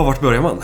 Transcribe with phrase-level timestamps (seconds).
[0.00, 0.62] Ja, vart börjar man?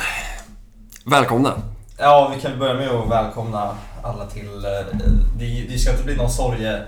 [1.04, 1.62] Välkomna!
[1.98, 4.46] Ja, vi kan börja med att välkomna alla till...
[4.64, 4.98] eh,
[5.38, 6.82] Det, det ska inte bli någon sorge,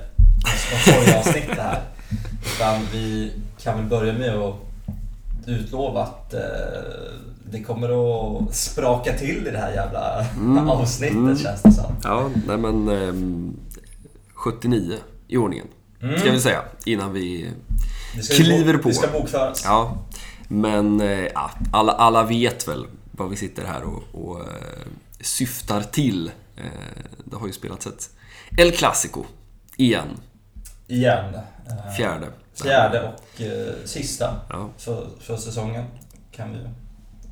[0.73, 1.81] någon sorgeavsnitt det här.
[2.57, 4.55] Utan vi kan väl börja med att
[5.47, 6.41] utlova att eh,
[7.51, 11.39] det kommer att spraka till i det här jävla Mm, avsnittet mm.
[11.39, 11.97] känns det som.
[12.05, 12.89] Ja, nej men...
[12.89, 13.57] ehm,
[14.35, 14.97] 79
[15.29, 15.67] i ordningen.
[16.03, 16.21] Mm.
[16.21, 16.63] Ska vi säga.
[16.85, 17.51] Innan vi...
[18.37, 18.89] Kliver på.
[18.89, 19.63] Det ska bokföras.
[19.65, 19.97] Ja.
[20.49, 24.87] Men eh, ja, alla, alla vet väl vad vi sitter här och, och eh,
[25.21, 26.31] syftar till.
[26.57, 26.65] Eh,
[27.25, 28.11] det har ju spelats ett
[28.59, 29.25] El Clasico.
[29.77, 30.09] Igen.
[30.87, 31.35] Igen.
[31.35, 32.27] Eh, Fjärde.
[32.63, 35.85] Fjärde och eh, sista Ja, för, för säsongen
[36.33, 36.59] kan vi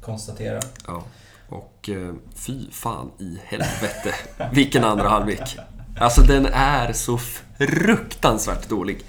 [0.03, 0.61] konstatera.
[0.87, 1.05] ja.
[1.49, 4.15] Och eh, fy fan i helvete
[4.53, 5.57] vilken andra halvlek.
[6.01, 7.19] Alltså den är så
[7.59, 9.05] fruktansvärt dålig.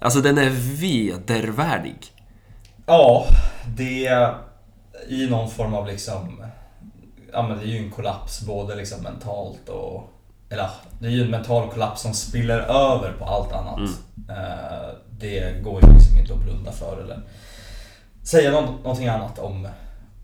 [0.00, 0.50] Alltså den är
[0.80, 2.13] vedervärdig.
[2.86, 3.26] Ja,
[3.76, 4.38] det är
[5.08, 6.44] i någon form av liksom...
[7.32, 10.10] Ja men det är ju en kollaps både liksom mentalt och...
[10.48, 13.90] Eller det är ju en mental kollaps som spiller över på allt annat.
[14.28, 17.20] Eh, Det går ju liksom inte att blunda för eller
[18.22, 19.68] säga nå- någonting annat om,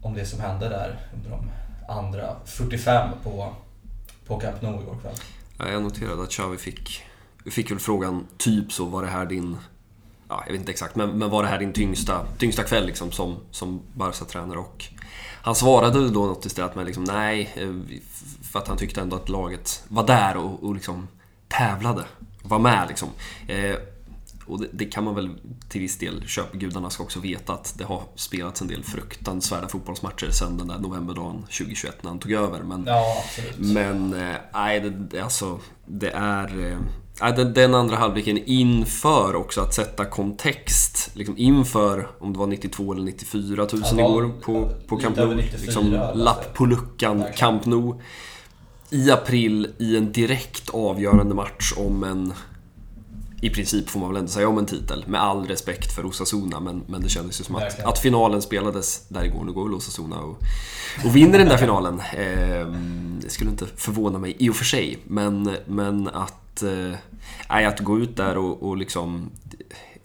[0.02, 1.50] om det som hände där under de
[1.92, 3.48] andra 45 på,
[4.26, 5.14] på Camp Nou igår kväll.
[5.58, 7.02] Ja, Jag noterade att Xavi fick,
[7.50, 9.56] fick väl frågan typ så, var det här din...
[10.30, 13.12] Ja, jag vet inte exakt, men, men var det här din tyngsta, tyngsta kväll liksom
[13.12, 14.58] som, som Barca-tränare?
[14.58, 14.84] Och
[15.42, 17.96] han svarade då något istället med liksom nej, eh,
[18.52, 21.08] för att han tyckte ändå att laget var där och, och liksom
[21.48, 22.04] tävlade.
[22.42, 23.08] Var med liksom.
[23.48, 23.74] Eh,
[24.46, 26.56] och det, det kan man väl till viss del köpa.
[26.56, 30.78] Gudarna ska också veta att det har spelats en del fruktansvärda fotbollsmatcher sen den där
[30.78, 32.62] novemberdagen 2021 när han tog över.
[32.62, 33.24] Men Ja,
[33.56, 36.70] men eh, nej, det, alltså, det är...
[36.72, 36.78] eh,
[37.20, 41.10] den, den andra halvleken inför också att sätta kontext.
[41.14, 45.34] Liksom inför, om det var 92 eller 94 000 Ja, igår på, på Camp Nou.
[45.34, 46.18] 94, Liksom, alltså.
[46.18, 47.24] lapp på luckan.
[47.36, 47.94] Camp Nou.
[48.90, 52.32] I april i en direkt avgörande match om en...
[53.42, 56.60] I princip får man väl ändå säga om en titel, med all respekt för Osasuna.
[56.60, 59.44] Men, men det kändes ju som att, att finalen spelades där igår.
[59.44, 60.38] Nu går väl Osasuna och,
[61.04, 62.02] och vinner den där finalen.
[62.16, 64.98] Ehm, det skulle inte förvåna mig i och för sig.
[65.04, 66.94] Men, men att, eh,
[67.50, 69.30] nej, att gå ut där och, och liksom...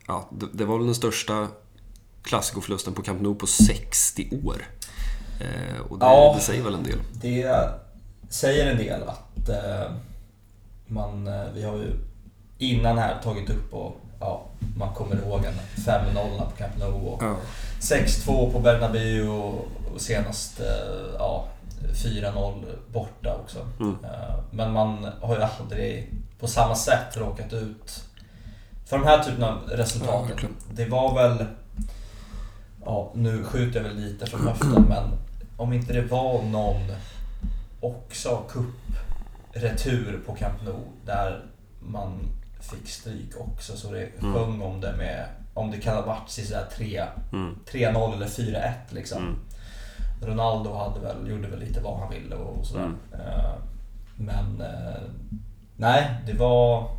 [0.07, 1.47] Ja, det, det var väl den största
[2.23, 4.67] klassikoförlusten på Camp Nou på 60 år.
[5.41, 6.33] Eh, och det, Ja.
[6.37, 6.99] det säger väl en del.
[7.21, 7.69] Det
[8.29, 9.91] säger en del att eh,
[10.87, 11.91] man, eh, vi har ju
[12.57, 14.45] innan här tagit upp och ja,
[14.77, 17.35] man kommer ihåg en 5-0 på Camp Nou och Ja.
[17.81, 21.47] 6-2 på Bernabéu och, och senast eh, ja,
[21.93, 22.63] 4-0
[22.93, 23.59] borta också.
[23.79, 23.95] Mm.
[24.03, 26.13] Eh, men man har ju aldrig
[26.45, 28.03] på samma sätt råkat ut
[28.85, 30.27] för de här typen av Ja, resultaten.
[30.27, 30.55] verkligen.
[30.71, 31.45] det var väl,
[32.85, 35.03] ja nu skjuter jag väl lite från höften men
[35.57, 36.81] om inte det var någon
[37.79, 41.45] också cup-retur på Camp Nou där
[41.79, 42.19] man
[42.61, 44.33] fick stryk också så det Mm.
[44.33, 47.55] sjöng om det med, om det kan ha varit sådär 3 Mm.
[47.71, 49.17] 3-0 eller 4-1 liksom.
[49.23, 49.35] Mm.
[50.21, 52.83] Ronaldo hade väl, gjorde väl lite vad han ville och sådär.
[52.83, 52.97] Mm.
[53.27, 53.53] Eh,
[54.17, 55.01] Men eh,
[55.77, 56.89] nej, det var...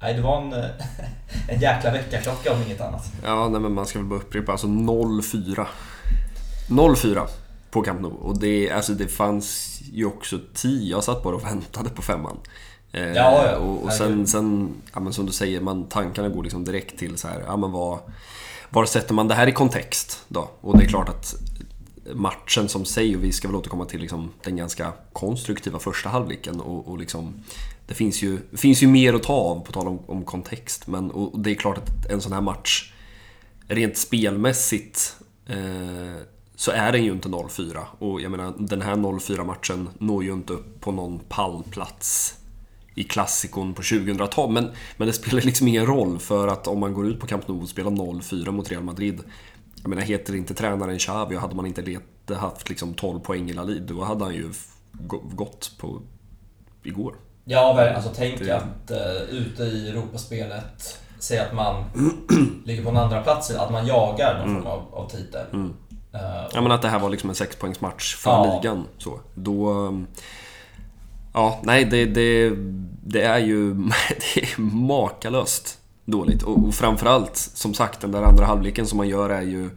[0.00, 0.52] Nej, det var en,
[1.48, 3.12] en jäkla väckarklocka om inget annat.
[3.24, 4.52] Ja, nej, men man ska väl bara upprepa.
[4.52, 5.66] Alltså 0-4.
[6.68, 7.26] 0-4
[7.70, 8.12] på Camp Nou.
[8.12, 10.82] Och det, alltså, det fanns ju också tid.
[10.88, 12.36] Jag satt bara och väntade på femman.
[12.92, 13.56] Eh, Ja, ja.
[13.56, 17.18] och, och sen, sen ja, men som du säger, man, tankarna går liksom direkt till
[17.18, 17.98] så här, ja men vad...
[18.70, 20.50] Var sätter man det här i kontext då?
[20.60, 21.34] Och det är klart att
[22.14, 26.60] matchen som sig, och vi ska väl återkomma till liksom den ganska konstruktiva första halvleken
[26.60, 27.34] och, och liksom
[27.86, 30.86] det finns ju, finns ju mer att ta av på tal om, om kontext.
[30.86, 32.92] Men och det är klart att en sån här match
[33.68, 36.22] rent spelmässigt eh,
[36.56, 37.78] så är den ju inte 0-4.
[37.98, 42.38] Och jag menar, den här 0-4 matchen når ju inte upp på någon pallplats
[42.94, 44.54] i klassikon på 2000-talet.
[44.54, 47.48] Men, men det spelar liksom ingen roll för att om man går ut på Camp
[47.48, 49.20] Nou och spelar 0-4 mot Real Madrid.
[49.86, 52.02] Jag menar, heter inte tränaren Xavi och hade man inte let,
[52.38, 54.52] haft liksom 12 poäng i La Liga, då hade han ju
[55.32, 56.00] gått på
[56.82, 57.14] igår.
[57.44, 61.84] Ja, alltså tänk Det- att uh, ute i Europaspelet, säg att man
[62.64, 65.46] ligger på en andra plats, att man jagar någon form av, av titel.
[65.52, 65.74] Mm.
[66.12, 66.20] Eh,
[66.54, 68.60] Ja men att det här var liksom en sexpoängsmatch för Ja.
[68.62, 68.84] ligan.
[68.98, 69.20] Så.
[69.34, 69.70] Då...
[69.70, 70.06] um,
[71.34, 72.52] Ja, nej det, det,
[73.04, 73.74] det är ju
[74.34, 76.42] det är makalöst dåligt.
[76.42, 79.70] Och, och framförallt, som sagt, den där andra halvleken som man gör är ju...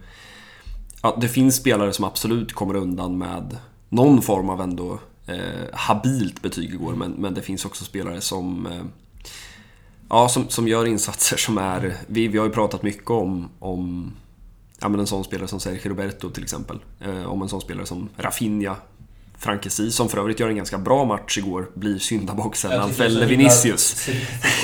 [1.02, 3.56] Ja, det finns spelare som absolut kommer undan med
[3.88, 6.92] någon form av ändå eh, habilt betyg igår.
[6.92, 8.66] Men, men det finns också spelare som...
[8.66, 8.84] Eh,
[10.08, 11.96] ja, som, som gör insatser som är...
[12.06, 14.12] Vi, vi har ju pratat mycket om, om
[14.80, 16.78] ja, men en sån spelare som Sergio Roberto till exempel.
[17.00, 18.76] Eh, om en sån spelare som Rafinha,
[19.40, 23.26] Frankesi, som för övrigt gör en ganska bra match igår, blir syndabocken när han fäller
[23.26, 24.06] Vinicius.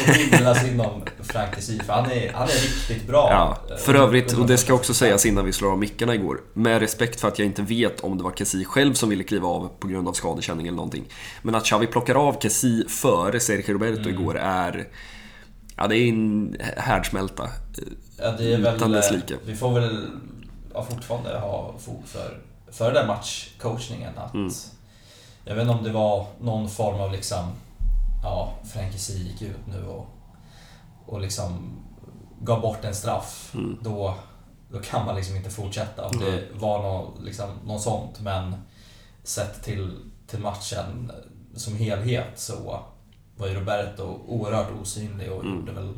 [0.07, 3.29] Det himlas inom Frankesi, för han är, han är riktigt bra.
[3.31, 6.81] Ja, för övrigt, och det ska också sägas innan vi slår av mickarna igår, med
[6.81, 9.71] respekt för att jag inte vet om det var Kessi själv som ville kliva av
[9.79, 11.05] på grund av skadekänning eller någonting.
[11.43, 14.15] Men att Xavi plockar av Kessi före Sergio Roberto Mm.
[14.15, 14.89] igår är...
[15.77, 17.49] Ja, det är en härdsmälta.
[18.19, 19.35] Ja, det är väl, Utan dess like.
[19.47, 20.07] Vi får väl
[20.75, 22.39] ja, fortfarande ha fog för,
[22.73, 24.19] för den matchcoachningen.
[24.19, 24.51] Att, Mm.
[25.49, 27.45] Jag vet inte om det var någon form av liksom...
[28.23, 30.07] Ja, Frankesi gick ut nu och,
[31.07, 31.77] och liksom
[32.41, 33.51] gav bort en straff.
[33.55, 33.79] Mm.
[33.83, 34.15] Då,
[34.71, 36.07] då kan man liksom inte fortsätta.
[36.07, 38.21] Om det var något, liksom, något sånt.
[38.21, 38.55] Men
[39.23, 39.97] sett till,
[40.27, 41.13] till matchen
[41.57, 42.81] som helhet så
[43.37, 45.57] var ju Roberto oerhört osynlig och Mm.
[45.57, 45.95] gjorde väl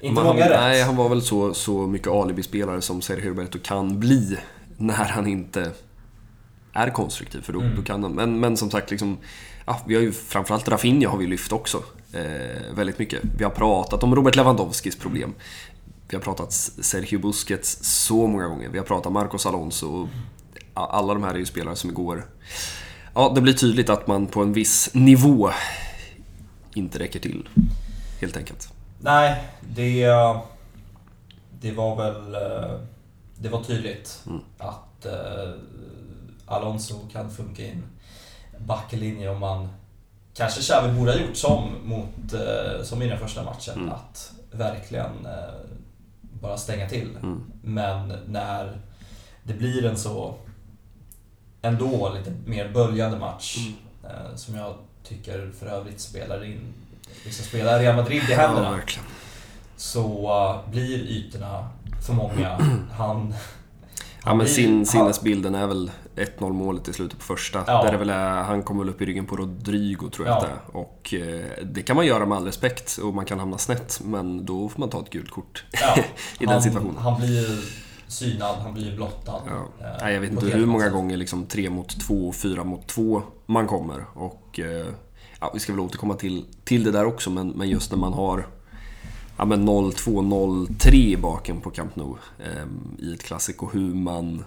[0.00, 0.60] inte han, många rätt.
[0.60, 4.38] Nej, han var väl så, så mycket alibi-spelare som Sergio Roberto kan bli
[4.76, 5.72] när han inte
[6.72, 7.40] är konstruktiv.
[7.40, 7.76] För då, Mm.
[7.76, 8.12] då kan han.
[8.12, 9.18] Men, men som sagt, liksom,
[9.66, 11.82] ja, vi har ju framförallt Rafinha har vi lyft också.
[12.12, 13.22] Eh, väldigt mycket.
[13.38, 15.34] Vi har pratat om Robert Lewandowskis problem.
[16.08, 18.68] Vi har pratat Sergio Busquets så många gånger.
[18.68, 19.86] Vi har pratat Marcos Alonso.
[19.88, 20.08] och
[20.74, 22.26] Alla de här är ju spelare som igår...
[23.14, 25.50] Ja, det blir tydligt att man på en viss nivå
[26.74, 27.48] inte räcker till.
[28.20, 28.68] Helt enkelt.
[29.00, 30.06] Nej, det...
[31.60, 32.36] Det var väl...
[33.44, 34.40] eh, Det var tydligt Mm.
[34.58, 35.50] att eh,
[36.46, 37.84] Alonso kan funka i en
[38.58, 39.68] backlinje om man...
[40.34, 43.74] Kanske Xavi borde ha gjort som, mot, eh, som i den första matchen.
[43.78, 43.92] Mm.
[43.92, 45.54] Att verkligen eh,
[46.20, 47.16] bara stänga till.
[47.22, 47.44] Mm.
[47.62, 48.78] Men när
[49.42, 50.34] det blir en så
[51.62, 53.76] ändå lite mer böljande match Mm.
[54.16, 56.60] eh, som jag tycker för övrigt spelar in,
[57.24, 59.02] liksom spelar Real Madrid i händerna Ja,
[59.76, 60.32] så
[60.64, 61.68] uh, blir ytorna
[62.06, 62.58] för många.
[62.98, 63.34] Han...
[64.26, 67.64] Ja, men sin, sinnesbilden är väl 1-0 målet i slutet på första.
[67.66, 67.82] Ja.
[67.84, 70.38] Där det väl är, han kommer väl upp i ryggen på Rodrigo tror jag Ja.
[70.38, 70.76] att det är.
[70.76, 74.00] Och eh, det kan man göra med all respekt och man kan hamna snett.
[74.04, 75.96] Men då får man ta ett gult kort Ja,
[76.40, 76.96] i han, den situationen.
[76.98, 77.64] Han blir
[78.08, 79.40] synad, han blir blottad.
[79.46, 79.86] Ja.
[79.86, 82.86] eh, Nej, jag vet inte hur många gånger liksom 3 mot 2 och 4 mot
[82.86, 84.04] 2 man kommer.
[84.14, 84.86] Och eh,
[85.40, 88.12] ja, vi ska väl återkomma till, till det där också, men, men just när man
[88.12, 88.46] har
[89.36, 92.66] ja, men 0-2, 0-3 i baken på Camp Nou eh,
[92.98, 94.44] i ett klassiko, hur man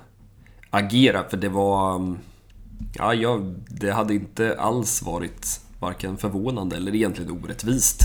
[0.69, 1.24] agerar.
[1.30, 1.95] För det var...
[1.95, 2.18] mm,
[2.98, 8.00] Ja, jag, det hade inte alls varit varken förvånande eller egentligen orättvist.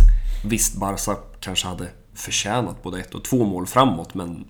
[0.44, 4.44] Visst, Barca kanske hade förtjänat både ett och två mål framåt, men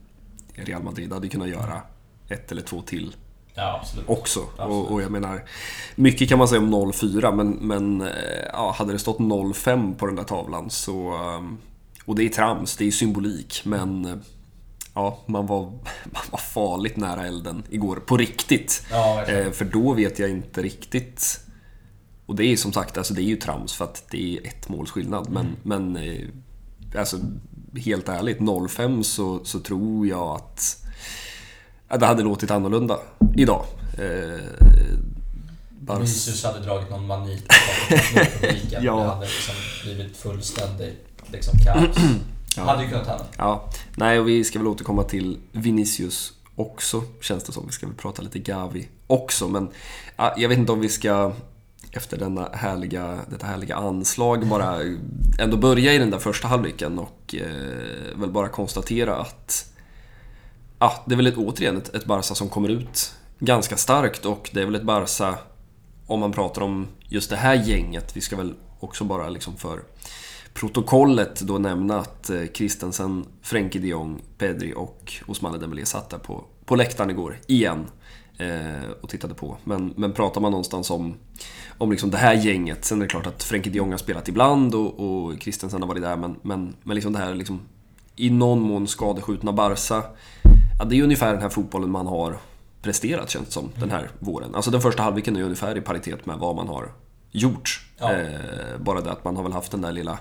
[0.55, 1.82] Real Madrid hade kunnat göra
[2.28, 3.17] ett eller två till
[3.55, 4.08] Ja, absolut.
[4.08, 4.40] också.
[4.40, 4.70] Absolut.
[4.70, 5.43] Och, och jag menar,
[5.94, 8.08] mycket kan man säga om 0-4, men, men eh,
[8.52, 11.14] ja, hade det stått 0-5 på den där tavlan så...
[12.04, 14.04] Och det är trams, det är symbolik, men...
[14.04, 14.16] eh,
[14.94, 15.60] Ja, man var,
[16.04, 18.82] man var farligt nära elden igår, på riktigt.
[18.90, 19.22] Ja.
[19.25, 21.40] Eh, för då vet jag inte riktigt...
[22.26, 24.69] Och det är som sagt, alltså det är ju trams för att det är ett
[24.69, 25.31] måls skillnad.
[25.31, 25.56] Men, Mm.
[25.93, 27.16] men eh, alltså,
[27.84, 30.84] helt ärligt, 0-5 så, så tror jag att
[31.88, 32.99] ja, det hade låtit annorlunda
[33.37, 33.64] idag.
[33.99, 34.40] Eh,
[35.70, 37.44] bara, Vinicius hade dragit någon manit
[38.40, 38.82] publiken.
[38.84, 38.96] Ja.
[38.96, 39.54] Det hade liksom
[39.84, 41.96] blivit fullständigt liksom kaos.
[42.56, 42.62] Ja.
[42.62, 43.24] Hade ju kunnat hända.
[43.36, 47.66] ja, nej, och vi ska väl återkomma till Vinicius också, känns det som.
[47.66, 49.68] Vi ska väl prata lite Gavi också, men
[50.16, 51.32] ja, jag vet inte om vi ska
[51.92, 54.80] efter denna härliga, detta härliga anslag bara
[55.38, 59.72] ändå börja i den där första halvleken och eh, väl bara konstatera att
[60.78, 64.50] ja, det är väl ett, återigen ett, ett Barca som kommer ut ganska starkt och
[64.52, 65.38] det är väl ett Barca
[66.06, 68.16] om man pratar om just det här gänget.
[68.16, 69.80] Vi ska väl också bara liksom för
[70.54, 76.18] protokollet då nämna att eh, Christensen, Frenkie de Jong, Pedri och Ousmane Dembélé satt där
[76.18, 77.87] på, på läktaren igår, igen.
[78.38, 79.56] Eh, och tittade på.
[79.64, 81.14] Men, men pratar man någonstans om,
[81.78, 84.28] om liksom det här gänget, sen är det klart att Frenkie de Jong har spelat
[84.28, 87.61] ibland och, och Christensen har varit där, men, men, men liksom det här liksom
[88.16, 90.02] i någon mån skadeskjutna Barca.
[90.78, 92.38] Ja, det är ungefär den här fotbollen man har
[92.82, 94.54] presterat känns det som, den här våren.
[94.54, 96.92] Alltså den första halvleken är ungefär i paritet med vad man har
[97.32, 97.80] gjort.
[97.98, 98.12] Ja.
[98.12, 100.18] Eh, bara det att man har väl haft den där lilla,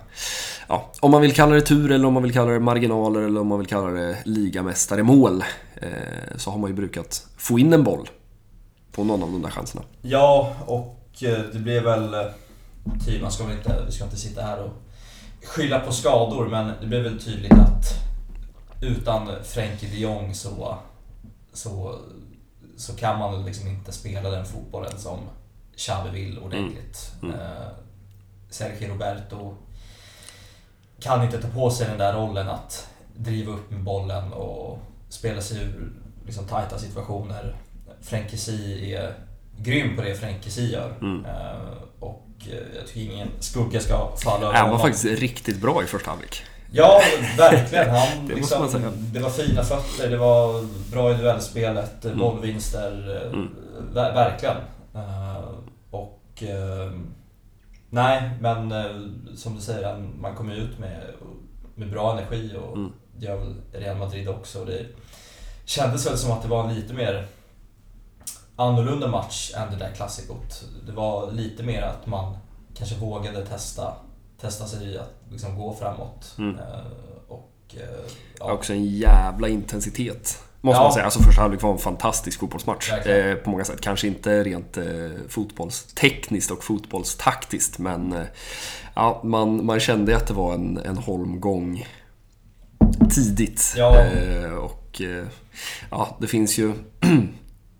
[0.67, 3.41] ja, om man vill kalla det tur eller om man vill kalla det marginaler eller
[3.41, 5.43] om man vill kalla det ligamästare-mål.
[5.75, 8.09] Eh, så har man ju brukat få in en boll
[8.91, 9.83] på någon av de där chanserna.
[10.01, 12.13] Ja, och eh, det blev väl...
[12.13, 12.21] eh,
[13.05, 14.73] Ty, man ska väl inte, vi ska inte sitta här och
[15.43, 17.85] skylla på skador, men det blev väl tydligt att
[18.81, 20.77] utan Frenkie de Jong så,
[21.53, 21.99] så,
[22.77, 25.19] så kan man liksom inte spela den fotbollen som
[25.77, 27.11] Xavi ordentligt.
[27.23, 27.35] Mm.
[27.35, 27.45] Mm.
[27.47, 27.67] Eh,
[28.49, 29.55] Sergio Roberto
[30.99, 35.41] kan inte ta på sig den där rollen att driva upp med bollen och spela
[35.41, 35.91] sig ur
[36.25, 37.55] liksom, tajta situationer.
[38.01, 39.13] Fränkesi är
[39.57, 40.93] grym på det Fränkesi gör.
[41.01, 41.25] Mm.
[41.25, 44.79] Eh, och eh, jag tycker ingen skugga ska falla över Han var honom.
[44.93, 46.43] faktiskt riktigt bra i första halvlek.
[46.71, 47.01] Ja,
[47.37, 47.89] verkligen.
[47.89, 48.91] Han, Det måste liksom, man säga.
[48.95, 52.17] det var fina fötter, det var bra i duellspelet, Mm.
[52.19, 53.21] bollvinster.
[53.33, 53.49] Mm.
[53.93, 54.55] Ver verkligen.
[56.43, 56.85] Eh, och...
[56.87, 56.91] eh,
[57.89, 61.01] nej, men eh, som du säger, man kommer ut med,
[61.75, 62.91] med bra energi och Mm.
[63.17, 64.65] det gör väl Real Madrid också.
[64.65, 64.85] Det
[65.65, 67.27] kändes väl som att det var en lite mer
[68.55, 70.63] annorlunda match än det där klassikot.
[70.85, 72.37] Det var lite mer att man
[72.75, 73.93] kanske vågade testa,
[74.41, 76.35] testa sig i att liksom gå framåt.
[76.37, 76.55] Mm.
[76.59, 76.81] Eh,
[77.27, 78.51] och, eh, Ja.
[78.51, 80.43] Också en jävla intensitet.
[80.63, 80.83] Måste Ja.
[80.83, 81.05] man säga.
[81.05, 82.91] Alltså första halvlek var en fantastisk fotbollsmatch.
[82.91, 83.81] Eh, på många sätt.
[83.81, 84.83] Kanske inte rent eh,
[85.29, 88.25] fotbollstekniskt och fotbollstaktiskt men eh,
[88.95, 91.85] ja, man, man kände att det var en, en holmgång
[93.09, 93.73] tidigt.
[93.77, 93.99] Ja.
[93.99, 95.25] Eh, och eh,
[95.91, 96.73] ja, det finns ju...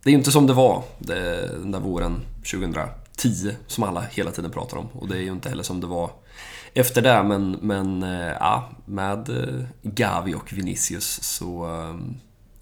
[0.04, 2.22] det är ju inte som det var det, den där våren
[2.52, 4.88] 2010 som alla hela tiden pratar om.
[4.94, 6.12] Och det är ju inte heller som det var
[6.74, 9.30] efter det, men, men eh, ja, med
[9.82, 11.68] Gavi och Vinicius så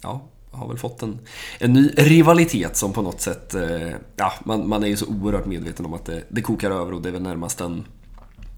[0.02, 1.18] ja, har väl fått en,
[1.58, 5.46] en ny rivalitet som på något sätt, eh, ja, man, man är ju så oerhört
[5.46, 7.84] medveten om att det, det kokar över och det är väl närmast en,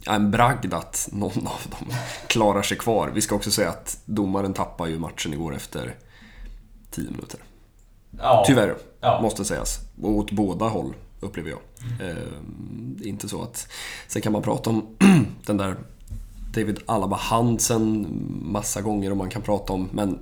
[0.06, 1.94] en bragd att någon av dem
[2.26, 3.10] klarar sig kvar.
[3.14, 5.94] Vi ska också säga att domaren tappar ju matchen igår efter
[6.90, 7.40] 10 minuter.
[8.18, 9.20] ja, Tyvärr, Ja.
[9.22, 9.80] måste sägas.
[10.02, 11.58] Och åt båda håll, upplever jag.
[12.08, 12.16] Eh,
[12.96, 13.68] det är inte så att...
[14.08, 14.86] Sen kan man prata om
[15.46, 15.76] den där
[16.54, 18.06] David Alaba Hansen
[18.42, 19.88] massa gånger och man kan prata om...
[19.92, 20.18] Men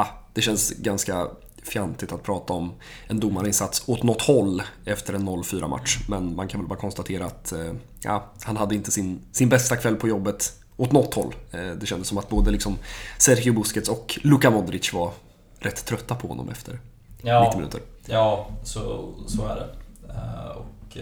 [0.00, 1.28] ah, det känns ganska
[1.62, 2.72] fjantigt att prata om
[3.06, 5.98] en domarinsats åt något håll efter en 0-4 match.
[6.08, 9.76] Men man kan väl bara konstatera att eh, ja, han hade inte sin, sin bästa
[9.76, 11.34] kväll på jobbet åt något håll.
[11.50, 12.78] Eh, det kändes som att både liksom
[13.18, 15.12] Sergio Busquets och Luka Modric var
[15.58, 16.80] rätt trötta på honom efter
[17.22, 17.44] Ja.
[17.44, 17.80] 90 minuter.
[18.06, 19.68] Ja, så, så är det.
[20.14, 20.98] Eh, och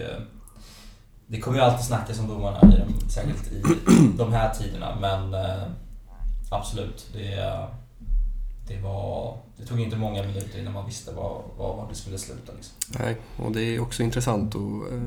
[1.27, 3.61] det kommer ju alltid snackas om domarna, i särskilt i
[4.17, 4.97] de här tiderna.
[5.01, 5.35] Men
[6.49, 7.67] absolut, det,
[8.67, 12.17] det, var, det tog inte många minuter innan man visste var, var, var det skulle
[12.17, 12.51] sluta.
[12.55, 12.75] Liksom.
[12.99, 15.01] Nej, och det är också intressant och eh,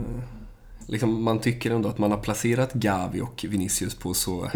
[0.86, 4.50] liksom, man tycker ändå att man har placerat Gavi och Vinicius på så,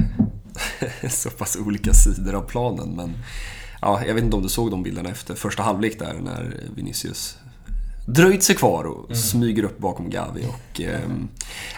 [1.10, 2.88] så pass olika sidor av planen.
[2.96, 3.12] Men
[3.80, 7.38] ja, jag vet inte om du såg de bilderna efter första halvlek där när Vinicius
[8.06, 9.16] dröjt sig kvar och Mm.
[9.16, 10.46] smyger upp bakom Gavi.
[10.46, 10.80] Och,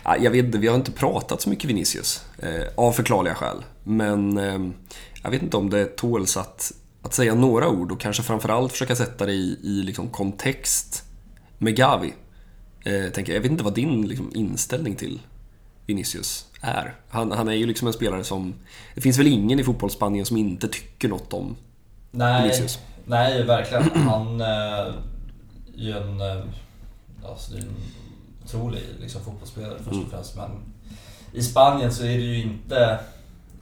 [0.04, 3.64] ja, jag vet vi har inte pratat så mycket Vinicius eh, av förklarliga skäl.
[3.85, 4.75] Men ehm,
[5.23, 6.73] jag vet inte om det tåls att,
[7.06, 11.04] att säga några ord och kanske framförallt försöka sätta det i, i liksom kontext
[11.58, 12.14] med Gavi.
[12.84, 15.20] Eh, tänker, jag vet inte vad din liksom, inställning till
[15.86, 16.94] Vinicius är.
[17.08, 18.54] Han, han är ju liksom en spelare som...
[18.94, 21.56] Det finns väl ingen i fotbollsspanien som inte tycker något om
[22.10, 22.78] Nej, Vinicius.
[23.04, 23.90] nej verkligen.
[23.94, 24.92] Han eh, är
[25.75, 26.20] ju en,
[27.30, 27.68] alltså, en
[28.44, 30.04] otrolig liksom, fotbollsspelare först Mm.
[30.04, 30.36] och främst.
[30.36, 30.50] Men
[31.32, 32.98] i Spanien så är det ju inte...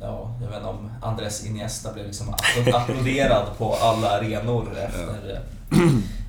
[0.07, 5.41] Ja, jag vet inte om Andres Iniesta blev liksom appl- applåderad på alla arenor efter,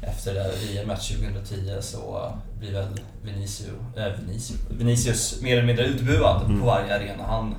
[0.02, 2.88] efter det VM-match 2010 så blir väl
[3.24, 6.60] Vinicius, äh, Vinicius, Vinicius mer eller mindre utbuad Mm.
[6.60, 7.56] på varje arena han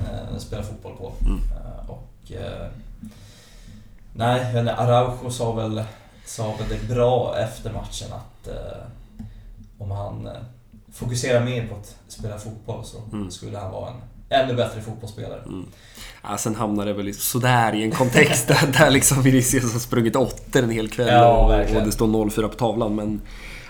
[0.00, 1.12] eh, spelar fotboll på.
[1.24, 1.36] Mm.
[1.38, 2.66] Eh, och eh,
[4.14, 5.82] Nej, jag vet inte, Araujo sa väl,
[6.26, 8.82] sa väl det bra efter matchen att eh,
[9.78, 10.32] om han eh,
[10.92, 13.30] fokuserar mer på att spela fotboll så Mm.
[13.30, 13.96] skulle han vara en
[14.30, 15.42] ännu bättre fotbollsspelare.
[16.22, 20.16] Ja, sen hamnar det väl sådär i en kontext där, där liksom Vinicius har sprungit
[20.16, 21.38] åttor en hel kväll Ja,
[21.70, 22.94] och, och det står 0-4 på tavlan.
[22.94, 23.20] Men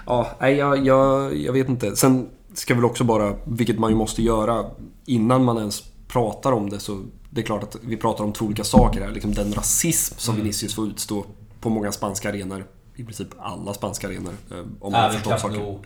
[0.06, 1.96] ja, nej, jag, jag, jag vet inte.
[1.96, 4.64] Sen ska väl också bara, vilket man ju måste göra
[5.06, 7.00] innan man ens pratar om det, så
[7.30, 9.10] det är klart att vi pratar om två olika saker här.
[9.10, 10.42] Liksom den rasism som Mm.
[10.44, 11.24] Vinicius får utstå
[11.60, 12.64] på många spanska arenor.
[12.96, 14.32] I princip alla spanska arenor.
[14.50, 15.12] eh, Om man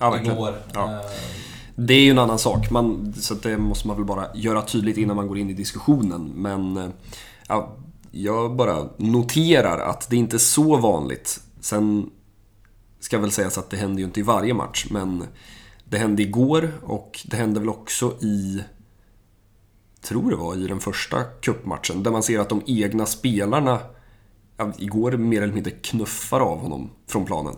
[0.01, 0.37] Ja, verkligen.
[0.37, 0.55] igår.
[0.75, 1.03] Ja.
[1.77, 4.63] Det är ju en annan sak, man, så att det måste man väl bara göra
[4.63, 6.33] tydligt innan man går in i diskussionen.
[6.35, 6.89] Men eh,
[7.49, 7.77] ja,
[8.11, 11.41] jag bara noterar att det inte är så vanligt.
[11.61, 12.11] Sen
[13.01, 15.25] ska väl sägas att det händer ju inte i varje match, men
[15.85, 18.63] det hände igår och det hände väl också i
[20.05, 23.81] tror det var i den första cupmatchen, där man ser att de egna spelarna
[24.79, 27.55] igår mer eller mindre knuffar av honom från planen.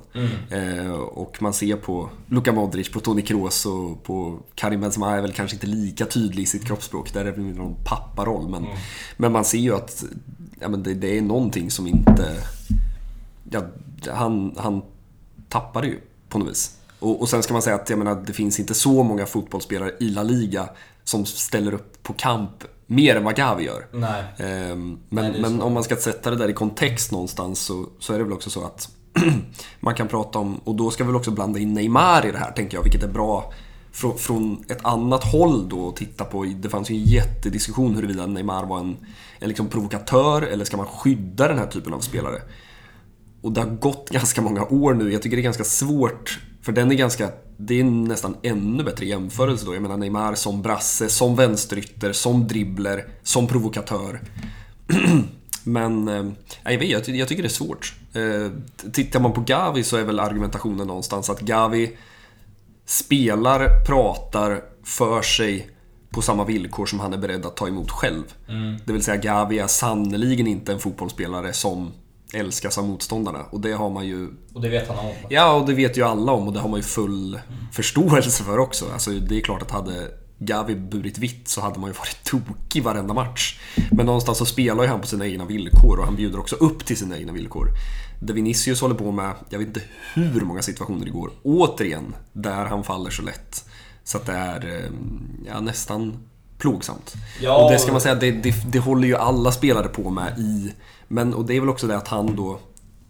[0.50, 5.22] Eh, och man ser på Luka Modric, på Toni Kroos och på Karim Benzema är
[5.22, 7.12] väl kanske inte lika tydlig i sitt kroppsspråk.
[7.12, 8.48] Där är det mer någon papparoll.
[8.48, 8.66] Men,
[9.16, 10.04] men man ser ju att
[10.60, 12.36] ja, men det, det är någonting som inte...
[13.50, 13.62] Ja,
[14.12, 14.82] han, han
[15.48, 16.76] tappade ju på något vis.
[16.98, 19.92] Och, och sen ska man säga att jag menar, det finns inte så många fotbollsspelare
[20.00, 20.68] i La Liga
[21.04, 23.86] som ställer upp på kamp mer än vad Gavi gör.
[23.92, 24.24] Nej.
[24.38, 27.86] Ehm, Nej, Men, är men om man ska sätta det där i kontext någonstans så,
[27.98, 28.88] så är det väl också så att
[29.80, 32.38] man kan prata om, och då ska vi väl också blanda in Neymar i det
[32.38, 33.52] här tänker jag, vilket är bra
[33.92, 36.44] från, från ett annat håll då att titta på.
[36.44, 38.96] Det fanns ju en jättediskussion huruvida Neymar var en,
[39.38, 42.42] en liksom provokatör eller ska man skydda den här typen av spelare?
[43.42, 45.12] Och det har gått ganska många år nu.
[45.12, 46.40] Jag tycker det är ganska svårt.
[46.62, 47.30] För den är ganska...
[47.56, 49.74] Det är nästan ännu bättre jämförelse då.
[49.74, 54.20] Jag menar Neymar som brasse, som vänsterytter, som dribbler, som provokatör.
[55.62, 56.24] Men eh,
[56.64, 57.94] jag, vet, jag, jag tycker det är svårt.
[58.12, 58.50] Eh,
[58.92, 61.96] tittar man på Gavi så är väl argumentationen någonstans att Gavi
[62.84, 65.70] spelar, pratar för sig
[66.10, 68.24] på samma villkor som han är beredd att ta emot själv.
[68.84, 71.92] Det vill säga Gavi är sannoliken inte en fotbollsspelare som
[72.36, 73.44] älskas av motståndarna.
[73.50, 75.12] Och det har man ju Och det vet han om.
[75.28, 77.40] Ja, och det vet ju alla om och det har man ju full
[77.72, 78.84] förståelse för också.
[78.92, 82.82] Alltså, det är klart att hade Gavi burit vitt så hade man ju varit tokig
[82.82, 83.60] varenda match.
[83.90, 86.84] Men någonstans så spelar ju han på sina egna villkor och han bjuder också upp
[86.84, 87.68] till sina egna villkor.
[88.20, 89.82] Det Vinicius håller på med, jag vet inte
[90.14, 93.64] hur många situationer det går, återigen, där han faller så lätt.
[94.04, 94.90] Så att det är eh,
[95.46, 96.16] ja, nästan
[96.58, 97.14] plågsamt.
[97.40, 100.38] Ja, och det ska man säga, det, det, det håller ju alla spelare på med
[100.38, 100.72] i...
[101.08, 102.58] Men, och det är väl också det att han då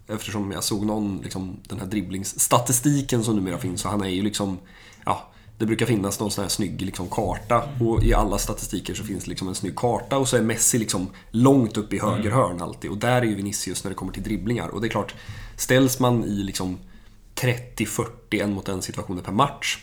[0.09, 4.23] Eftersom jag såg någon, liksom, den här dribblingsstatistiken som numera finns, så han är ju
[4.23, 4.59] liksom,
[5.05, 7.69] ja, det brukar finnas någon sån här snygg liksom, karta.
[7.81, 10.79] Och i alla statistiker så finns det liksom en snygg karta och så är Messi
[10.79, 12.91] liksom långt upp i höger hörn alltid.
[12.91, 14.69] Och där är ju Vinicius när det kommer till dribblingar.
[14.69, 15.15] Och det är klart,
[15.57, 16.79] ställs man i liksom
[17.35, 19.79] 30-40 en mot en situationer per match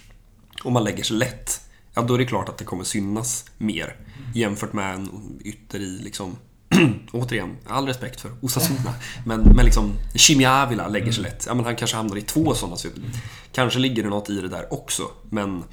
[0.64, 1.62] och man lägger sig lätt,
[1.94, 3.96] ja då är det klart att det kommer synas mer
[4.34, 6.36] jämfört med en ytter i liksom
[7.14, 8.94] Återigen, all respekt för Osasuna.
[9.26, 11.46] Men, men liksom, Kimi Avila lägger sig lätt.
[11.48, 12.76] Ja, men han kanske hamnar i två sådana.
[12.76, 12.88] Så
[13.52, 15.04] kanske ligger det något i det där också.
[15.30, 15.64] Men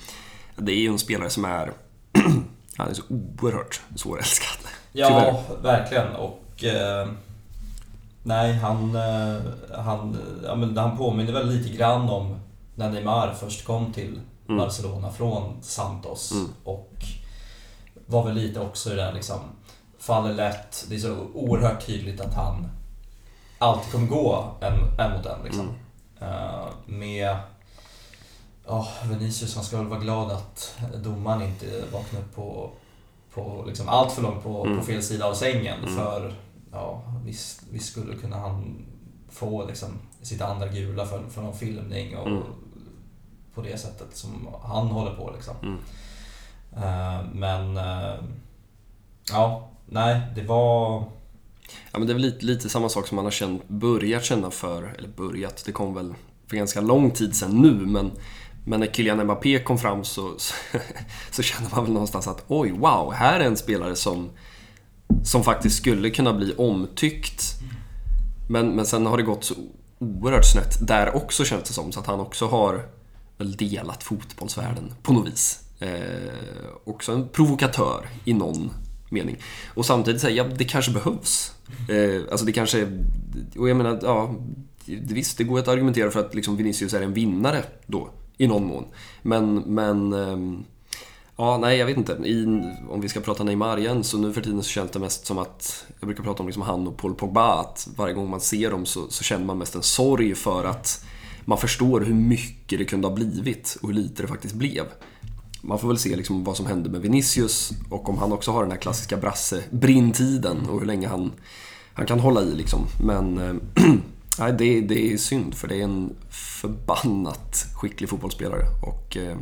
[0.56, 1.72] det är ju en spelare som är...
[2.76, 4.58] han är så oerhört svårälskad.
[4.92, 5.62] Ja, Tyvärr.
[5.62, 6.12] verkligen.
[6.14, 6.64] Och...
[6.64, 7.08] Eh,
[8.22, 9.40] nej, han, eh,
[9.84, 12.40] han, ja, men han påminner väl lite grann om
[12.74, 16.32] när Neymar först kom till Barcelona från Santos.
[16.64, 16.94] Och
[18.06, 19.40] var väl lite också i där liksom...
[20.00, 20.86] Faller lätt.
[20.88, 22.70] Det är så oerhört tydligt att han
[23.58, 25.44] alltid kommer gå en, en mot en.
[25.44, 25.68] Liksom.
[26.20, 27.36] Eh, med...
[28.66, 32.70] Ja, Vinicius han ska väl vara glad att domaren inte vaknar upp på,
[33.34, 35.96] på liksom allt för långt på, på fel sida av sängen.
[35.96, 36.34] För
[36.72, 38.86] ja, visst, visst skulle kunna han
[39.30, 39.88] få liksom,
[40.22, 42.42] sitt andra gula för, för någon filmning och
[43.54, 45.30] på det sättet som han håller på.
[45.34, 45.78] Liksom.
[46.76, 48.14] Eh, men eh,
[49.32, 51.04] ja, nej, det var...
[51.92, 54.50] Ja, men det är väl lite, lite samma sak som man har känt, börjat känna
[54.50, 56.14] för, eller börjat, det kom väl
[56.46, 58.10] för ganska lång tid sedan nu, men,
[58.64, 60.54] men när Kylian Mbappé kom fram så, så,
[61.30, 64.30] så kände man väl någonstans att oj, wow, här är en spelare som,
[65.24, 67.42] som faktiskt skulle kunna bli omtyckt.
[68.48, 69.54] Men, men sen har det gått så
[69.98, 72.86] oerhört snett där också känns det som, så att han också har
[73.38, 75.60] väl delat fotbollsvärlden på något vis.
[75.78, 75.90] Eh,
[76.84, 78.70] också en provokatör i någon
[79.10, 79.36] mening.
[79.74, 81.52] Och samtidigt säga, ja det kanske behövs.
[81.88, 82.88] Eh, alltså det kanske,
[83.58, 84.34] och jag menar, ja,
[84.86, 88.64] visst det går att argumentera för att liksom Vinicius är en vinnare då, i någon
[88.64, 88.84] mån.
[89.22, 90.60] Men, men eh,
[91.40, 92.12] Ja, nej jag vet inte.
[92.12, 92.44] I,
[92.88, 95.38] om vi ska prata Neymar igen, så nu för tiden så känns det mest som
[95.38, 98.70] att, jag brukar prata om liksom han och Paul Pogba, att varje gång man ser
[98.70, 101.04] dem så, så känner man mest en sorg för att
[101.44, 104.84] man förstår hur mycket det kunde ha blivit och hur lite det faktiskt blev.
[105.62, 108.62] Man får väl se liksom vad som hände med Vinicius och om han också har
[108.62, 111.32] den här klassiska brasse brintiden och hur länge han,
[111.94, 112.86] han kan hålla i liksom.
[113.04, 113.84] Men eh,
[114.38, 118.62] nej, det, det är synd för det är en förbannat skicklig fotbollsspelare.
[118.82, 119.36] Och eh,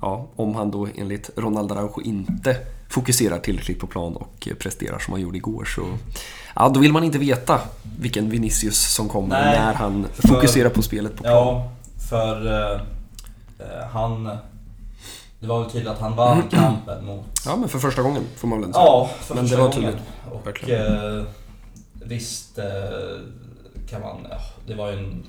[0.00, 2.56] ja, om han då enligt Ronald Araujo inte
[2.88, 5.82] fokuserar tillräckligt på plan och presterar som han gjorde igår så...
[6.56, 7.60] Ja, då vill man inte veta
[7.98, 11.34] vilken Vinicius som kommer Nej, när han för- fokuserar på spelet på plan.
[11.36, 11.72] Ja,
[12.10, 12.80] för eh,
[13.58, 14.28] eh, han...
[15.40, 17.24] Det var väl tydligt att han vann kampen mot...
[17.46, 18.84] Ja, men för första gången får man väl säga.
[18.84, 19.98] Ja, för Men det första var gången.
[20.30, 21.24] Och eh,
[21.92, 22.64] visst eh,
[23.90, 24.26] kan man...
[24.30, 25.24] Ja, det var ju en...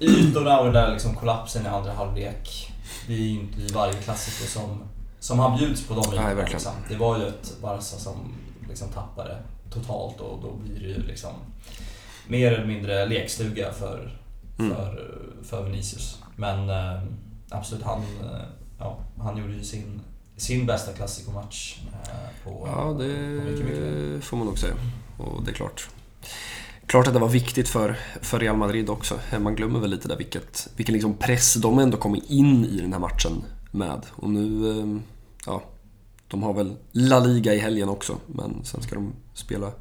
[0.00, 2.72] Ytorna och den där liksom kollapsen i andra halvlek.
[3.06, 4.82] Det är ju inte i varje klassiker som,
[5.20, 6.32] som han bjuds på de ytorna.
[6.44, 6.72] Liksom.
[6.88, 8.32] Det var ju ett Barca som
[8.68, 9.36] liksom tappade
[9.70, 11.30] totalt och då blir det ju liksom
[12.28, 14.16] mer eller mindre lekstuga för,
[14.58, 14.76] Mm.
[14.76, 15.10] för,
[15.42, 16.18] för Vinicius.
[16.36, 17.02] Men eh,
[17.50, 18.40] absolut, han, eh,
[18.80, 20.00] ja, han gjorde ju sin,
[20.36, 23.80] sin bästa klassikermatch eh, på, Ja, på mycket, mycket
[24.14, 24.74] det får man nog säga.
[25.18, 25.88] Och det är klart.
[26.86, 29.18] Klart att det var viktigt för, för Real Madrid också.
[29.40, 32.92] Man glömmer väl lite där vilket, vilken liksom press de ändå kom in i den
[32.92, 34.06] här matchen med.
[34.10, 35.00] Och nu, eh,
[35.46, 35.62] ja,
[36.28, 39.72] De har väl La Liga i helgen också, men sen ska de spela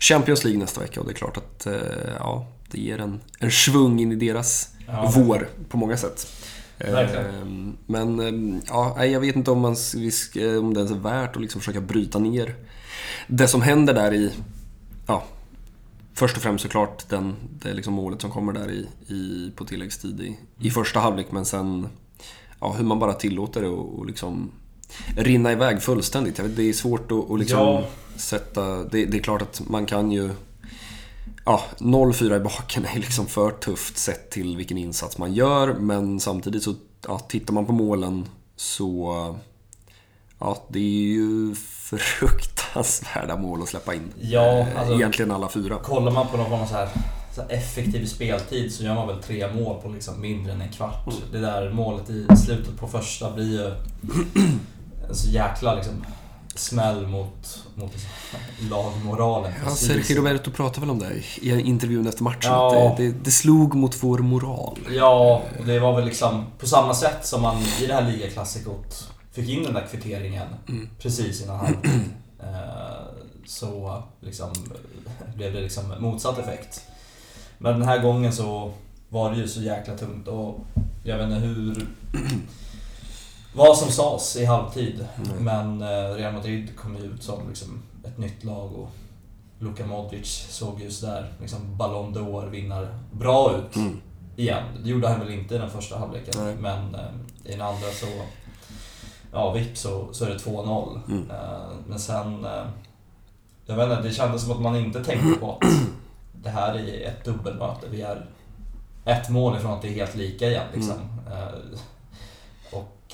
[0.00, 1.74] Champions League nästa vecka och det är klart att eh,
[2.18, 5.12] ja, det ger en, en svung in i deras Ja.
[5.14, 6.26] vår på många sätt.
[6.78, 7.24] Verkligen.
[7.26, 8.20] Eh, Men
[8.56, 11.60] eh, ja, jag vet inte om, man, ska- om det ens är värt att liksom
[11.60, 12.54] försöka bryta ner
[13.26, 14.32] det som händer där i...
[15.06, 15.24] Ja,
[16.14, 19.64] först och främst såklart den, det är liksom målet som kommer där i, i, på
[19.64, 21.88] tilläggstid i, i första halvlek men sen
[22.60, 24.50] ja, hur man bara tillåter det och, och liksom
[25.16, 26.38] rinna iväg fullständigt.
[26.38, 27.86] Vet, det är svårt att, att liksom Ja.
[28.16, 28.84] sätta...
[28.84, 30.30] Det, det är klart att man kan ju...
[31.44, 36.20] Ja, 0-4 i baken är liksom för tufft sett till vilken insats man gör men
[36.20, 36.74] samtidigt så
[37.08, 39.36] ja, tittar man på målen så...
[40.38, 44.12] Ja, det är ju fruktansvärda mål att släppa in.
[44.20, 45.76] Ja, Eh, alltså- Egentligen alla fyra.
[45.76, 46.88] Kollar man på någon form av så här,
[47.34, 50.72] så här effektiv speltid så gör man väl tre mål på liksom mindre än en
[50.72, 51.06] kvart.
[51.06, 51.18] Mm.
[51.32, 53.74] Det där målet i slutet på första blir ju
[55.14, 56.04] så jäkla liksom
[56.58, 57.92] smäll mot, mot
[58.70, 59.52] lagmoralen.
[59.64, 59.70] Ja.
[59.70, 62.50] Sergio Roberto pratade väl om det i intervjun efter matchen.
[62.52, 62.88] Ja.
[62.90, 64.78] Att det, det, det slog mot vår moral.
[64.90, 69.08] Ja, och det var väl liksom på samma sätt som man i det här ligaklassikot
[69.32, 70.88] fick in den där kvitteringen Mm.
[70.98, 71.90] precis innan halvtid.
[72.42, 73.06] Eh,
[73.46, 74.48] Så liksom
[75.36, 76.80] blev det liksom motsatt effekt.
[77.58, 78.72] Men den här gången så
[79.08, 80.60] var det ju så jäkla tungt och
[81.04, 81.86] jag vet inte hur...
[83.56, 85.06] Vad som sades i halvtid.
[85.16, 85.40] Nej.
[85.40, 88.88] Men eh, Real Madrid kom ju ut som liksom ett nytt lag och
[89.58, 94.00] Luka Modric såg just där liksom Ballon d'Or vinnar bra ut Mm.
[94.36, 94.64] igen.
[94.82, 96.34] Det gjorde han väl inte i den första halvleken.
[96.44, 96.54] Nej.
[96.60, 97.00] Men eh,
[97.44, 98.06] i den andra så...
[99.32, 101.00] Ja, vips så, så är det 2-0.
[101.08, 101.30] Mm.
[101.30, 102.46] Eh, men sen...
[103.66, 105.68] Jag vet inte, det kändes som att man inte tänkte på att
[106.42, 107.86] det här är ett dubbelmöte.
[107.90, 108.26] Vi är
[109.04, 110.96] ett mål ifrån att det är helt lika igen liksom.
[111.32, 111.78] Eh,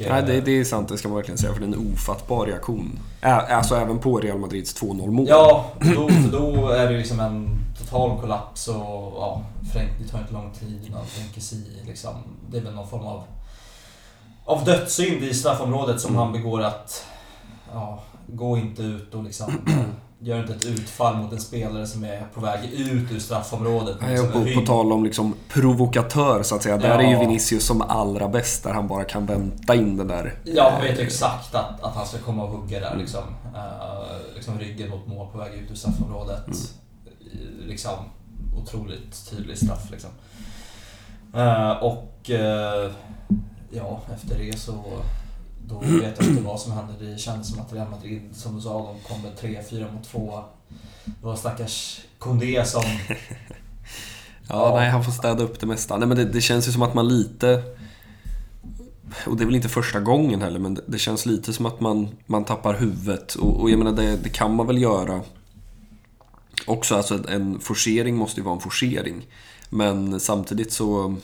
[0.09, 2.47] Nej, det, det är sant, det ska man verkligen säga, för det är en ofattbar
[2.47, 2.99] reaktion.
[3.21, 5.27] Ä, alltså även på Real Madrids 2-0 mål.
[5.29, 8.75] Ja, då, för då är det liksom en total kollaps och
[9.17, 12.15] ja, Frank, det tar inte lång tid innan Fränkesi liksom.
[12.51, 13.23] Det är väl någon form av,
[14.45, 16.23] av dödssynd i straffområdet som Mm.
[16.23, 17.05] han begår att
[17.73, 19.53] ja, gå inte ut och liksom
[20.23, 23.97] gör inte ett utfall mot en spelare som är på väg ut ur straffområdet.
[24.01, 26.77] Nej, och på, på tal om liksom provokatör så att säga.
[26.77, 27.21] Där är ju Ja.
[27.21, 30.39] Vinicius som allra bäst där han bara kan vänta in den där.
[30.45, 33.23] Ja, han vet ju exakt att, att han ska komma och hugga där liksom.
[33.55, 36.47] Eh, liksom ryggen mot mål på väg ut ur straffområdet.
[36.47, 36.59] Mm.
[37.33, 37.95] Eh, Liksom
[38.63, 40.11] otroligt tydlig straff liksom.
[41.35, 42.91] Eh, och eh,
[43.71, 44.75] ja, efter det så
[45.65, 46.93] då vet jag inte vad som hände.
[47.01, 49.33] Det kändes som att Real Madrid, som du sa, de kom med
[49.71, 50.45] 3-4 mot 2.
[51.05, 52.83] Det var stackars Kondé som...
[53.09, 53.15] Ja,
[54.49, 54.75] Ja.
[54.77, 55.97] nej, han får städa upp det mesta.
[55.97, 57.63] Nej, men det, det känns ju som att man lite...
[59.27, 61.81] Och det är väl inte första gången heller, men det, det känns lite som att
[61.81, 63.35] man, man tappar huvudet.
[63.35, 65.21] Och, och jag menar, det, det kan man väl göra
[66.67, 66.95] också.
[66.97, 69.27] Alltså en forcering måste ju vara en forcering.
[69.71, 71.17] Men samtidigt så...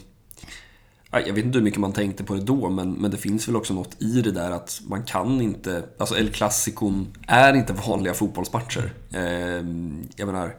[1.17, 3.49] Ja, Jag vet inte hur mycket man tänkte på det då, men, men det finns
[3.49, 5.85] väl också något i det där att man kan inte...
[5.99, 8.93] Alltså El Clasicon är inte vanliga fotbollsmatcher.
[9.13, 9.23] Eh,
[10.17, 10.55] jag menar,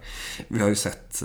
[0.48, 1.24] vi har ju sett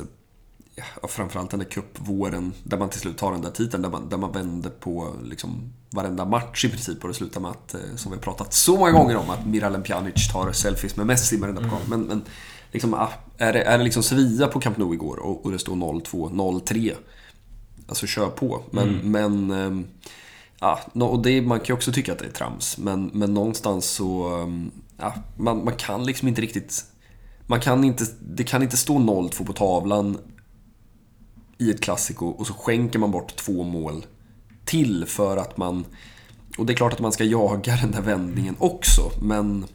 [0.75, 4.09] ja, framförallt den där cupvåren där man till slut tar den där titeln, där man,
[4.09, 7.81] där man vänder på liksom varenda match i princip och det slutar med att, eh,
[7.97, 11.39] som vi har pratat så många gånger om, att Miralem Pjanic tar selfies med Messi
[11.39, 11.89] med den där pokalen.
[11.89, 12.23] Men, men
[12.73, 15.59] liksom, ah, är, det, är det liksom Sevilla på Camp Nou igår och, och det
[15.59, 16.95] står 0-2, 0-3,
[17.93, 18.63] alltså kör på.
[18.71, 19.87] Men, men ehm,
[20.61, 23.87] Ja, och det, man kan ju också tycka att det är trams, men, men någonstans
[23.87, 24.41] så...
[24.43, 24.71] ehm,
[25.03, 26.85] Ja, man, man kan liksom inte riktigt...
[27.47, 30.19] Man kan inte, det kan inte stå 0-2 på tavlan
[31.59, 34.07] i ett klassiko och så skänker man bort två mål
[34.65, 35.85] till för att man...
[36.59, 39.67] Och det är klart att man ska jaga den där vändningen också, men...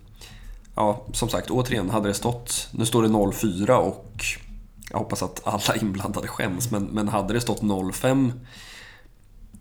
[0.76, 2.68] Ja, som sagt, återigen, hade det stått...
[2.72, 4.24] Nu står det 0-4 och
[4.92, 8.32] jag hoppas att alla inblandade skäms, men, men hade det stått 0-5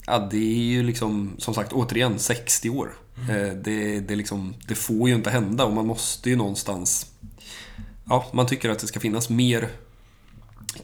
[0.06, 2.92] Ja, det är ju liksom, som sagt, återigen 60 år.
[3.30, 7.12] Eh, Det, det, liksom, det får ju inte hända och man måste ju någonstans...
[8.08, 9.68] Ja, man tycker att det ska finnas mer,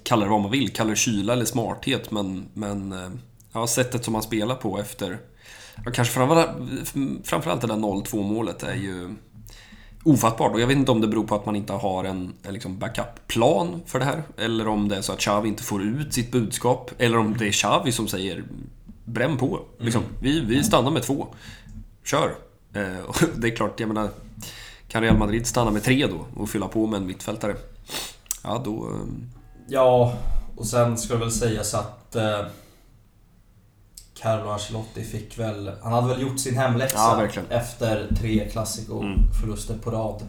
[0.03, 3.11] kalla det vad man vill, kalla det kyla eller smarthet, men, men eh,
[3.53, 5.19] ja, sättet som man spelar på efter...
[5.85, 6.49] Ja, kanske framförallt,
[7.25, 9.15] framförallt det där 0-2 målet är ju
[10.05, 10.53] ofattbart.
[10.53, 12.79] Och jag vet inte om det beror på att man inte har en, en liksom
[12.79, 14.23] backup-plan för det här.
[14.37, 16.91] Eller om det är så att Xavi inte får ut sitt budskap.
[16.99, 18.45] Eller om det är Xavi som säger
[19.05, 19.61] bränn på.
[19.79, 21.27] Liksom, vi, vi stannar med två.
[22.05, 22.35] Kör.
[22.75, 22.83] Eh,
[23.37, 24.09] det är klart, jag menar...
[24.89, 27.57] Kan Real Madrid stanna med tre då och fylla på med en mittfältare?
[28.43, 28.91] Ja, då...
[28.91, 29.01] eh,
[29.69, 30.15] Ja,
[30.57, 32.41] och sen ska det väl sägas att eh,
[34.23, 35.71] Carlo Ancelotti fick väl...
[35.83, 40.23] Han hade väl gjort sin hemläxa Ja, efter tre Clasico-förluster på rad.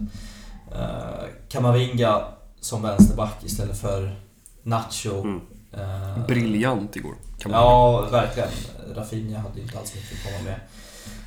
[0.71, 2.21] Uh, Kamavinga
[2.59, 4.15] som vänsterback istället för
[4.63, 5.21] Nacho.
[5.21, 5.41] Mm.
[5.73, 7.15] Eh, Briljant igår.
[7.45, 8.49] Man Ja, verkligen.
[8.95, 10.59] Rafinha hade ju inte alls mycket att komma med.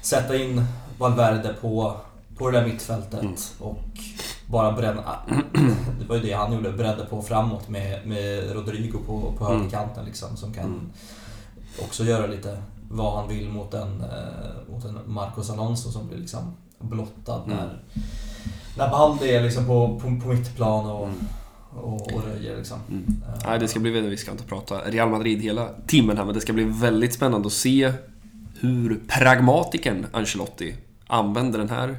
[0.02, 0.64] Sätta in
[0.98, 1.96] Valverde på,
[2.38, 3.34] på det där mittfältet Mm.
[3.60, 3.78] och
[4.46, 5.16] bara bränna...
[6.00, 9.56] Det var ju det han gjorde, brände på framåt med, med Rodrigo på, på Mm.
[9.58, 10.36] högerkanten liksom.
[10.36, 10.90] Som kan Mm.
[11.78, 16.18] Också göra lite vad han vill mot en, eh, mot en Marcos Alonso som blir
[16.18, 17.56] liksom blottad Mm.
[17.56, 17.78] när,
[18.76, 21.18] när Baldi är liksom på, på, på mittplan och, Mm.
[21.84, 22.78] och, och röjer liksom.
[22.90, 23.04] Mm.
[23.28, 24.12] Eh, Nej, det ska bli väldigt...
[24.12, 27.46] Vi ska inte prata Real Madrid hela timmen här, men det ska bli väldigt spännande
[27.46, 27.92] att se
[28.60, 30.74] hur pragmatikern Ancelotti
[31.06, 31.98] använder den här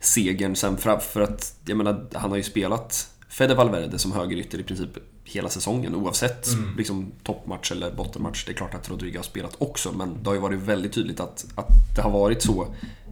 [0.00, 0.76] segern sen.
[0.76, 4.90] För, för att, jag menar, han har ju spelat Fede Valverde som högerytter i princip
[5.24, 6.76] hela säsongen oavsett Mm.
[6.76, 8.44] liksom, toppmatch eller bottenmatch.
[8.46, 11.20] Det är klart att Rodrigo har spelat också, men det har ju varit väldigt tydligt
[11.20, 12.66] att, att det har varit så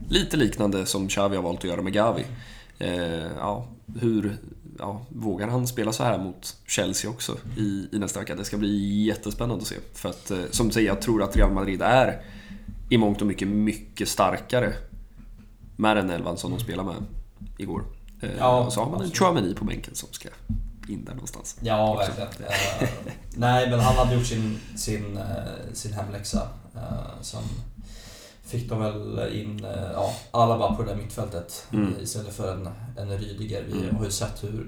[0.09, 2.25] lite liknande som Xavi har valt att göra med Gavi.
[2.79, 3.67] Eh, ja,
[3.99, 4.37] hur
[4.79, 8.35] ja, vågar han spela så här mot Chelsea också i, i nästa vecka?
[8.35, 9.75] Det ska bli jättespännande att se.
[9.93, 12.21] För att, eh, som du säger, jag tror att Real Madrid är
[12.89, 14.73] i mångt och mycket, mycket starkare
[15.75, 16.95] med den elvan som de spelar med
[17.57, 17.83] igår.
[18.21, 19.11] Eh, Ja, och så har man en.
[19.11, 20.29] Chouameni på bänken som ska
[20.89, 21.57] in där någonstans.
[21.61, 22.11] Ja, Också.
[22.21, 22.51] verkligen.
[22.51, 22.89] Eh,
[23.35, 25.23] nej, men han hade gjort sin, sin, eh,
[25.73, 26.47] sin hemläxa.
[26.75, 27.41] Uh, sen
[28.45, 31.95] fick de väl in uh, ja, Alaba på det där mittfältet Mm.
[32.01, 33.63] istället för en, en Rydiger.
[33.63, 33.95] Vi Mm.
[33.95, 34.67] har ju sett hur,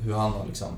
[0.00, 0.68] hur han har liksom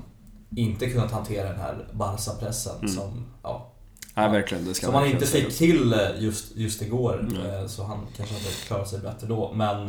[0.55, 2.93] inte kunnat hantera den här Barca-pressen Mm.
[2.95, 3.71] som, ja,
[4.13, 4.65] Nej, verkligen.
[4.65, 7.19] Det ska som han inte fick till just, just igår.
[7.19, 7.69] Mm.
[7.69, 9.53] Så han kanske hade klarat sig bättre då.
[9.53, 9.87] Men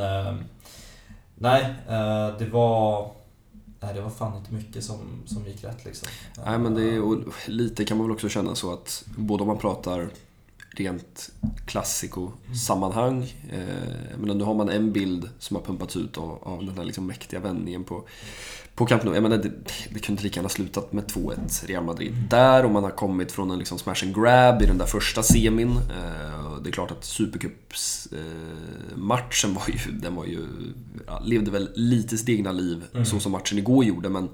[1.35, 1.75] nej,
[2.39, 3.11] det var...
[3.81, 6.09] Nej, det var fan inte mycket som, som gick rätt liksom.
[6.47, 9.47] Nej, men det är, och lite kan man väl också känna så att både om
[9.47, 10.11] man pratar
[10.81, 11.31] rent
[11.67, 13.23] klassiko-sammanhang.
[13.53, 16.85] Eh, men nu har man en bild som har pumpats ut av, av den här
[16.85, 18.05] liksom mäktiga vändningen på,
[18.75, 19.15] på Camp Nou.
[19.15, 19.53] Jag menar, det,
[19.91, 23.51] det kunde lika gärna slutat med 2-1 Real Madrid där och man har kommit från
[23.51, 25.71] en liksom smash and grab i den där första semin.
[25.71, 30.47] Eh, det är klart att Supercups-matchen var ju, den var ju,
[31.07, 33.05] ja, levde väl lite sitt egna liv Mm.
[33.05, 34.09] så som matchen igår gjorde.
[34.09, 34.29] Men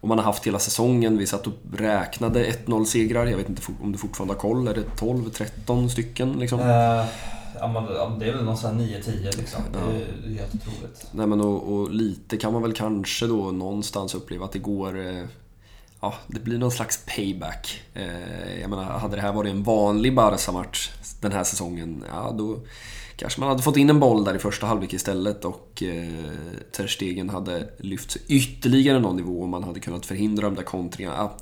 [0.00, 3.26] om man har haft hela säsongen, vi satt och räknade 1-0 segrar.
[3.26, 4.68] Jag vet inte om du fortfarande har koll.
[4.68, 6.60] Är det 12-13 stycken liksom?
[6.60, 7.06] Eh, ja,
[7.60, 9.62] ja, det är väl någon sån här 9-10 liksom.
[9.62, 11.06] Är, det är helt otroligt.
[11.12, 15.06] Nej men och, och lite kan man väl kanske då någonstans uppleva att det går...
[15.06, 15.24] Eh,
[16.00, 17.82] ja, det blir någon slags payback.
[17.94, 22.58] Eh, jag menar, hade det här varit en vanlig Barca-match den här säsongen, ja då
[23.20, 26.08] kanske man hade fått in en boll där i första halvlek istället och eh,
[26.72, 31.16] Ter Stegen hade lyft ytterligare någon nivå och man hade kunnat förhindra de där kontringarna.
[31.16, 31.36] Ja,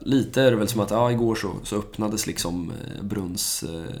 [0.00, 3.62] Lite är det väl som att, ja igår så, så öppnades liksom eh, brunns...
[3.62, 3.94] Eh,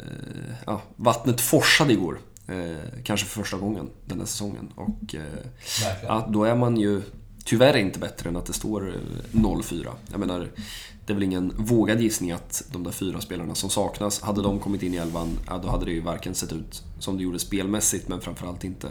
[0.66, 2.18] ja, vattnet forsade igår.
[2.46, 4.72] Eh, kanske för första gången den här säsongen.
[4.74, 7.02] Och eh, då är man ju
[7.44, 8.94] tyvärr inte bättre än att det står eh,
[9.32, 9.86] 0-4.
[10.10, 10.48] Jag menar,
[11.06, 14.58] det är väl ingen vågad gissning att de där fyra spelarna som saknas, hade de
[14.58, 17.38] kommit in i elvan, ja, då hade det ju varken sett ut som det gjorde
[17.38, 18.88] spelmässigt, men framförallt inte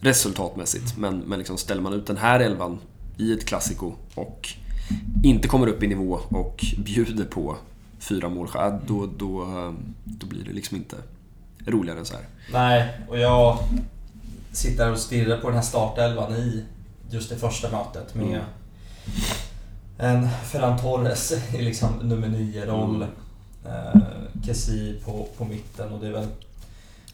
[0.00, 0.98] resultatmässigt.
[0.98, 2.78] Men, men liksom ställer man ut den här elvan
[3.16, 4.48] i ett klassiko och
[5.24, 7.56] inte kommer upp i nivå och bjuder på
[7.98, 9.72] fyra mål, ja, då, då, eh,
[10.04, 10.96] då blir det liksom inte
[11.66, 12.24] roligare än så här.
[12.52, 13.58] Nej, och jag
[14.52, 16.64] sitter och stirrar på den här startelvan i
[17.10, 18.40] just det första mötet med Mm.
[19.98, 22.94] En Ferran Torres i liksom nummer 9-roll.
[22.96, 23.08] Mm.
[23.66, 24.00] Eh,
[24.46, 26.28] Kessi på, på mitten och det är väl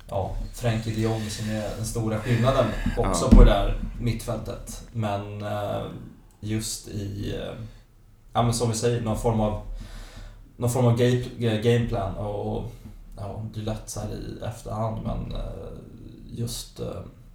[0.08, 2.66] ja, Frenkie de Jong som är den stora skillnaden
[2.96, 3.36] också Ja.
[3.36, 4.82] på det där mittfältet.
[4.92, 5.82] Men eh,
[6.40, 7.54] just i, eh,
[8.32, 9.62] ja men som vi säger, någon form av
[10.56, 11.22] någon form av game,
[11.62, 12.72] gameplan och
[13.16, 15.34] ja, det är lätt så här i efterhand men
[16.32, 16.80] just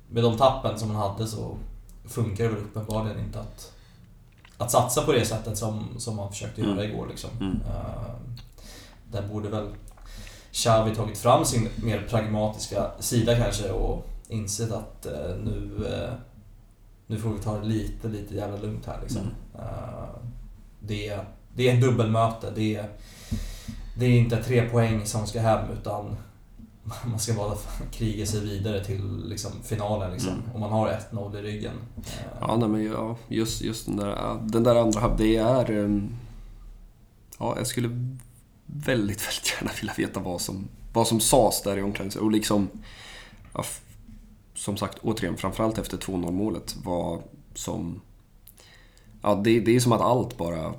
[0.09, 1.57] med de tappen som man hade så
[2.05, 3.71] funkar det väl uppenbarligen inte att,
[4.57, 6.91] att satsa på det sättet som, som man försökte göra Mm.
[6.91, 7.29] igår liksom.
[7.39, 7.61] Mm.
[7.67, 8.15] Eh,
[9.11, 9.69] där borde väl
[10.51, 16.13] Xavi tagit fram sin mer pragmatiska sida kanske och insett att eh, nu, eh,
[17.07, 19.21] nu får vi ta det lite, lite jävla lugnt här liksom.
[19.21, 19.33] Mm.
[20.79, 21.19] Det,
[21.53, 22.51] det är ett dubbelmöte.
[22.55, 22.89] Det är,
[23.97, 26.15] det är inte tre poäng som ska hem utan
[27.05, 27.55] man ska bara
[27.91, 30.29] kriga sig vidare till liksom, finalen liksom.
[30.33, 30.41] Mm.
[30.53, 31.73] Och man har 1-0 i ryggen.
[31.97, 35.71] Eh, Ja, nej, men ja, just, just den där, den där andra halv- det är...
[35.71, 36.09] ehm,
[37.39, 37.87] Ja, jag skulle
[38.65, 42.25] väldigt, väldigt gärna vilja veta vad som, vad som sades där i omklädningsrummet.
[42.25, 42.67] Och liksom...
[43.53, 43.63] Ja,
[44.55, 47.21] som sagt, återigen, framförallt efter 2-0 målet, vad
[47.53, 48.01] som...
[49.21, 50.73] Ja, det, det är som att allt bara...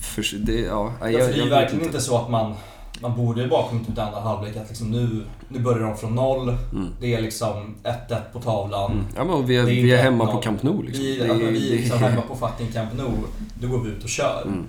[0.00, 2.54] För, det, ja, jag, Ja, för det är ju verkligen inte så att man,
[3.00, 6.14] man borde ju bara kommit ut andra halvlek att liksom nu, nu börjar de från
[6.14, 6.48] noll.
[6.48, 6.88] Mm.
[7.00, 9.04] Det är liksom 1-1 på tavlan.
[9.16, 11.04] Ja, men vi är, är vi är hemma på Camp Nou liksom.
[11.04, 13.10] Vi, är- alltså, vi är liksom hemma på fucking Camp Nou.
[13.54, 14.42] Då går vi ut och kör.
[14.46, 14.64] Mm.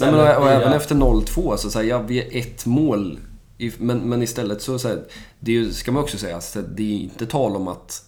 [0.00, 3.18] Nej, men, och, och även efter 0-2, så, så här, ja, vi är ett mål.
[3.78, 5.02] Men, men istället så, så här,
[5.40, 8.04] det är ska man också säga, så här, det är inte tal om att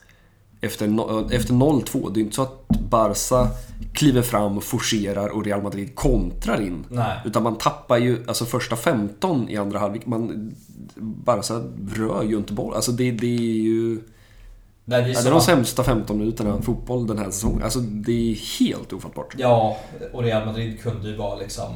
[0.61, 3.49] efter, no- efter 0-2, det är inte så att Barca
[3.93, 6.85] kliver fram forcerar och Real Madrid kontrar in.
[6.89, 7.21] Nej.
[7.25, 10.55] Utan man tappar ju, alltså första 15 i andra halvlek, man,
[10.97, 11.63] Barca
[11.97, 12.75] rör ju inte boll.
[12.75, 14.01] Alltså det, det är ju...
[14.85, 17.63] Nej, det är Ja, det är de sämsta 15 minuterna fotboll den här säsongen.
[17.63, 19.35] Alltså det är helt ofattbart.
[19.39, 19.77] Ja,
[20.13, 21.75] och Real Madrid kunde ju bara liksom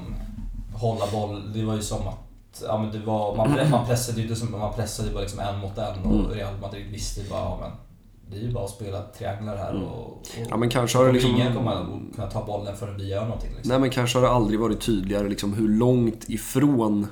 [0.74, 1.52] hålla boll.
[1.54, 4.50] Det var ju som att ja, men det var, man, man pressade ju inte som
[4.50, 6.30] man pressade bara liksom en mot en och Mm.
[6.30, 7.70] Real Madrid visste ju bara ja, men
[8.30, 10.48] det är ju bara att spela trianglar här och, och Mm.
[10.50, 13.24] Ja, men kanske har det liksom- ingen kommer att kunna ta bollen förrän vi gör
[13.24, 13.50] någonting.
[13.50, 13.68] Liksom.
[13.68, 17.06] Nej men kanske har det aldrig varit tydligare liksom hur långt ifrån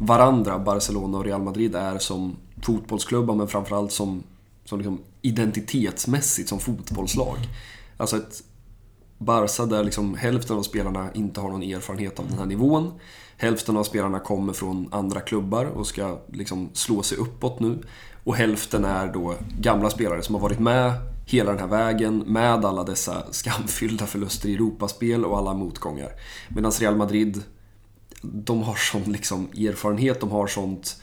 [0.00, 4.22] varandra Barcelona och Real Madrid är som fotbollsklubbar men framförallt som,
[4.64, 7.36] som liksom identitetsmässigt som fotbollslag.
[7.96, 8.42] Alltså ett
[9.18, 12.92] Barca där liksom hälften av spelarna inte har någon erfarenhet av den här nivån.
[13.36, 17.78] Hälften av spelarna kommer från andra klubbar och ska liksom slå sig uppåt nu.
[18.26, 20.92] Och hälften är då gamla spelare som har varit med
[21.26, 26.08] hela den här vägen med alla dessa skamfyllda förluster i Europaspel och alla motgångar.
[26.48, 27.42] Medan Real Madrid,
[28.22, 30.96] de har sån liksom erfarenhet, de har sånt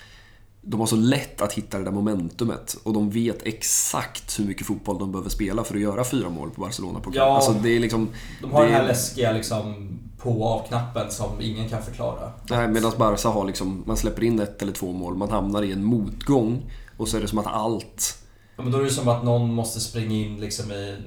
[0.65, 4.67] de har så lätt att hitta det där momentumet och de vet exakt hur mycket
[4.67, 7.35] fotboll de behöver spela för att göra fyra mål på Barcelona på Ja.
[7.35, 8.09] Alltså det är liksom...
[8.41, 12.31] De har det den här är- läskiga liksom på och av-knappen som ingen kan förklara.
[12.49, 15.71] Nej, medan Barca har liksom, man släpper in ett eller två mål, man hamnar i
[15.71, 18.17] en motgång och så är det som att allt...
[18.57, 20.97] Ja, men då är det som att någon måste springa in liksom i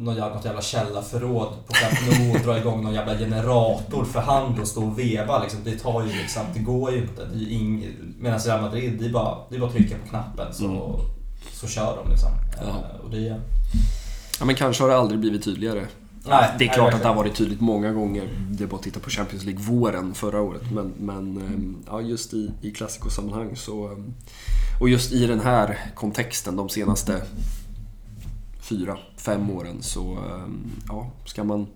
[0.00, 4.68] något jävla, källarförråd på Camp Nou och dra igång någon jävla generator för hand och
[4.68, 5.42] stå och veva.
[5.42, 5.60] Liksom.
[5.64, 7.24] Det tar ju liksom, det går ju inte.
[7.34, 7.86] Det ing...
[8.18, 10.80] Medan Real Madrid, det är, bara, det är bara att trycka på knappen så, Mm.
[11.52, 12.28] så kör de liksom.
[12.56, 12.68] Ja.
[12.68, 13.40] Eh, Och det är...
[14.38, 15.86] Ja, men kanske har det aldrig blivit tydligare.
[16.28, 18.28] Nej, Det är nej, klart att det har varit tydligt många gånger.
[18.50, 20.62] Det är bara att titta på Champions League våren förra året.
[20.72, 23.96] Men, men ehm, ja, just i, i klassikosammanhang så...
[24.80, 27.22] Och just i den här kontexten de senaste
[28.60, 31.66] fyra, fem åren så ehm, ja, ska man,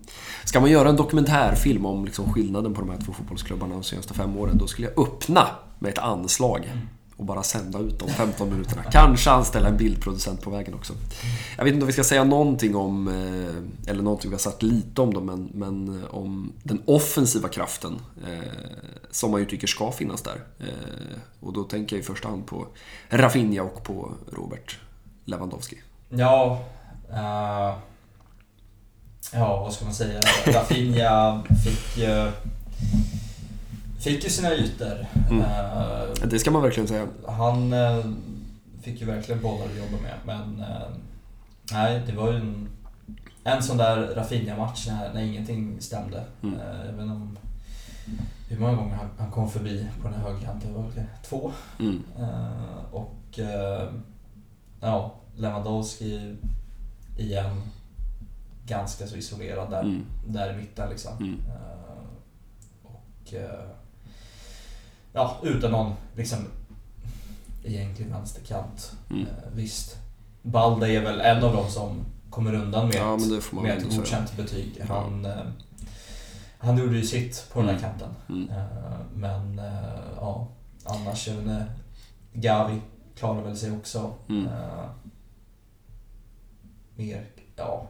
[0.43, 4.13] ska man göra en dokumentärfilm om liksom skillnaden på de här två fotbollsklubbarna de senaste
[4.13, 5.47] fem åren då skulle jag öppna
[5.79, 6.65] med ett anslag.
[6.65, 6.87] Mm
[7.23, 8.83] och bara sända ut de 15 minuterna.
[8.83, 10.93] Kanske anställa en bildproducent på vägen också.
[11.57, 14.63] Jag vet inte om vi ska säga någonting om, eh, eller någonting vi har sagt
[14.63, 18.53] lite om dem, men, men eh, om den offensiva kraften eh,
[19.11, 20.43] som man ju tycker ska finnas där.
[20.59, 22.67] Eh, och då tänker jag i första hand på
[23.09, 24.79] Rafinha och på Robert
[25.25, 25.77] Lewandowski.
[26.09, 26.61] Ja,
[27.09, 27.75] uh,
[29.33, 30.21] ja, vad ska man säga?
[30.45, 32.31] Rafinha fick ju,
[34.03, 35.05] fick ju sina ytor.
[35.29, 35.41] Mm.
[35.41, 37.07] Eh, Det ska man verkligen säga.
[37.27, 38.05] han eh,
[38.81, 40.87] fick ju verkligen bollar att jobba med, men eh,
[41.71, 42.69] nej, det var ju en,
[43.43, 46.23] en sån där Rafinha-match när, när ingenting stämde.
[46.43, 46.59] Mm.
[46.85, 47.37] Jag vet inte om
[48.49, 51.51] hur många gånger han, han kom förbi på den här högerkanten, det var väl två.
[51.79, 52.03] Mm.
[52.91, 53.39] Och
[54.81, 56.35] ja, Lewandowski
[57.17, 57.61] igen
[58.67, 60.05] ganska så isolerad där, Mm.
[60.27, 61.17] där i mitten liksom.
[61.17, 61.39] Mm.
[62.83, 63.33] Och
[65.13, 66.39] ja, utan någon liksom
[67.63, 68.91] egentlig vänsterkant.
[69.09, 69.21] Mm.
[69.21, 69.97] Eh, visst,
[70.41, 74.37] Balde är väl en av dem som kommer undan med, Ja, ett- med ett godkänt
[74.37, 74.81] betyg.
[74.87, 75.31] Han, eh,
[76.57, 77.89] han gjorde ju sitt på den här Mm.
[77.89, 78.09] kanten.
[78.29, 78.49] Mm.
[78.49, 78.65] Eh,
[79.15, 79.61] Men
[80.15, 80.47] ja,
[80.83, 81.65] annars, jag vet inte,
[82.33, 82.81] Gavi
[83.15, 84.13] klarar väl sig också.
[84.29, 84.47] Mm.
[86.95, 87.87] Mer, ja.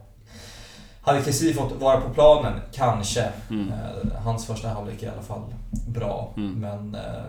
[1.03, 3.29] Hade Kessie fått vara på planen, kanske.
[3.49, 3.67] Mm.
[3.71, 5.41] Eh, Hans första halvlek är i alla fall
[5.87, 6.33] bra.
[6.37, 6.51] Mm.
[6.59, 7.23] Men eh,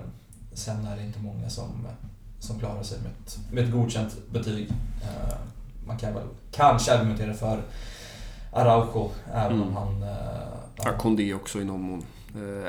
[0.52, 1.86] sen är det inte många som,
[2.40, 4.68] som klarar sig med ett, med ett godkänt betyg.
[5.02, 5.34] Eh,
[5.86, 7.58] Man kan väl kanske argumentera för
[8.52, 9.68] Araujo, även Mm.
[9.68, 10.02] om han...
[10.02, 10.18] eh,
[10.84, 12.02] Ja, Kondé också i någon mån.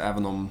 [0.04, 0.50] Även om...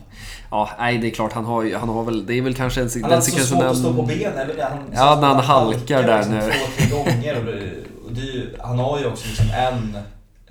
[0.51, 2.91] Ja, nej det är klart han har han har väl, det är väl kanske en...
[3.03, 4.51] Han hade så svårt att stå på benen.
[4.61, 6.41] Han, Ja, när han halkar där liksom nu.
[6.41, 7.39] Två, tre gånger.
[7.39, 7.73] Och det,
[8.07, 9.99] och det han har ju också liksom en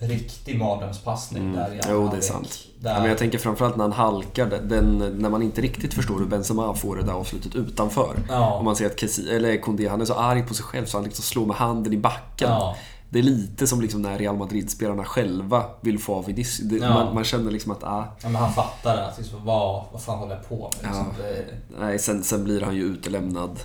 [0.08, 1.56] riktig mardrömspassning Mm.
[1.56, 2.60] där i Jo, det är sant.
[2.80, 6.20] Där, Ja, men jag tänker framförallt när han halkar, den, när man inte riktigt förstår
[6.20, 8.16] hur Benzema får det där avslutet utanför.
[8.30, 10.86] ja, Om man ser att Kessi, eller Kondé, han är så arg på sig själv
[10.86, 12.50] så han liksom slår med handen i backen.
[12.50, 12.76] ja,
[13.10, 16.70] Det är lite som liksom när Real Madrid-spelarna själva vill få av Vinicius.
[16.70, 16.94] Det- Ja.
[16.94, 20.20] Man, man känner liksom att, ah, ja, men han fattar att liksom, vad, vad fan
[20.20, 20.88] håller jag på med?
[20.90, 21.24] Liksom, Ja.
[21.24, 21.46] det,
[21.80, 23.60] nej, sen, sen blir han ju utelämnad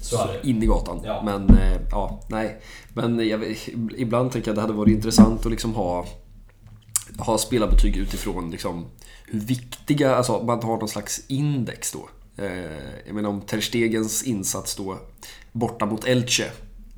[0.00, 0.48] så det.
[0.48, 1.00] in i gatan.
[1.04, 1.22] Ja.
[1.24, 2.60] Men, eh, ja, nej.
[2.94, 3.56] Men jag,
[3.96, 6.06] ibland tänker jag att det hade varit intressant att liksom ha,
[7.18, 8.86] ha spelarbetyg utifrån liksom
[9.26, 12.08] hur viktiga, alltså man har någon slags index då.
[12.44, 14.98] Eh, jag menar om Ter Stegens insats då
[15.52, 16.50] borta mot Elche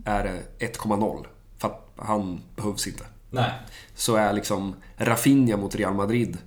[0.05, 1.27] är 1,0.
[1.59, 3.05] För att han behövs inte.
[3.31, 3.53] Nej.
[3.95, 6.39] Så är liksom Rafinha mot Real Madrid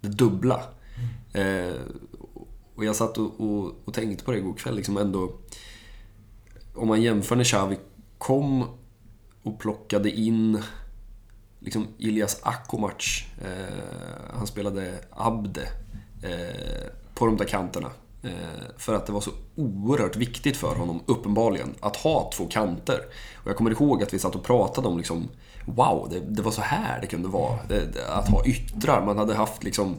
[0.00, 0.62] det dubbla.
[1.32, 1.74] Eh,
[2.74, 4.76] och jag satt och, och, och, tänkte på det igår kväll.
[4.76, 5.32] Liksom ändå,
[6.74, 7.78] om man jämför när Xavi
[8.18, 8.64] kom
[9.42, 10.62] och plockade in
[11.60, 13.24] liksom Ilias Akomac.
[13.42, 15.68] Eh, han spelade Abde
[16.22, 17.90] eh, på de där kanterna.
[18.22, 18.30] Eh,
[18.78, 23.00] för att det var så oerhört viktigt för honom, uppenbarligen, att ha två kanter.
[23.34, 25.28] Och jag kommer ihåg att vi satt och pratade om liksom,
[25.64, 27.58] wow, det, det var så här det kunde vara.
[27.68, 29.06] Det, att ha yttrar.
[29.06, 29.96] Man hade haft liksom,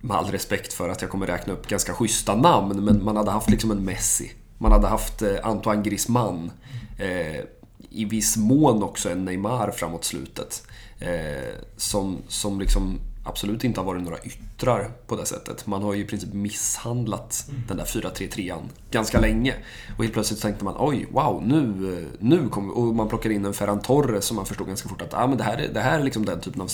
[0.00, 3.30] med all respekt för att jag kommer räkna upp ganska schyssta namn, men man hade
[3.30, 4.32] haft liksom en Messi.
[4.60, 6.50] Man hade haft eh, Antoine Griezmann.
[6.98, 7.44] Eh,
[7.90, 10.62] I viss mån också en Neymar framåt slutet.
[10.98, 15.66] Eh, som, som liksom absolut inte har varit några yttrar på det sättet.
[15.66, 17.62] Man har ju i princip misshandlat mm.
[17.68, 19.54] den där 4-3-3an ganska länge.
[19.96, 22.78] Och helt plötsligt tänkte man oj, wow, nu, nu kommer...
[22.78, 25.38] Och man plockar in en Ferran Torres som man förstod ganska fort att ah, men
[25.38, 26.66] det, här, det här är liksom den typen av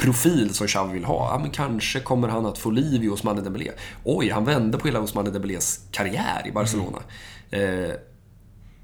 [0.00, 1.34] spelarprofil som Xavi vill ha.
[1.34, 3.72] Ah, men kanske kommer han att få liv i Ousmane Dembélé.
[4.04, 6.98] Oj, han vände på hela Ousmane Dembélés karriär i Barcelona.
[7.50, 7.90] Mm.
[7.90, 7.96] Eh,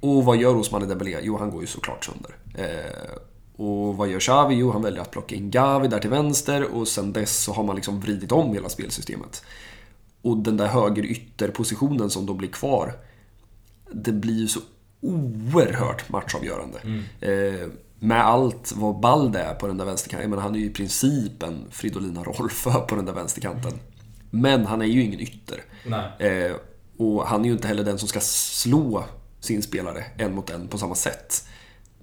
[0.01, 1.19] och vad gör Ousmane Dembélé?
[1.23, 2.37] Jo, han går ju såklart sönder.
[2.55, 3.17] Eh,
[3.57, 4.55] och vad gör Xavi?
[4.55, 7.65] Jo, han väljer att plocka in Gavi där till vänster och sen dess så har
[7.65, 9.43] man liksom vridit om hela spelsystemet.
[10.23, 12.93] Och den där höger ytterpositionen som då blir kvar,
[13.93, 14.61] det blir ju så
[15.01, 16.79] oerhört matchavgörande.
[16.79, 17.03] Mm.
[17.21, 20.31] Eh, med allt vad Balde är på den där vänsterkanten.
[20.31, 23.73] Men han är ju i princip en Fridolina Rolfö på den där vänsterkanten.
[24.31, 25.65] Men han är ju ingen ytter.
[26.19, 26.57] Eh,
[26.99, 29.05] och han är ju inte heller den som ska slå
[29.41, 31.47] sin spelare en mot en på samma sätt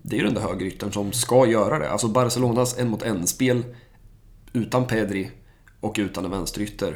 [0.03, 1.91] det är ju den där högeryttern som ska göra det.
[1.91, 3.63] Alltså Barcelonas en mot en-spel
[4.53, 5.31] utan Pedri
[5.79, 6.95] och utan en vänsterytter,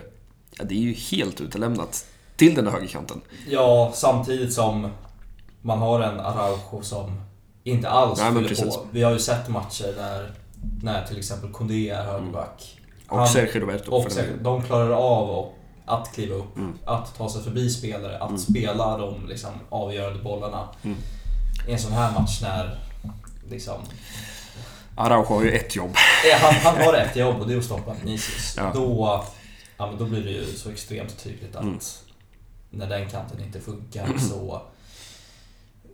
[0.57, 3.21] ja, det är ju helt utelämnat till den där högerkanten.
[3.47, 4.91] Ja, samtidigt som
[5.61, 7.21] man har en Araujo som
[7.71, 8.87] inte alls Nej, fyller på.
[8.91, 10.31] Vi har ju sett matcher där
[10.81, 12.79] när till exempel Kondé är högerback.
[13.11, 13.21] Mm.
[13.21, 13.91] Och Sergio Roberto.
[13.91, 15.51] Och Sergio, de klarar av
[15.85, 16.77] att kliva upp, mm.
[16.85, 18.39] att ta sig förbi spelare, att mm.
[18.41, 20.69] spela de liksom, avgörande bollarna.
[20.83, 20.97] Mm.
[21.67, 22.79] I en sån här match när
[23.49, 23.81] liksom...
[24.95, 25.95] Araujo har ju ett jobb.
[26.41, 28.53] Han, han har ett jobb och det är att stoppa Vinicius.
[28.57, 28.71] Ja.
[28.73, 29.23] Då,
[29.77, 31.79] ja, men då blir det ju så extremt tydligt att mm.
[32.69, 34.61] när den kanten inte funkar så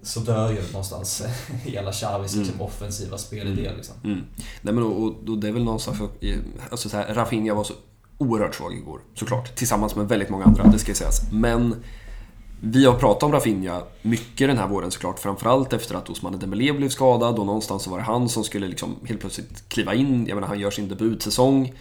[0.03, 1.23] så dör ju någonstans
[1.63, 2.65] hela Xavis liksom, mm.
[2.65, 3.65] offensiva spelidé.
[3.65, 3.75] Mm.
[3.77, 3.95] Liksom.
[4.03, 4.21] Mm.
[4.61, 6.01] Nej, men och, och, det är väl någonstans...
[6.69, 7.73] Alltså så här, Rafinha var så
[8.17, 9.55] oerhört svag igår, såklart.
[9.55, 11.31] Tillsammans med väldigt många andra, det ska sägas.
[11.31, 11.75] Men
[12.65, 16.73] vi har pratat om Rafinha mycket den här våren såklart, framförallt efter att Osman Dembélé
[16.73, 20.27] blev skadad och någonstans så var det han som skulle liksom helt plötsligt kliva in.
[20.27, 21.73] Jag menar, han gör sin debutsäsong.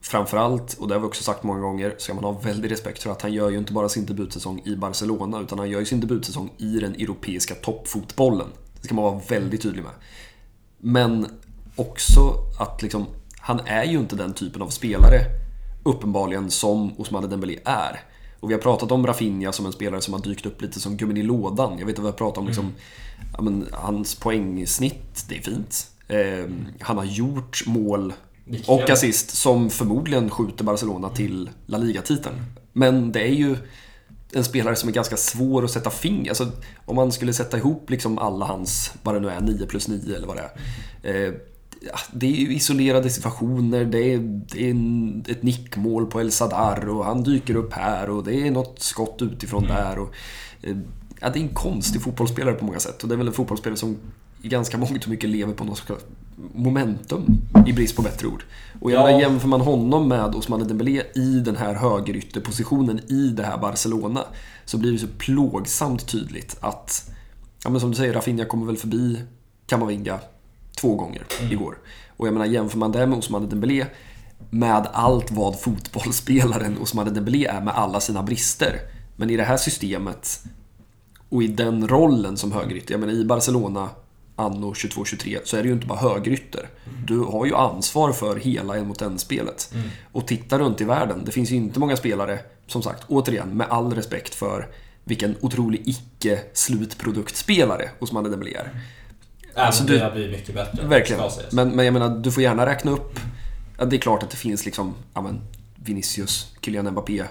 [0.00, 3.10] Framförallt, och det har vi också sagt många gånger, ska man ha väldigt respekt för
[3.10, 6.00] att han gör ju inte bara sin debutsäsong i Barcelona, utan han gör ju sin
[6.00, 8.48] debutsäsong i den europeiska toppfotbollen.
[8.80, 9.92] Det ska man vara väldigt tydlig med.
[10.78, 11.26] Men
[11.76, 13.06] också att liksom,
[13.38, 15.20] han är ju inte den typen av spelare,
[15.82, 18.00] uppenbarligen, som Osman Dembélé är.
[18.40, 20.96] Och vi har pratat om Rafinha som en spelare som har dykt upp lite som
[20.96, 21.78] gummin i lådan.
[21.78, 22.46] Jag vet inte vad vi har pratat om.
[22.46, 22.76] Liksom, mm.
[23.32, 25.90] ja, men, hans poängsnitt, det är fint.
[26.08, 28.12] Eh, han har gjort mål
[28.66, 32.34] och assist som förmodligen skjuter Barcelona till La Liga-titeln.
[32.72, 33.56] Men det är ju
[34.32, 36.30] en spelare som är ganska svår att sätta finger...
[36.30, 36.52] Alltså,
[36.84, 40.16] om man skulle sätta ihop liksom alla hans, vad det nu är, 9 plus 9
[40.16, 40.50] eller vad det
[41.02, 41.26] är.
[41.26, 41.34] Eh,
[42.12, 44.74] det är ju isolerade situationer, det är, det är
[45.30, 49.22] ett nickmål på El Sadar och han dyker upp här och det är något skott
[49.22, 49.76] utifrån mm.
[49.76, 49.98] där.
[49.98, 50.14] Och,
[50.62, 50.76] eh,
[51.20, 53.78] ja, det är en konstig fotbollsspelare på många sätt och det är väl en fotbollsspelare
[53.78, 53.96] som
[54.42, 55.78] i ganska mångt och mycket lever på något
[56.54, 58.44] momentum, i brist på bättre ord.
[58.80, 59.20] Och jag ja.
[59.20, 64.24] jämför man honom med Osmane Dembélé i den här högerytterpositionen i det här Barcelona
[64.64, 67.10] så blir det så plågsamt tydligt att,
[67.64, 69.22] ja men som du säger, Rafinha kommer väl förbi
[69.66, 70.18] Kamavinga
[70.80, 71.52] två gånger mm.
[71.52, 71.78] igår.
[72.16, 73.86] Och jag menar, jämför man det med Ousmane Dembélé
[74.50, 78.80] med allt vad fotbollsspelaren Ousmane Dembélé är med alla sina brister.
[79.16, 80.44] Men i det här systemet
[81.28, 83.88] och i den rollen som högerytter, jag menar i Barcelona
[84.38, 86.60] anno 22-23 så är det ju inte bara högerytter.
[86.60, 87.06] Mm.
[87.06, 89.70] Du har ju ansvar för hela en mot en-spelet.
[89.74, 89.88] Mm.
[90.12, 93.66] Och titta runt i världen, det finns ju inte många spelare, som sagt, återigen, med
[93.70, 94.68] all respekt för
[95.04, 98.64] vilken otrolig icke-slutproduktspelare Ousmane Dembélé är.
[98.64, 98.76] Mm.
[99.54, 100.86] Alltså, du, det har blivit mycket bättre.
[100.86, 101.22] Verkligen.
[101.52, 103.20] Men, men jag menar, du får gärna räkna upp...
[103.86, 105.40] Det är klart att det finns liksom, ja men,
[105.76, 107.24] Vinicius, Kylian Mbappé,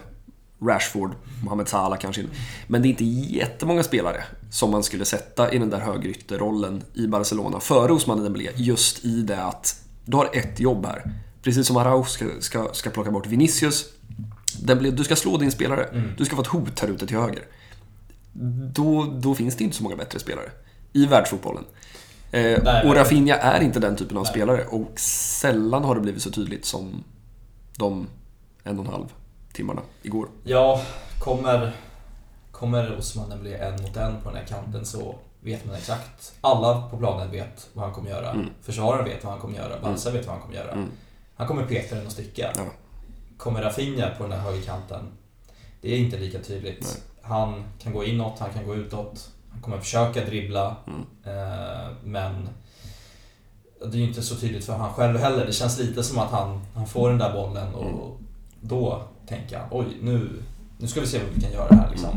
[0.62, 1.12] Rashford,
[1.44, 2.26] Mohamed Salah kanske.
[2.68, 7.08] Men det är inte jättemånga spelare som man skulle sätta i den där högerytterrollen i
[7.08, 8.50] Barcelona före Ousmane Dembélé.
[8.56, 11.12] Just i det att du har ett jobb här.
[11.42, 13.86] Precis som Araujo ska, ska, ska plocka bort Vinicius
[14.62, 16.14] Dembélé, du ska slå din spelare.
[16.18, 17.44] Du ska vara ett hot här ute till höger.
[18.74, 20.52] Då, då finns det inte så många bättre spelare
[20.94, 21.64] i världsfotbollen.
[22.32, 26.22] Eh, Nej, och Rafinha är inte den typen av spelare och sällan har det blivit
[26.22, 27.04] så tydligt som
[27.78, 28.08] de
[28.64, 29.06] en och en halv
[29.54, 30.28] timmarna igår.
[30.44, 30.82] Ja,
[31.20, 31.72] kommer,
[32.60, 36.34] kommer Osman bli en mot en på den här kanten så vet man exakt.
[36.42, 38.32] Alla på planen vet vad han kommer göra.
[38.32, 38.50] Mm.
[38.62, 39.80] Försvararen vet vad han kommer göra.
[39.82, 40.72] Barca vet vad han kommer göra.
[40.72, 40.90] Mm.
[41.36, 42.52] Han kommer peta den och sticka.
[42.56, 42.66] Ja.
[43.38, 45.08] Kommer Rafinha på den där högerkanten,
[45.82, 47.04] det är inte lika tydligt.
[47.22, 49.30] Han kan gå inåt, han kan gå utåt.
[49.52, 50.76] Han kommer försöka dribbla.
[50.88, 51.02] Mm.
[51.24, 52.50] Eh, men
[53.80, 55.46] det är ju inte så tydligt för han själv heller.
[55.46, 58.28] Det känns lite som att han, han får den där bollen och Mm.
[58.62, 60.30] då tänker han oj, nu,
[60.78, 62.10] nu ska vi se vad vi kan göra här liksom.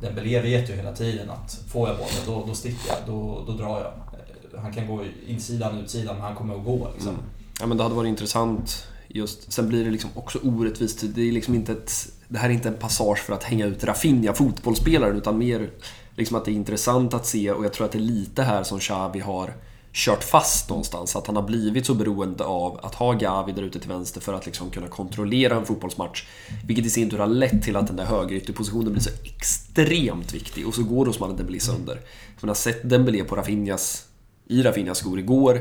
[0.00, 3.44] Den Dembélé vet ju hela tiden att får jag bollen då, då sticker jag, då,
[3.46, 3.86] då drar jag.
[3.86, 7.08] Eh, han kan gå insidan, utsidan, men han kommer att gå liksom.
[7.08, 7.22] Mm.
[7.60, 9.52] Ja, men det hade varit intressant just.
[9.52, 11.04] Sen blir det liksom också orättvist.
[11.14, 11.92] Det, är liksom inte ett,
[12.28, 15.70] det här är inte en passage för att hänga ut Rafinha, fotbollsspelaren, utan mer
[16.16, 18.62] liksom att det är intressant att se och jag tror att det är lite här
[18.62, 19.54] som Xavi har
[19.98, 21.16] kört fast någonstans.
[21.16, 24.32] Att han har blivit så beroende av att ha Gavi där ute till vänster för
[24.32, 26.24] att liksom kunna kontrollera en fotbollsmatch.
[26.66, 30.66] Vilket i sin tur har lett till att den där högerytterpositionen blir så extremt viktig
[30.68, 32.00] och så går Osman Dembélé sönder.
[32.40, 34.06] Man har sett Dembélé på Rafinhas,
[34.46, 35.60] i Rafinhas skor igår.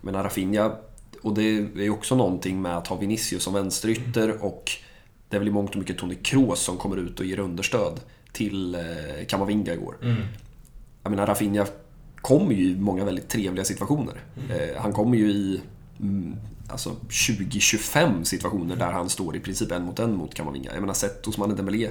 [0.00, 0.72] Men Rafinha,
[1.22, 4.70] och det är ju också någonting med att ha Vinicius som vänsterytter och
[5.28, 8.00] det är väl i mångt och mycket Toni Kroos som kommer ut och ger understöd
[8.32, 8.80] till eh,
[9.28, 9.96] Kamavinga igår.
[10.02, 10.22] Mm.
[11.02, 11.66] Jag menar, Rafinha
[12.22, 14.24] kommer ju i många väldigt trevliga situationer.
[14.50, 15.60] Eh, han kommer ju i
[16.00, 16.36] mm,
[16.68, 20.70] alltså 20-25 situationer där han står i princip en mot en mot Kamavinga.
[20.72, 21.90] Jag menar, sett Ousmane Dembélé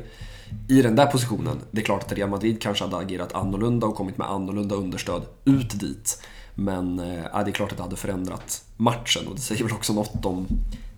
[0.70, 1.60] i den där positionen.
[1.72, 5.22] Det är klart att Real Madrid kanske hade agerat annorlunda och kommit med annorlunda understöd
[5.46, 6.24] ut dit.
[6.56, 9.94] Men eh, det är klart att det hade förändrat matchen och det säger väl också
[9.94, 10.48] något om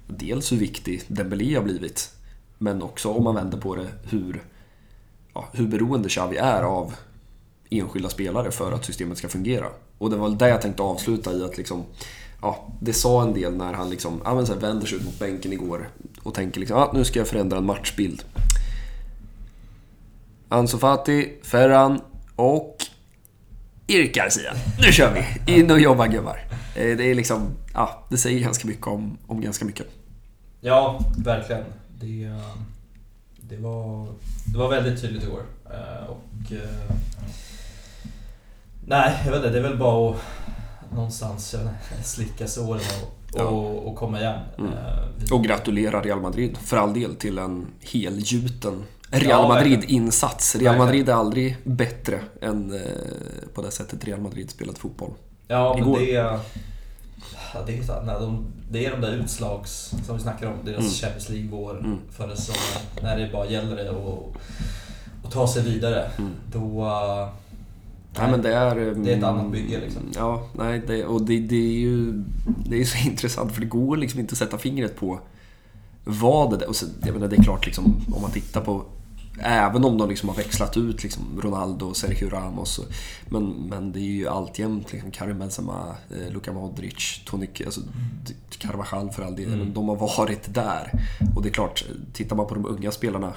[0.08, 2.14] dels hur viktig Dembélé har blivit
[2.58, 4.44] men också om man vänder på det hur,
[5.34, 6.94] ja, hur beroende Xavi är av
[7.80, 9.68] enskilda spelare för att systemet ska fungera.
[9.98, 11.84] Och det var väl det jag tänkte avsluta i att liksom,
[12.42, 15.06] ja, det sa en del när han liksom, ja, men så här, vänder sig ut
[15.06, 15.90] mot bänken igår
[16.24, 18.24] och tänker liksom, ja, nu ska jag förändra en matchbild.
[20.50, 22.02] Ansu Fati, Ferran
[22.36, 22.78] och
[23.88, 24.54] Erik Garcia.
[24.80, 25.54] Nu kör vi!
[25.54, 26.40] In och jobba gubbar.
[26.76, 29.88] Eh, det är liksom, ja, det säger ganska mycket om, om ganska mycket.
[30.62, 31.64] Ja, verkligen.
[32.00, 32.58] Det, eh,
[33.38, 34.08] det, var,
[34.46, 35.44] det var väldigt tydligt igår.
[35.66, 36.52] Eh, och
[38.84, 39.50] eh, Nej, jag vet inte.
[39.50, 40.22] Det är väl bara att
[40.96, 41.70] någonstans inte,
[42.04, 43.44] slicka såren och, Ja.
[43.44, 44.40] och, och komma igen.
[44.58, 44.72] Mm.
[44.74, 49.48] Eh, Och gratulera Real Madrid, för all del, till en helgjuten Real.
[49.48, 50.56] Madrid-insats.
[50.56, 50.78] Real.
[50.78, 52.80] Madrid är aldrig bättre än eh,
[53.54, 55.12] på det sättet Real Madrid spelat fotboll.
[55.48, 56.00] Ja, men Igår.
[56.00, 56.40] det är...
[57.66, 60.92] Det, är nej, de, det är de där utslags, som vi snackar om, deras Mm.
[60.92, 61.98] Champions League-år Mm.
[62.12, 62.88] förra säsongen.
[63.02, 63.90] När det bara gäller det
[65.24, 66.12] att ta sig vidare.
[66.18, 66.32] Mm.
[66.52, 66.90] Då...
[68.18, 68.76] Nej, men det är...
[68.78, 70.02] mm, Det är ett annat bygge, liksom.
[70.16, 72.24] Ja, nej, det, och det, det är ju
[72.66, 75.20] det är så intressant för det går liksom inte att sätta fingret på
[76.04, 76.70] vad det är.
[76.70, 78.86] Och så, jag menar, det är klart liksom, om man tittar på
[79.40, 82.80] Även om de liksom har växlat ut liksom Ronaldo och Sergio Ramos.
[82.80, 82.86] och-
[83.30, 87.82] Men, men det är ju alltjämt liksom Karim Benzema, eh, Luka Modric, Toni alltså,
[88.28, 89.54] t- Carvajal för all del.
[89.54, 89.74] Mm.
[89.74, 90.92] De har varit där.
[91.36, 93.34] Och det är klart, tittar man på de unga spelarna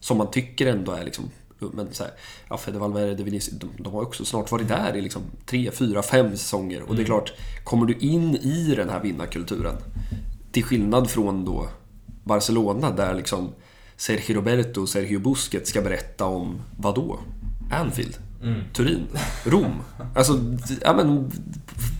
[0.00, 1.24] som man tycker ändå är liksom
[1.60, 2.12] men så här,
[2.48, 6.02] ja, Fede Valverde, Vinicius, de, de har också snart varit där i liksom tre, fyra,
[6.02, 6.82] fem säsonger.
[6.82, 7.32] Och det är klart,
[7.64, 9.76] kommer du in i den här vinnarkulturen,
[10.52, 11.68] till skillnad från då
[12.24, 13.52] Barcelona där liksom
[13.96, 17.18] Sergio Roberto och Sergio Busquets ska berätta om vad då?
[17.70, 18.16] Anfield?
[18.42, 18.60] Mm.
[18.72, 19.06] Turin?
[19.44, 19.82] Rom?
[20.14, 20.40] Alltså,
[20.82, 21.30] ja men...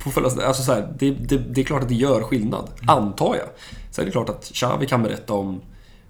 [0.05, 3.49] På alltså så här, det, det, det är klart att det gör skillnad, antar jag.
[3.91, 5.61] Sen är det klart att Xavi kan berätta om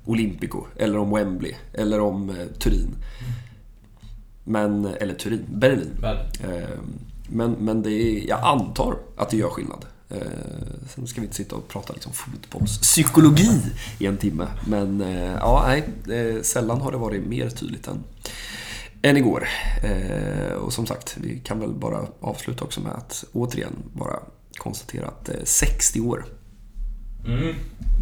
[0.04, 2.96] Olympico, eller om Wembley, eller om eh, Turin.
[4.48, 5.90] Men, eller Turin, Berlin.
[6.00, 6.68] Men, Eh,
[7.30, 9.84] Men, men det är, jag antar att det gör skillnad.
[10.10, 10.18] Eh,
[10.94, 13.60] Sen ska vi inte sitta och prata liksom fotbollspsykologi
[13.98, 14.46] i en timme.
[14.66, 15.88] Men eh, ja, nej.
[16.18, 18.04] eh, Sällan har det varit mer tydligt än,
[19.02, 19.48] än igår.
[19.84, 24.18] Eh, Och som sagt, vi kan väl bara avsluta också med att återigen bara
[24.58, 26.24] konstatera att eh, 60 år
[27.26, 27.54] mm,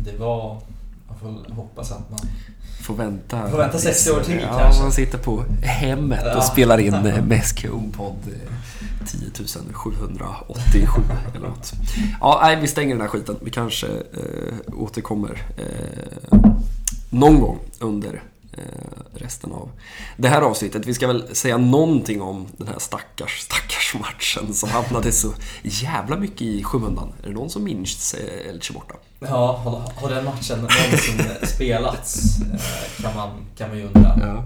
[0.05, 0.63] det var...
[1.09, 2.21] Man får hoppas att man...
[2.87, 3.51] får vänta.
[3.51, 4.83] Får vänta 60 år till, ja, kanske.
[4.83, 6.37] man sitter på hemmet Ja.
[6.37, 9.31] och spelar in eh, Mesk Home-podd eh, 10
[9.73, 11.03] 787
[11.37, 11.73] eller något.
[12.21, 13.37] Ja, nej, vi stänger den här skiten.
[13.43, 16.39] Vi kanske eh, återkommer eh,
[17.11, 18.21] någon gång under eh,
[19.15, 19.71] resten av
[20.17, 20.87] det här avsnittet.
[20.87, 25.33] Vi ska väl säga någonting om den här stackars, stackars matchen som hamnade så
[25.63, 27.13] jävla mycket i skymundan.
[27.23, 28.95] Är det någon som minns eh, Elche borta?
[29.21, 32.41] Ja, har, har den matchen någonsin spelats?
[32.41, 34.19] Eh, kan man, kan man ju undra.
[34.21, 34.45] Ja.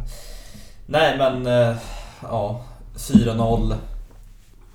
[0.86, 1.76] Nej men, eh,
[2.22, 2.64] ja.
[2.96, 3.74] 4-0.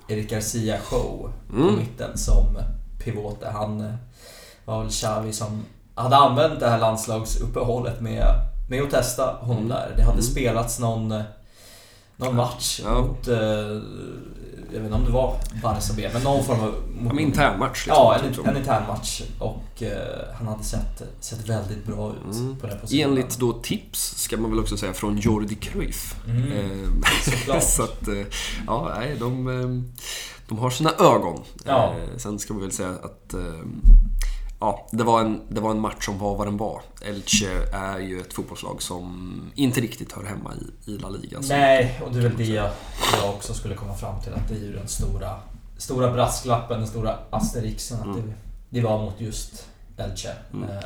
[0.07, 1.75] Erik Garcia show på Mm.
[1.75, 2.57] mitten som
[3.03, 3.43] pivot.
[3.53, 3.93] Han eh,
[4.65, 5.65] var väl Xavi som
[5.95, 8.25] hade använt det här landslagsuppehållet med,
[8.69, 9.93] med att testa honom där.
[9.97, 10.21] Det hade Mm.
[10.23, 11.23] spelats någon,
[12.17, 13.01] någon match Ja.
[13.01, 13.35] mot, eh,
[14.73, 16.65] jag vet inte om det var Barca B, men någon form av...
[16.67, 17.85] Mot, Ja, men internmatch.
[17.87, 19.21] Ja, liksom, en, en internmatch.
[19.39, 22.55] Och eh, han hade sett, sett väldigt bra ut Mm.
[22.59, 23.09] på den positionen.
[23.09, 26.15] Enligt då tips, ska man väl också säga, från Jordi Cruyff.
[26.27, 26.51] Mm.
[26.51, 28.23] Eh, så att, eh,
[28.67, 29.93] ja, nej, de, eh,
[30.47, 31.41] de har sina ögon.
[31.65, 31.93] Ja.
[31.93, 33.39] Eh, Sen ska vi väl säga att eh,
[34.59, 36.81] ja, det, var en, det var en match som var vad den var.
[37.01, 40.51] Elche är ju ett fotbollslag som inte riktigt hör hemma
[40.85, 41.39] i, i La Liga.
[41.49, 42.69] Nej, och det är väl det jag,
[43.21, 44.33] jag också skulle komma fram till.
[44.33, 45.29] Att det är ju den stora,
[45.77, 47.99] stora brasklappen, den stora asterixen.
[47.99, 48.17] Att Mm.
[48.27, 48.33] det,
[48.69, 50.29] det var mot just Elche.
[50.53, 50.69] Mm.
[50.69, 50.79] Eh,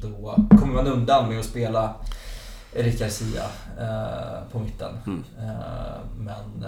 [0.00, 1.94] då kommer man undan med att spela
[2.74, 3.42] Erik Garcia
[3.80, 4.98] eh, på mitten.
[5.06, 5.24] Mm.
[5.38, 6.64] Eh, men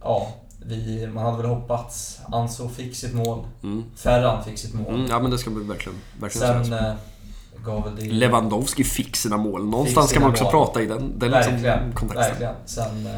[0.00, 0.28] ja,
[0.66, 2.20] vi, man hade väl hoppats.
[2.32, 3.44] Anso fick sitt mål.
[3.62, 3.84] Mm.
[3.96, 4.94] Ferran fick sitt mål.
[4.94, 6.94] Mm, ja, men det ska vi verkligen, verkligen Sen eh,
[7.64, 8.04] gav det...
[8.04, 9.64] Lewandowski fick sina mål.
[9.66, 10.66] Någonstans Fick ska man sina också mål.
[10.66, 12.28] prata i den, den liksom Verkligen, kontexten.
[12.30, 12.54] verkligen.
[12.64, 13.12] Sen eh,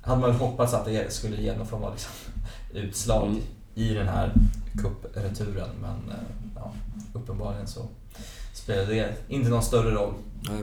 [0.00, 2.12] hade man väl hoppats att det skulle ge någon form av liksom,
[2.74, 3.40] utslag Mm.
[3.74, 4.32] i den här
[4.82, 5.68] cupreturen.
[5.82, 6.24] Men eh,
[6.54, 6.72] ja,
[7.12, 7.80] uppenbarligen så
[8.52, 10.14] spelade det inte någon större roll.
[10.40, 10.62] Nej.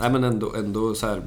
[0.00, 1.22] Nej men ändå, ändå så här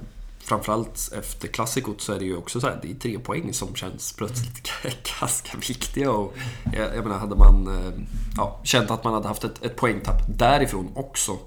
[0.46, 3.76] Framförallt efter klassikot så är det ju också så här, det är tre poäng som
[3.76, 4.72] känns plötsligt
[5.20, 6.12] ganska viktiga.
[6.12, 6.34] Och
[6.74, 7.94] jag, jag menar, hade man eh,
[8.38, 11.38] ja, känt att man hade haft ett, ett poängtapp därifrån också.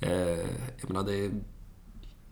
[0.00, 0.10] Eh,
[0.80, 1.30] jag menar, det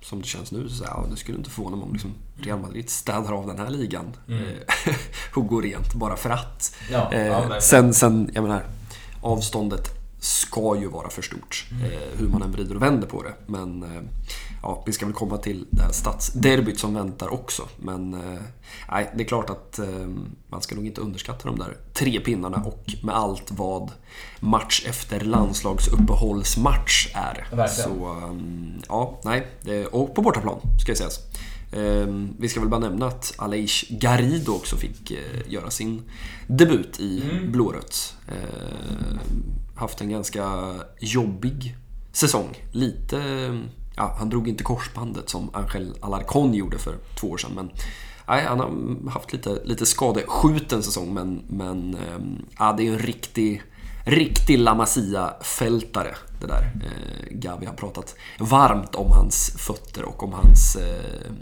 [0.03, 2.91] som det känns nu, så ja, det skulle inte förvåna mig om liksom Real Madrid
[2.91, 4.17] städar av den här ligan.
[4.29, 4.45] Mm.
[4.45, 4.95] Eh,
[5.35, 6.77] och går rent bara för att.
[6.91, 8.67] Ja, ja, sen, sen, jag menar,
[9.23, 9.89] avståndet
[10.21, 11.67] ska ju vara för stort.
[11.71, 11.91] Mm.
[12.19, 13.35] Hur man än vrider och vänder på det.
[13.47, 13.85] Men
[14.65, 17.63] ja, vi ska väl komma till det här stadsderbyt som väntar också.
[17.77, 18.39] Men eh,
[19.17, 20.09] det är klart att eh,
[20.49, 23.91] man ska nog inte underskatta de där tre pinnarna och med allt vad
[24.41, 27.47] match efter landslagsuppehållsmatch är.
[27.57, 27.91] Verkligen.
[27.91, 29.47] Så um, ja, nej.
[29.93, 31.19] Och på bortaplan, ska jag sägas.
[31.73, 35.19] Ehm, Vi ska väl bara nämna att Aleix Garrido också fick eh,
[35.53, 36.03] göra sin
[36.47, 37.53] debut i Mm.
[37.53, 38.15] blårött.
[39.77, 41.77] Haft en ganska jobbig
[42.13, 42.49] säsong.
[42.73, 43.19] Lite...
[43.97, 47.51] Ja, han drog inte korsbandet som Angel Alarcon gjorde för två år sedan.
[47.55, 47.71] Men
[48.29, 51.15] nej, han har haft lite, lite skadeskjuten säsong.
[51.15, 53.63] Men, men ehm, ja, det är ju en riktig,
[54.07, 56.73] riktig La Masia-fältare det där.
[56.85, 61.33] Eh, Gavi har pratat varmt om hans fötter och om hans eh,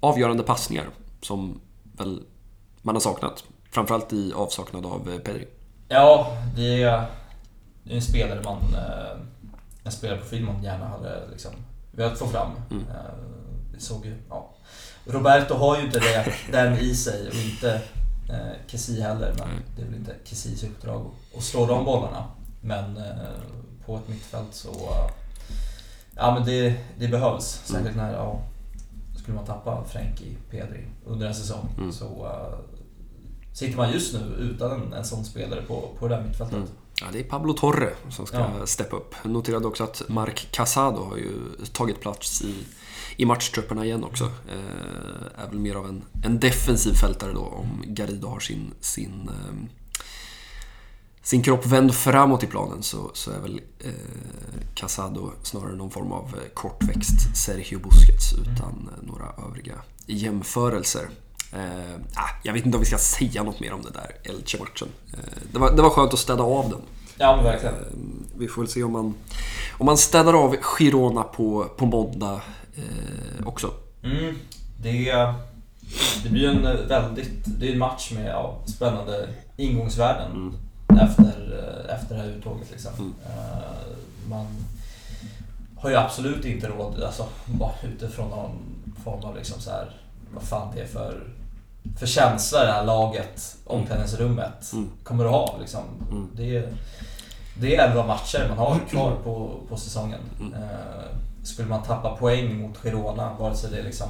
[0.00, 0.88] avgörande passningar.
[1.22, 1.60] Som
[1.96, 2.22] väl
[2.82, 3.44] man har saknat.
[3.70, 5.48] Framförallt i avsaknad av eh, Pedri.
[5.88, 7.06] Ja, det är,
[7.84, 8.62] det är en spelare man...
[8.74, 9.20] eh,
[9.84, 11.52] En spelarprofil man gärna hade liksom
[11.92, 12.50] velat få fram.
[12.70, 12.82] Mm.
[12.88, 12.94] Eh,
[13.72, 14.16] Vi såg ju...
[14.28, 14.50] Ja.
[15.06, 17.74] Roberto har ju inte det, den i sig och inte
[18.28, 19.34] eh, Kessie heller.
[19.38, 19.58] Men Nej.
[19.76, 22.24] det är väl inte Kessies uppdrag att- slå de bollarna.
[22.60, 23.04] Men eh,
[23.86, 24.74] på ett mittfält så...
[26.16, 27.70] Ja men det, det behövs.
[27.70, 27.82] Mm.
[27.82, 28.12] Särskilt när...
[28.12, 28.40] Ja,
[29.16, 31.92] skulle man tappa Frenkie Pedri under en säsong Mm.
[31.92, 32.58] så eh,
[33.52, 36.56] sitter man just nu utan en, en sån spelare på, på det där mittfältet.
[36.56, 36.68] Mm.
[37.00, 38.66] Ja, det är Pablo Torre som ska Ja.
[38.66, 39.14] steppa upp.
[39.22, 41.32] Jag noterade också att Mark Casado har ju
[41.72, 42.54] tagit plats i,
[43.16, 44.24] i matchtrupperna igen också.
[44.24, 49.28] Eh, är väl mer av en, en defensiv fältare då om Garrido har sin, sin,
[49.28, 49.54] eh,
[51.22, 53.90] sin kropp vänd framåt i planen så, så är väl eh,
[54.74, 59.74] Casado snarare någon form av eh, kortväxt Sergio Busquets utan eh, några övriga
[60.06, 61.08] jämförelser.
[61.52, 64.88] Eh, ah, jag vet inte om vi ska säga något mer om det där Elche-matchen.
[65.12, 65.18] Eh,
[65.52, 66.80] det, var, det var skönt att städa av den.
[67.18, 67.74] Ja men verkligen.
[67.74, 67.80] Eh,
[68.38, 69.14] Vi får väl se om man,
[69.78, 72.40] om man städar av Girona på, på måndag
[72.76, 73.70] eh, också.
[74.02, 74.34] Mm,
[74.82, 75.12] det,
[76.22, 77.30] det blir en väldigt...
[77.44, 80.30] Det är en match med ja, spännande ingångsvärden
[80.90, 81.02] Mm.
[81.08, 81.24] efter,
[81.88, 82.70] eh, efter det här uttåget.
[82.70, 82.92] Liksom.
[82.98, 83.12] Mm.
[83.26, 83.96] Eh,
[84.28, 84.46] Man
[85.78, 88.50] har ju absolut inte råd, alltså, bara utifrån någon
[89.04, 89.96] form av liksom så här,
[90.34, 91.22] vad fan det är för,
[91.98, 94.90] för känsla det här laget, omklädningsrummet, Mm.
[95.02, 95.56] kommer att ha.
[95.60, 95.80] Liksom.
[96.10, 96.28] Mm.
[96.36, 96.72] Det, är,
[97.60, 100.20] det är 11 matcher man har kvar på, på säsongen.
[100.40, 100.52] Mm.
[100.54, 100.68] Eh,
[101.42, 104.08] skulle man tappa poäng mot Girona, vare sig det är liksom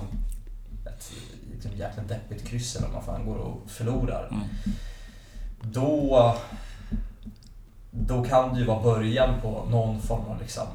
[0.86, 1.12] ett
[1.52, 4.28] liksom jäkla deppigt kryss eller om man fan går och förlorar.
[4.30, 4.42] Mm.
[5.62, 6.34] Då,
[7.90, 10.66] då kan det ju vara början på någon form av liksom,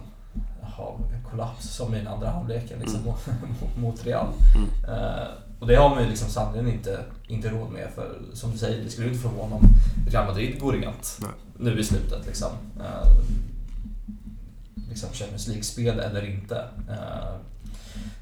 [0.62, 3.16] ja, ha en kollaps som i den andra halvleken liksom, Mm.
[3.62, 4.28] mot- mot Real.
[4.56, 4.70] Mm.
[4.98, 5.28] Eh,
[5.66, 8.84] och det har man ju liksom sannerligen inte, inte råd med för som du säger,
[8.84, 9.68] det skulle ju inte förvåna om
[10.08, 11.20] Real Madrid går rent
[11.60, 12.26] nu i slutet.
[12.26, 12.50] Liksom.
[12.80, 13.08] Eh,
[14.90, 16.66] liksom Champions League-spel eller inte.
[16.90, 17.36] Eh,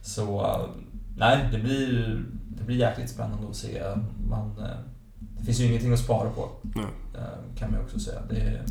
[0.02, 0.70] så eh,
[1.18, 2.22] nej, det blir,
[2.58, 3.84] det blir jäkligt spännande att se.
[4.30, 4.78] Man, eh,
[5.20, 6.86] det finns ju ingenting att spara på Nej.
[7.14, 8.20] eh, kan man ju också säga.
[8.30, 8.64] Det är,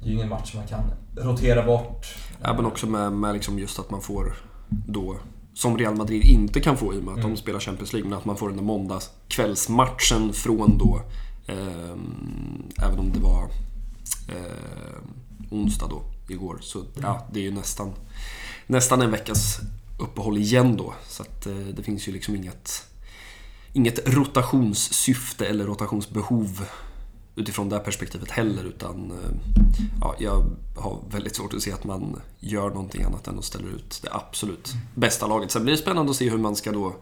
[0.00, 0.84] det är ju ingen match man kan
[1.16, 2.06] rotera bort.
[2.42, 4.36] Ja, men också med, med liksom just att man får
[4.68, 5.16] då,
[5.54, 7.30] som Real Madrid inte kan få i och med att Mm.
[7.30, 11.02] de spelar Champions League, men att man får den där måndagskvällsmatchen från då,
[11.46, 13.42] ehm, även om det var
[14.28, 15.02] eh,
[15.50, 16.58] onsdag då, igår.
[16.60, 17.92] Så ja, det är ju nästan,
[18.66, 19.58] nästan en veckas
[20.00, 20.94] uppehåll igen då.
[21.08, 22.86] Så att eh, det finns ju liksom inget,
[23.72, 26.64] inget rotationssyfte eller rotationsbehov
[27.36, 28.64] utifrån det här perspektivet heller.
[28.64, 29.54] Utan eh,
[30.00, 30.44] ja, jag
[30.76, 34.08] har väldigt svårt att se att man gör någonting annat än att ställa ut det
[34.12, 35.50] absolut bästa laget.
[35.50, 36.96] Sen blir det spännande att se hur man ska då,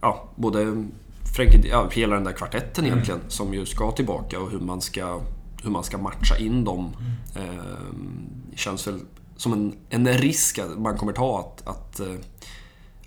[0.00, 0.84] ja, både
[1.36, 5.20] Frenkie, ja, hela den där kvartetten egentligen, som ju ska tillbaka och hur man ska,
[5.62, 6.96] hur man ska matcha in dem.
[7.36, 7.94] Eh,
[8.54, 9.00] känns väl
[9.36, 12.14] som en, en risk att man kommer ta att, att eh,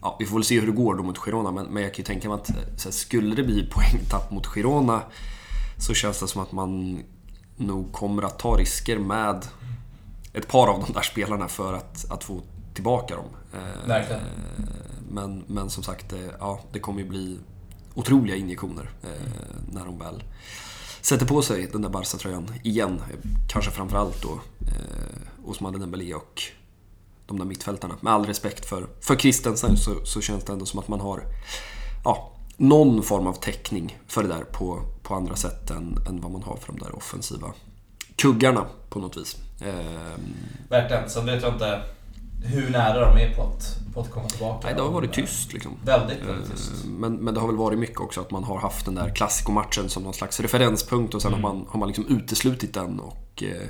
[0.01, 1.97] Ja, vi får väl se hur det går då mot Girona, men, men jag kan
[1.97, 5.01] ju tänka mig att så här, skulle det bli poängtapp mot Girona
[5.77, 7.03] så känns det som att man
[7.55, 9.45] nog kommer att ta risker med
[10.33, 12.41] ett par av de där spelarna för att, att få
[12.73, 13.25] tillbaka dem.
[13.53, 14.21] Eh, Verkligen.
[15.09, 17.39] Men, men som sagt, eh, ja, det kommer ju bli
[17.93, 19.09] otroliga injektioner eh,
[19.71, 20.23] när de väl
[21.01, 23.01] sätter på sig den där Barca-tröjan igen.
[23.49, 26.41] Kanske framförallt då eh, Osman Dembélé och
[27.25, 27.95] de där mittfältarna.
[28.01, 31.21] Med all respekt för, för Christensen så, så känns det ändå som att man har
[32.03, 36.31] ja, någon form av täckning för det där på, på andra sätt än, än vad
[36.31, 37.47] man har för de där offensiva
[38.15, 39.37] kuggarna på något vis.
[39.61, 40.19] Eh,
[40.69, 41.09] Verkligen.
[41.09, 41.81] Sen vet jag inte
[42.45, 44.59] hur nära de är på att, på att komma tillbaka.
[44.67, 45.71] nej, det har varit tyst liksom.
[45.85, 46.71] Väldigt, väldigt tyst.
[46.85, 49.09] Eh, Men, men det har väl varit mycket också att man har haft den där
[49.15, 51.43] klassikomatchen som någon slags referenspunkt och sen Mm.
[51.43, 52.99] har man, har man liksom uteslutit den.
[52.99, 53.67] Och, eh,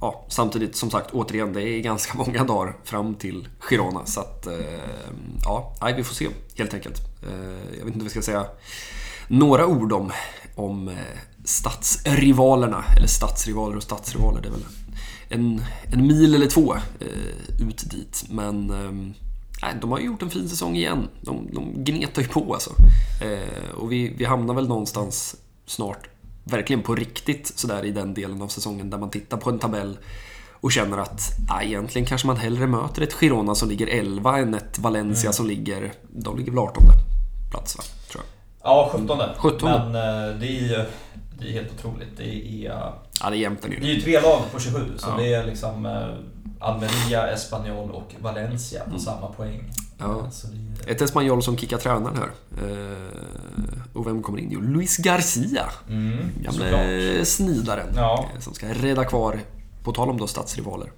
[0.00, 4.06] ja, samtidigt, som sagt, återigen, det är ganska många dagar fram till Girona.
[4.06, 4.54] Så att, eh,
[5.44, 6.28] ja, nej, vi får se
[6.58, 6.98] helt enkelt.
[7.22, 8.44] Eh, Jag vet inte om vi ska säga
[9.28, 10.12] några ord om,
[10.54, 10.94] om eh,
[11.44, 12.84] stadsrivalerna.
[12.96, 14.64] Eller stadsrivaler och stadsrivaler, det är väl
[15.28, 18.24] en, en mil eller två eh, ut dit.
[18.28, 19.14] Men ehm,
[19.62, 21.08] nej, de har ju gjort en fin säsong igen.
[21.20, 22.70] De, de gnetar ju på alltså.
[23.20, 25.36] Eh, och vi, vi hamnar väl någonstans
[25.66, 26.08] snart,
[26.44, 29.98] verkligen på riktigt, sådär i den delen av säsongen där man tittar på en tabell
[30.62, 34.54] och känner att ah, egentligen kanske man hellre möter ett Girona som ligger 11 än
[34.54, 36.82] ett Valencia som ligger, de ligger väl 18
[37.50, 37.84] plats va?
[38.10, 38.41] Tror jag.
[38.64, 39.18] Ja, 17.
[39.38, 39.70] 17.
[39.70, 40.84] Men eh, det är ju
[41.38, 42.16] det är helt otroligt.
[42.16, 45.08] Det är, eh, Ja, det är jämnt det är ju tre lag på 27, så
[45.10, 45.16] Ja.
[45.22, 46.08] det är liksom eh,
[46.60, 49.00] Almeria, Espanyol och Valencia på Mm.
[49.00, 49.70] samma poäng.
[49.98, 50.28] Ja.
[50.86, 52.30] Är, Ett Espanyol som kickar tränaren här.
[53.92, 54.48] Och vem kommer in?
[54.52, 55.64] Jo, Luis Garcia.
[55.88, 57.26] mm, Gamle såklart.
[57.28, 57.86] snidaren.
[57.96, 58.24] Ja.
[58.40, 59.40] Som ska rädda kvar,
[59.84, 60.92] på tal om då stadsrivaler,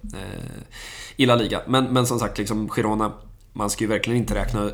[1.16, 1.60] i La Liga.
[1.66, 3.12] Men, men som sagt, liksom Girona,
[3.56, 4.70] man ska ju verkligen inte räkna,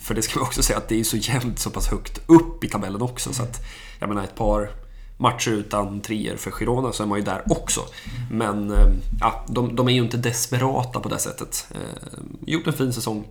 [0.00, 2.64] för det ska man också säga att det är så jämnt så pass högt upp
[2.64, 3.32] i tabellen också.
[3.32, 3.64] Så att,
[3.98, 4.70] jag menar ett par
[5.16, 7.80] matcher utan treor för Girona så är man ju där också.
[8.30, 8.86] Men eh,
[9.20, 11.66] ja, de, de är ju inte desperata på det sättet.
[11.74, 13.28] Eh, gjort en fin säsong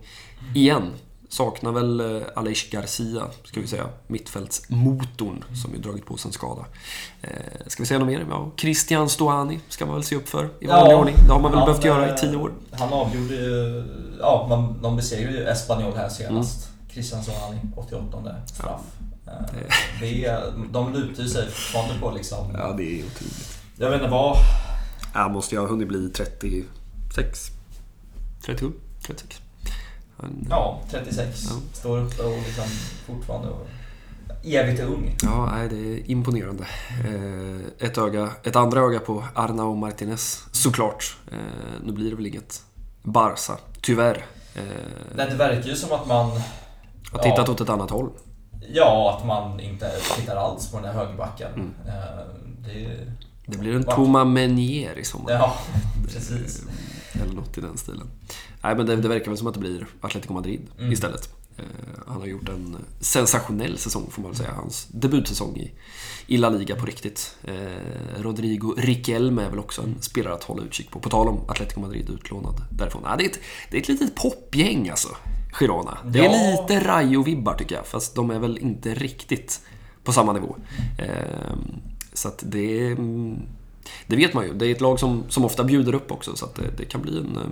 [0.54, 0.90] igen.
[1.28, 3.86] Saknar väl eh, Aleix Garcia, ska vi säga.
[4.06, 6.64] Mittfältsmotorn som ju dragit på sig en skada.
[7.22, 7.28] Eh,
[7.66, 8.26] ska vi säga något mer?
[8.30, 11.14] Ja, Christian Stoani ska man väl se upp för i vanlig ordning.
[11.26, 12.52] Det har man väl han, behövt göra eh, i tio år.
[12.70, 13.84] Han avgjorde ju...
[14.20, 16.68] Ja, man, de besegrade ju Espanyol här senast.
[16.68, 16.90] Mm.
[16.92, 18.80] Christian Solani, 88 straff.
[19.26, 19.32] Eh,
[20.00, 22.52] Det är, de lutar ju sig fortfarande på liksom...
[22.52, 23.58] det är otroligt.
[23.78, 24.36] Jag vet inte vad...
[25.14, 27.50] Ja, måste jag ha hunnit bli 36?
[28.44, 28.72] 37?
[29.06, 29.40] 36?
[30.16, 31.44] Han- Ja, 36.
[31.50, 31.56] Ja.
[31.72, 32.64] Står uppe och liksom
[33.06, 33.66] fortfarande och
[34.44, 35.16] evigt ung.
[35.22, 36.64] Ja, nej, det är imponerande.
[37.04, 41.16] Eh, ett, öga, ett andra öga på Arnau Martinez, såklart.
[41.32, 41.38] Eh,
[41.84, 42.62] nu blir det väl inget
[43.02, 44.26] Barca, tyvärr.
[44.54, 44.62] Eh,
[45.16, 46.30] Nej, det verkar ju som att man...
[47.12, 47.52] har tittat ja.
[47.52, 48.10] åt ett annat håll.
[48.72, 51.52] Ja, att man inte tittar alls på den här högerbacken.
[51.54, 51.70] Mm.
[52.58, 53.06] Det...
[53.46, 53.84] Det blir en?
[53.84, 55.32] Thomas Meunier i sommar.
[55.32, 55.54] Ja,
[56.12, 56.62] precis.
[57.12, 58.10] Eller något i den stilen.
[58.64, 60.92] Nej, men det, det verkar väl som att det blir Atletico Madrid Mm.
[60.92, 61.28] istället.
[61.56, 61.64] Eh,
[62.06, 64.52] han har gjort en sensationell säsong får man väl säga.
[64.52, 65.72] Hans debutsäsong i,
[66.26, 67.36] i La Liga på riktigt.
[67.44, 67.54] Eh,
[68.22, 71.00] Rodrigo Riquelme är väl också en spelare att hålla utkik på.
[71.00, 73.02] På tal om Atletico Madrid utlånad därifrån.
[73.04, 73.38] Ja, det, är ett,
[73.70, 75.08] det är ett litet popgäng alltså,
[75.52, 75.98] Girona.
[76.04, 76.60] Det är Ja.
[76.62, 79.60] lite Rayo-vibbar tycker jag, fast de är väl inte riktigt
[80.04, 80.56] på samma nivå.
[80.98, 81.56] Eh,
[82.12, 83.38] så att det mm,
[84.06, 84.54] det vet man ju.
[84.54, 87.02] Det är ett lag som, som ofta bjuder upp också så att det, det kan
[87.02, 87.42] bli en eh,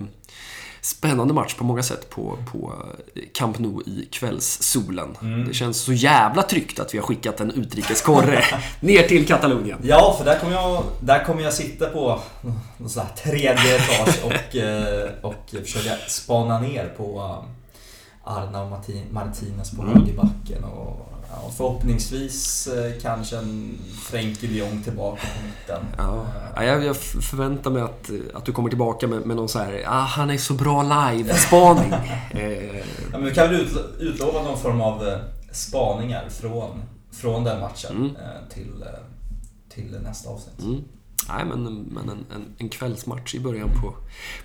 [0.83, 2.73] spännande match på många sätt på, på
[3.33, 5.17] Camp Nou i kvällssolen.
[5.21, 5.47] Mm.
[5.47, 8.43] Det känns så jävla tryggt att vi har skickat en utrikeskorre
[8.79, 9.79] ner till Katalonien.
[9.83, 12.19] Ja, för där kommer jag, där kommer jag sitta på
[12.77, 18.69] någon sån här tredje etage och, eh, och försöka spana ner på eh, Arna och
[18.71, 19.93] Martin, Martinez på Mm.
[19.95, 20.63] högerbacken.
[20.63, 25.85] Och, ja, förhoppningsvis eh, kanske en Frenkie de Jong tillbaka på mitten.
[25.97, 26.25] Ja,
[26.55, 29.83] Ja, jag, jag förväntar mig att, att du kommer tillbaka med, med någon så här,
[29.87, 31.93] ah, han är så bra live-spaning.
[32.31, 35.17] eh, Ja, men vi kan väl utlo- utlova någon form av eh,
[35.51, 36.81] spaningar från,
[37.11, 38.05] från den matchen Mm.
[38.15, 38.83] eh, till,
[39.69, 40.59] till nästa avsnitt.
[40.59, 40.81] mm.
[41.29, 43.95] Nej, men, men en, en, en kvällsmatch i början på,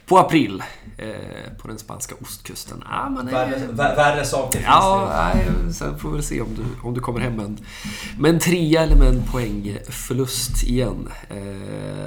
[0.06, 0.62] på april
[0.98, 2.82] eh, på den spanska ostkusten.
[2.86, 5.52] Ah, är, Värre, vä- värre saker finns Ja, det ju.
[5.64, 7.58] nej, sen får vi väl se om du, om du kommer hem med en,
[8.18, 11.08] med en trea eller med en poängförlust igen.
[11.30, 11.36] Eh,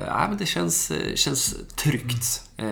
[0.07, 2.43] nej, men det känns, eh, känns tryggt.
[2.57, 2.71] Eh,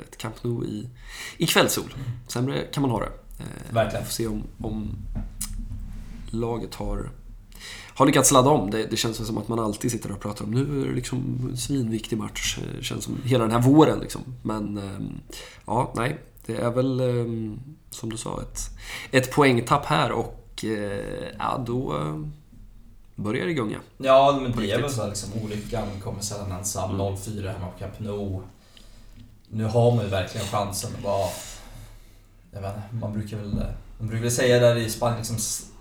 [0.00, 0.88] ett Camp Nou i,
[1.36, 1.94] i kvällssol.
[2.28, 3.10] Sämre kan man ha det.
[3.38, 4.04] Eh, Verkligen.
[4.04, 4.96] Får se om, om
[6.30, 7.10] laget har,
[7.96, 8.70] har lyckats ladda om.
[8.70, 11.48] Det, det känns som att man alltid sitter och pratar om nu är det liksom
[11.50, 12.58] en svinviktig match.
[12.78, 14.20] Det känns som hela den här våren liksom.
[14.42, 15.20] Men ehm,
[15.66, 16.18] ja, nej.
[16.46, 18.60] Det är väl ehm, som du sa ett,
[19.10, 22.20] ett poängtapp här och eh, ja, då eh,
[23.14, 23.78] börjar det gunga.
[23.98, 26.90] Ja, men det är väl så liksom, olyckan kommer sällan ensam.
[26.90, 27.06] Mm.
[27.06, 28.42] 0-4 hemma på Camp Nou.
[29.48, 31.28] Nu har man ju verkligen chansen att bara...
[32.50, 33.54] Jag vet inte, man brukar väl...
[33.98, 35.36] Man brukar väl säga där i Spanien, liksom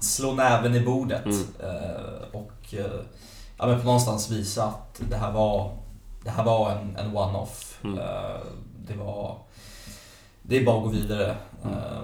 [0.06, 1.26] slå näven i bordet.
[1.26, 1.46] Mm.
[1.60, 3.02] Eh, och eh,
[3.58, 5.78] ja, men på någonstans visa att det här var,
[6.24, 7.80] det här var en, en one-off.
[7.84, 8.00] Mm.
[8.00, 8.42] Eh,
[8.88, 9.38] det var...
[10.42, 11.36] Det är bara att gå vidare.
[11.64, 11.78] Mm.
[11.78, 12.04] Eh,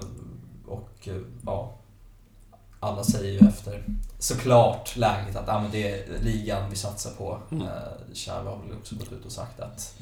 [0.68, 1.74] och eh, ja,
[2.80, 3.86] alla säger ju efter
[4.20, 7.39] såklart läget att ah, men det är ligan vi satsar på.
[7.52, 7.68] Mm.
[7.68, 7.74] Mm.
[8.14, 9.95] Xavi har väl också gått ut och sagt att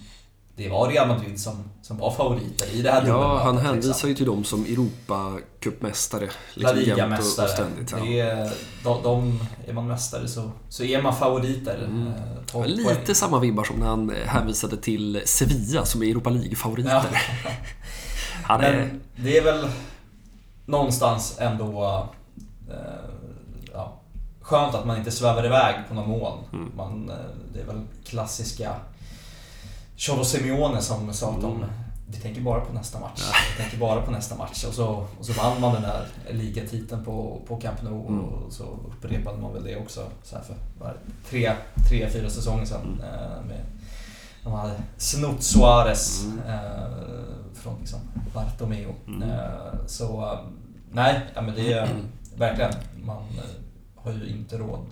[0.59, 3.71] det var Real Madrid som, som var favoriter i det här Ja, han liksom.
[3.71, 6.29] hänvisar ju till dem som Europacupmästare.
[6.53, 7.47] La Liksom och Liga-mästare.
[7.47, 7.91] ständigt.
[7.91, 8.05] Ja.
[8.05, 8.51] Är,
[8.83, 11.77] de, de, är man mästare så, så är man favoriter.
[11.77, 12.07] Mm.
[12.07, 12.13] Eh,
[12.45, 16.89] 12 Lite samma vibbar som när han eh, hänvisade till Sevilla som är Europa League-favoriter.
[16.91, 17.03] Ja.
[18.43, 18.77] Han är...
[18.77, 19.67] Men det är väl
[20.65, 22.07] någonstans ändå
[22.69, 22.75] eh,
[23.73, 24.01] ja,
[24.41, 26.37] skönt att man inte svävar iväg på några mål.
[26.53, 26.71] Mm.
[26.77, 27.15] Man, eh,
[27.53, 28.75] det är väl klassiska
[29.99, 31.69] Cholo Simeone som sa att de, Mm.
[32.07, 33.21] vi tänker bara på nästa match.
[33.57, 34.63] Vi tänker bara på nästa match.
[34.65, 38.19] Och så, och så vann man den där ligatiteln på, på Camp Nou Mm.
[38.25, 40.93] och så upprepade man väl det också så för det,
[41.29, 41.51] tre,
[41.89, 42.81] tre, fyra säsonger sedan.
[42.81, 42.99] Mm.
[43.13, 43.65] Eh, med,
[44.43, 46.39] de hade snott Suarez Mm.
[46.39, 46.87] eh,
[47.53, 47.99] från liksom
[48.33, 48.87] Bartomeu.
[49.07, 49.29] Mm.
[49.29, 50.39] Eh, så eh,
[50.91, 51.89] nej, ja, men det är
[52.37, 52.71] verkligen,
[53.05, 54.85] man eh, har ju inte råd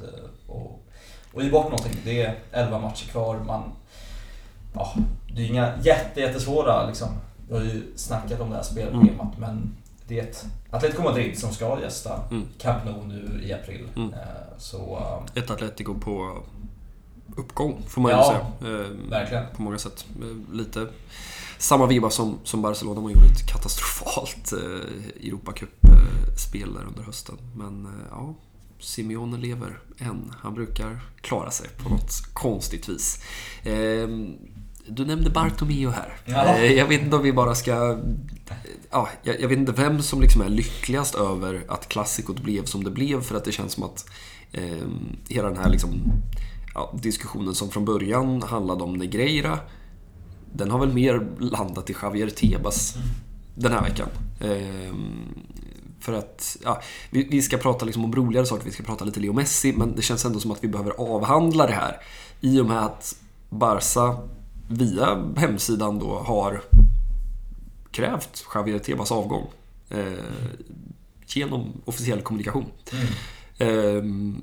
[0.48, 2.02] att, att ge bort någonting.
[2.04, 3.40] Det är 11 matcher kvar.
[3.40, 3.64] Man,
[4.80, 4.94] ja,
[5.36, 7.10] det är inga jätte, jättesvåra liksom.
[7.50, 9.76] Vi har ju snackat om det här spelschemat men
[10.08, 12.48] det är ett Atletico Madrid som ska gästa Mm.
[12.58, 13.88] Camp Nou nu i april.
[13.96, 14.14] Mm.
[14.14, 14.20] Eh,
[14.58, 14.78] Så
[15.36, 16.44] eh, Ett Atletico på
[17.36, 18.74] uppgång, får man ju Ja, säga.
[18.80, 19.44] Eh, verkligen.
[19.56, 20.06] På många sätt.
[20.52, 20.88] Lite
[21.58, 23.02] samma vibbar som, som Barcelona.
[23.02, 27.36] Man gjorde ett katastrofalt eh, Europacup-spel där under hösten.
[27.56, 28.34] Men eh, ja,
[28.80, 30.34] Simeone lever än.
[30.40, 33.24] Han brukar klara sig på något konstigt vis.
[33.64, 34.08] Eh,
[34.88, 36.14] du nämnde Bartomeu här.
[36.26, 36.56] Ja.
[36.56, 38.00] Eh, jag vet inte om vi bara ska...
[38.92, 42.84] Ja, jag, jag vet inte vem som liksom är lyckligast över att klassikot blev som
[42.84, 44.10] det blev för att det känns som att
[44.52, 44.88] eh,
[45.30, 46.02] hela den här liksom,
[46.74, 49.60] ja, diskussionen som från början handlade om Negreira
[50.54, 52.96] den har väl mer landat i Javier Tebas
[53.56, 54.10] den här veckan.
[54.42, 55.46] Ehm,
[56.00, 59.20] för att, ja, vi, vi ska prata liksom om roligare saker, vi ska prata lite
[59.20, 61.98] Leo Messi, men det känns ändå som att vi behöver avhandla det här.
[62.42, 63.16] I och med att
[63.50, 64.18] Barca
[64.68, 66.62] via hemsidan då har
[67.92, 69.48] krävt Javier Tebas avgång.
[69.90, 70.14] Eh,
[71.28, 72.66] genom officiell kommunikation.
[72.92, 73.08] mm.
[73.58, 74.42] Ehm,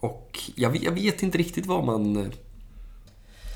[0.00, 2.26] och jag vet, jag vet inte riktigt vad man eh,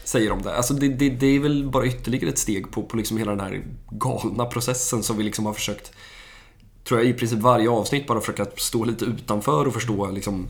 [0.04, 0.56] säger om det.
[0.56, 3.40] Alltså det, det, det är väl bara ytterligare ett steg på, på liksom hela den
[3.40, 5.92] här galna processen som vi liksom har försökt,
[6.84, 10.46] tror jag, i princip varje avsnitt bara försöka stå lite utanför och förstå liksom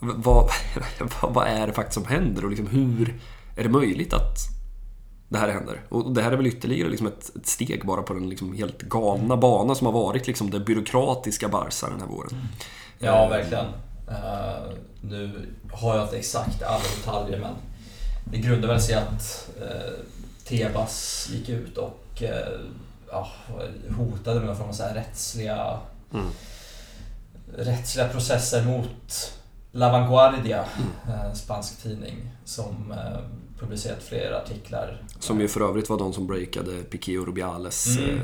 [0.00, 0.50] vad,
[1.20, 3.14] vad, vad är det faktiskt som händer och liksom hur
[3.56, 4.38] är det möjligt att
[5.28, 5.80] det här händer?
[5.88, 8.82] Och det här är väl ytterligare liksom ett, ett steg bara på den liksom helt
[8.82, 12.48] galna bana som har varit liksom det byråkratiska Barca den här våren.
[12.98, 13.66] Ja, Eh, verkligen.
[14.08, 17.54] Eh, nu har jag inte exakt alla detaljer men
[18.24, 20.04] det grundar väl sig att uh,
[20.44, 22.22] Tebas gick ut och
[23.10, 23.28] ja,
[23.96, 25.78] hotade med någon form av så här rättsliga,
[26.14, 26.26] Mm.
[27.56, 29.32] rättsliga processer mot
[29.72, 30.64] La Vanguardia,
[31.06, 31.34] Mm.
[31.34, 32.94] spansk tidning, som
[33.58, 35.02] publicerat flera artiklar.
[35.18, 37.86] Som ju för övrigt var de som breakade Piqué och Rubiales.
[37.98, 38.10] Mm.
[38.10, 38.20] Eh,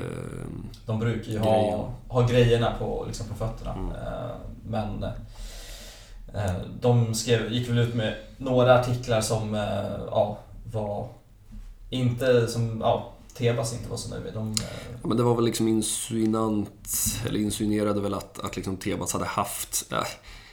[0.87, 3.72] De brukar ju ha, ha grejerna på, liksom på fötterna.
[3.74, 3.91] Mm.
[3.91, 4.31] Eh,
[4.68, 5.03] Men
[6.35, 9.55] eh, de skrev, gick väl ut med några artiklar som
[10.11, 10.39] ja,
[10.72, 11.09] var
[11.91, 14.35] inte som, ja, Tebas inte var så nöjd med.
[14.35, 14.55] De,
[15.03, 16.89] Ja, men det var väl liksom insinuant,
[17.26, 19.99] eller insinuerade väl att, att liksom Tebas hade haft, äh,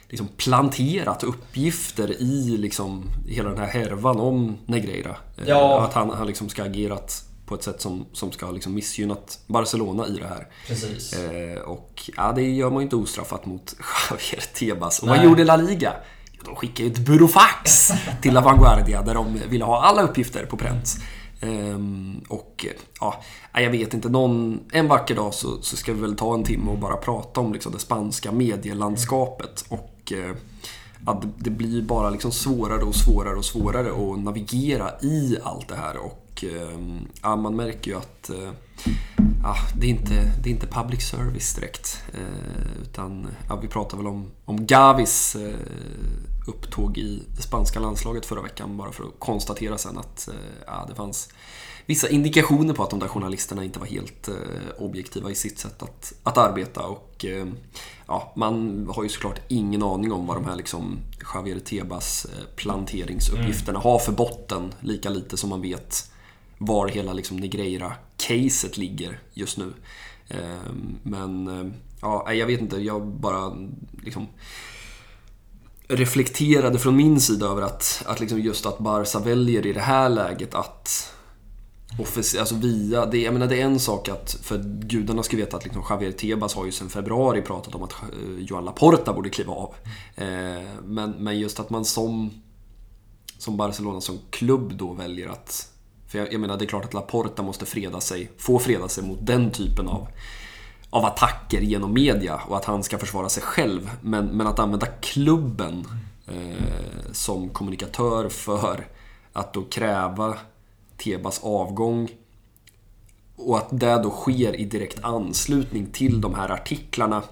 [0.08, 5.16] liksom planterat uppgifter i liksom hela den här härvan om Negreira.
[5.36, 5.80] Eh, Ja.
[5.84, 9.38] Att han, han liksom ska agerat på ett sätt som, som ska ha liksom missgynnat
[9.46, 10.46] Barcelona i det här.
[10.66, 11.12] precis.
[11.12, 13.74] Eh, och ja, det gör man ju inte ostraffat mot
[14.10, 14.98] Javier Tebas.
[14.98, 15.16] Och Nej.
[15.16, 15.92] vad gjorde La Liga?
[16.32, 17.90] Jo, de skickade ju ett burofax
[18.22, 20.96] till La Vanguardia där de ville ha alla uppgifter på pränt.
[21.40, 22.66] Ehm, och
[23.00, 23.22] ja,
[23.54, 26.70] jag vet inte, någon, en vacker dag så, så ska vi väl ta en timme
[26.70, 29.64] och bara prata om liksom, det spanska medielandskapet.
[29.68, 30.34] Och eh,
[31.38, 35.96] det, blir bara liksom svårare och svårare och svårare att navigera i allt det här.
[35.96, 36.78] Och eh,
[37.22, 38.50] ja, man märker ju att eh,
[39.42, 42.02] ja, det, är inte, det är inte public service direkt.
[42.14, 45.36] Eh, utan ja, vi pratar väl om, om Gavis
[46.46, 48.76] upptåg i det spanska landslaget förra veckan.
[48.76, 50.28] Bara för att konstatera sen att
[50.66, 51.28] ja, det fanns
[51.88, 54.34] vissa indikationer på att de där journalisterna inte var helt eh,
[54.78, 56.82] objektiva i sitt sätt att, att arbeta.
[56.82, 57.46] Och eh,
[58.06, 60.98] ja, Man har ju såklart ingen aning om vad de här liksom
[61.34, 64.74] Javier Tebas eh, planteringsuppgifterna har för botten.
[64.80, 66.10] Lika lite som man vet
[66.58, 69.72] var hela liksom Negreira-caset ligger just nu.
[71.02, 71.48] Men
[72.00, 73.52] ja, jag vet inte, jag bara
[74.04, 74.26] liksom
[75.88, 80.08] reflekterade från min sida över att, att liksom just att Barca väljer i det här
[80.08, 81.14] läget att
[81.96, 85.56] offic- alltså via, det, jag menar det är en sak att, för gudarna ska veta
[85.56, 89.30] att liksom Javier Tebas har ju sedan februari pratat om att eh, Joan Laporta borde
[89.30, 89.74] kliva av.
[90.16, 90.26] Eh,
[90.84, 92.30] men, men just att man som,
[93.38, 95.72] som Barcelona som klubb då väljer att
[96.08, 99.04] för jag, jag menar, det är klart att Laporta måste freda sig, få freda sig
[99.04, 100.08] mot den typen av,
[100.90, 103.90] av attacker genom media och att han ska försvara sig själv.
[104.02, 105.86] Men, men att använda klubben
[106.26, 108.86] eh, som kommunikatör för
[109.32, 110.36] att då kräva
[111.04, 112.08] Tebas avgång
[113.36, 117.22] och att det då sker i direkt anslutning till de här artiklarna.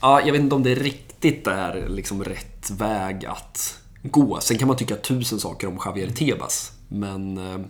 [0.00, 4.40] Ja, jag vet inte om det riktigt är liksom rätt väg att gå.
[4.40, 6.72] Sen kan man tycka tusen saker om Javier Tebas.
[6.88, 7.60] Men eh,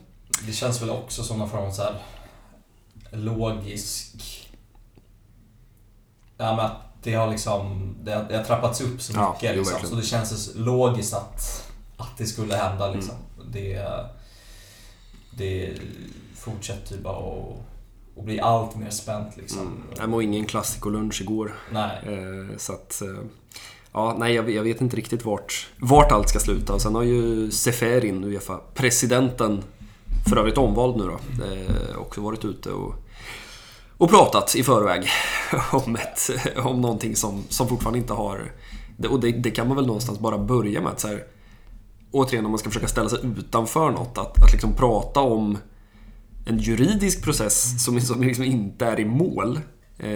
[0.47, 1.95] Det känns väl också som någon form av så här
[3.11, 4.15] logisk...
[6.37, 7.95] Ja, men att det har liksom...
[8.05, 9.89] Det har, det har trappats upp så Ja, mycket jo, liksom.
[9.89, 12.99] Så det känns logiskt att, att det skulle hända Mm.
[12.99, 13.15] liksom.
[13.53, 13.87] Det,
[15.37, 15.73] det
[16.35, 19.61] fortsätter bara att, att bli allt mer spänt liksom.
[19.61, 21.55] mm, jag var ingen klassikolunch igår.
[21.73, 21.99] Nej.
[22.07, 23.03] Eh, så att...
[23.03, 23.25] Eh,
[23.93, 26.75] ja, nej, jag, jag vet inte riktigt vart, vart allt ska sluta.
[26.75, 29.63] Och sen har ju Seferin, Uefa-presidenten,
[30.29, 32.95] för övrigt omvald nu då, eh, också varit ute och,
[33.97, 35.07] och pratat i förväg
[35.73, 38.53] om, ett, om någonting som, som fortfarande inte har...
[39.09, 41.25] Och det, det kan man väl någonstans bara börja med att så här,
[42.13, 45.59] återigen om man ska försöka ställa sig utanför något, att, att liksom prata om
[46.47, 49.61] en juridisk process som, som liksom inte är i mål.
[49.99, 50.11] Eh,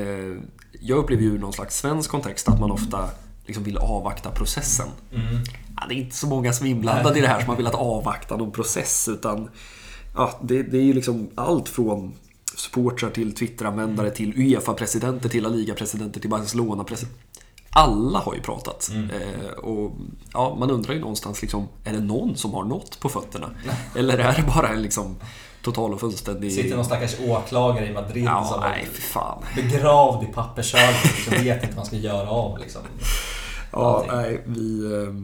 [0.80, 3.08] jag upplever ju någon slags svensk kontext att man ofta
[3.46, 4.88] liksom vill avvakta processen.
[5.12, 5.44] Mm.
[5.76, 7.74] Ja, det är inte så många som är inblandade i det här som har velat
[7.74, 9.48] avvakta någon process utan
[10.14, 12.14] ja, det, det är ju liksom allt från
[12.56, 17.25] supportrar till Twitteranvändare till Uefa-presidenter till La Liga-presidenter till Barcelona-presidenter.
[17.76, 18.90] Alla har ju pratat.
[18.94, 19.92] Eh, och
[20.32, 23.50] ja, Man undrar ju någonstans, liksom, är det någon som har något på fötterna?
[23.96, 25.16] Eller är det bara en liksom,
[25.62, 26.52] total och fullständig...
[26.52, 29.42] Sitter någon stackars åklagare i Madrid Ja, som nej, fan.
[29.54, 32.82] begravd i pappershögen liksom vet inte vad man ska göra av liksom.
[33.72, 35.14] Ja, nej, vi, eh,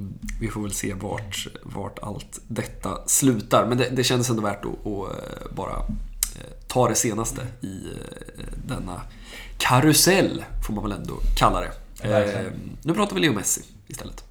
[0.40, 3.66] vi får väl se vart, vart allt detta slutar.
[3.66, 7.76] Men det, det kändes ändå värt att, att eh, bara eh, ta det senaste i
[7.86, 9.00] eh, denna
[9.59, 11.72] karusell, får man väl ändå kalla det.
[12.03, 14.24] Eh, Nu pratar vi Leo Messi istället.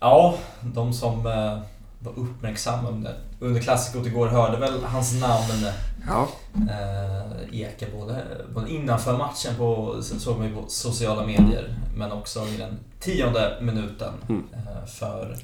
[0.00, 1.58] Ja, de som eh,
[1.98, 5.72] var uppmärksamma under, under klassikot igår hörde väl hans namn
[6.08, 6.28] Ja,
[6.70, 12.46] eh, eka både, både innanför matchen på, såg man ju på sociala medier, men också
[12.46, 14.12] i den tionde minuten.
[14.28, 14.46] Mm.
[14.52, 15.36] Eh, för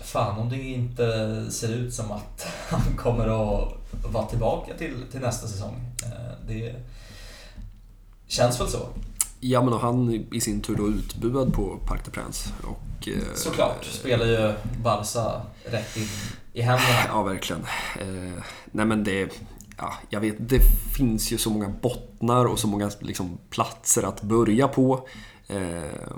[0.00, 1.06] fan om det inte
[1.50, 3.72] ser ut som att han kommer att
[4.12, 5.80] vara tillbaka till, till nästa säsong.
[6.02, 6.74] Eh, det
[8.26, 8.88] känns väl så.
[9.50, 12.52] Ja men och han i sin tur då utbuad på Parc des Princes.
[12.62, 16.08] Och, eh, Såklart spelar ju Barca rätt in
[16.52, 16.98] i händerna.
[17.08, 17.62] Ja, verkligen.
[18.00, 18.42] Eh,
[18.72, 19.40] nej men det...
[19.78, 20.60] Ja, jag vet, det
[20.96, 25.08] finns ju så många bottnar och så många liksom, platser att börja på.
[25.48, 26.16] Eh,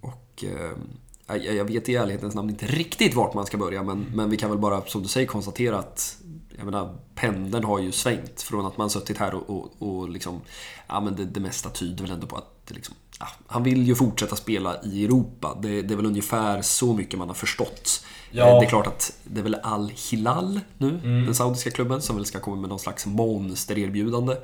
[0.00, 0.76] och eh,
[1.26, 4.36] jag, jag vet i ärlighetens namn inte riktigt vart man ska börja men, men vi
[4.36, 6.16] kan väl bara, som du säger, konstatera att
[6.56, 10.40] jag menar, pendeln har ju svängt från att man suttit här och, och, och liksom,
[10.86, 13.94] ja men det, det mesta tyder väl ändå på att liksom, ja, han vill ju
[13.94, 15.58] fortsätta spela i Europa.
[15.62, 18.04] Det, det, är väl ungefär så mycket man har förstått.
[18.30, 18.46] Ja.
[18.46, 22.26] Eh, Det är klart att det är väl Al-Hilal nu, den saudiska klubben, som väl
[22.26, 24.36] ska komma med någon slags monstererbjudande.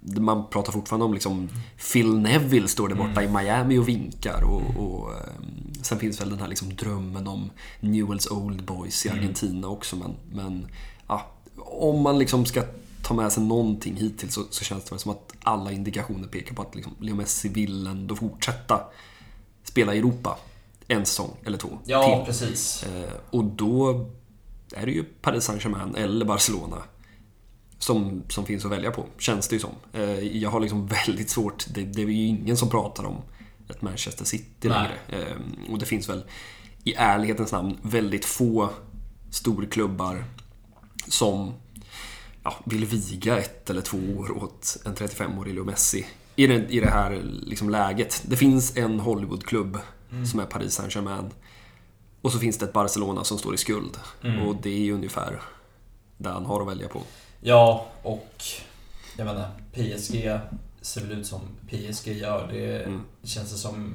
[0.00, 1.48] Man pratar fortfarande om liksom
[1.92, 4.42] Phil Neville står där borta i Miami och vinkar.
[4.42, 7.50] Och, och, ehm, sen finns väl den här liksom drömmen om
[7.80, 9.96] Newells Old Boys i Argentina också.
[9.96, 10.66] Men, men
[11.08, 12.62] ja, om man liksom ska
[13.02, 16.62] ta med sig någonting hittills så, så känns det som att alla indikationer pekar på
[16.62, 18.80] att liksom Leo Messi vill ändå fortsätta
[19.64, 20.38] spela i Europa
[20.88, 22.26] en säsong eller två Ja, till.
[22.26, 22.82] precis.
[22.84, 24.06] Eh, och då
[24.74, 26.76] är det ju Paris Saint-Germain eller Barcelona
[27.78, 29.74] som, som finns att välja på, känns det ju som.
[29.92, 33.16] Eh, jag har liksom väldigt svårt, det, det är ju ingen som pratar om
[33.68, 34.90] ett Manchester City Nej.
[35.08, 35.24] längre.
[35.26, 35.36] Eh,
[35.72, 36.24] och det finns väl
[36.84, 38.68] i ärlighetens namn väldigt få
[39.30, 40.24] storklubbar
[41.08, 41.54] som
[42.44, 46.80] ja, vill viga ett eller två år åt en 35-årig Leo Messi i det, i
[46.80, 48.22] det här liksom läget.
[48.26, 49.78] Det finns en Hollywoodklubb
[50.30, 51.30] som är Paris Saint-Germain.
[52.20, 53.96] Och så finns det ett Barcelona som står i skuld.
[54.46, 55.40] Och det är ju ungefär
[56.18, 57.02] där han har att välja på.
[57.40, 58.44] Ja, och
[59.16, 60.38] jag menar, PSG
[60.80, 61.40] ser väl ut som
[61.70, 62.48] PSG gör.
[62.52, 63.00] Det Mm.
[63.22, 63.94] känns det som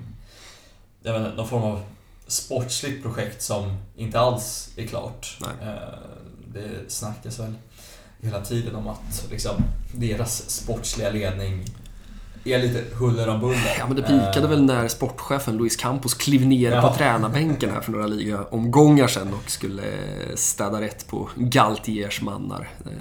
[1.02, 1.82] jag menar, någon form av
[2.28, 5.38] sportsligt projekt som inte alls är klart.
[5.42, 5.70] Nej.
[5.70, 6.00] Eh,
[6.54, 7.54] Det snackas väl
[8.28, 9.56] hela tiden om att liksom,
[9.96, 11.66] deras sportsliga ledning
[12.44, 13.76] är lite huller om buller.
[13.80, 16.82] Ja, men det pikade Eh, väl när sportchefen Luis Campos klev ner Ja.
[16.82, 19.84] på tränarbänken här för några ligaomgångar sedan och skulle
[20.36, 22.70] städa rätt på Galtiers mannar.
[22.86, 22.92] Eh,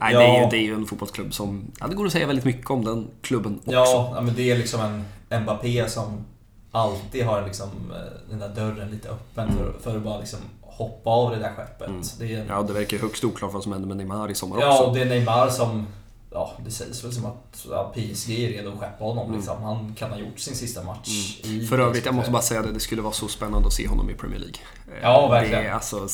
[0.00, 0.18] nej, Ja.
[0.18, 1.64] det, är ju, det är ju en fotbollsklubb som...
[1.80, 3.72] Ja, det går att säga väldigt mycket om den klubben också.
[3.74, 4.80] Ja, men det är liksom
[5.28, 6.24] en Mbappé som
[6.72, 10.38] alltid har liksom eh, den där dörren lite öppen för, för att bara liksom
[10.76, 11.88] hoppa av det där skeppet.
[11.88, 12.02] Mm.
[12.18, 14.78] Det är Ja, det verkar högst oklart vad som händer med Neymar i sommar ja,
[14.78, 14.94] och också.
[14.94, 15.86] det är Neymar som...
[16.30, 19.26] Ja, det sägs väl som att ja, PSG är redo att skeppa honom.
[19.26, 19.36] Mm.
[19.36, 19.62] Liksom.
[19.62, 22.72] Han kan ha gjort sin sista match i För övrigt, jag måste bara säga det,
[22.72, 24.58] det skulle vara så spännande att se honom i Premier League.
[24.88, 25.62] Eh, Ja, verkligen.
[25.62, 26.08] Det är alltså...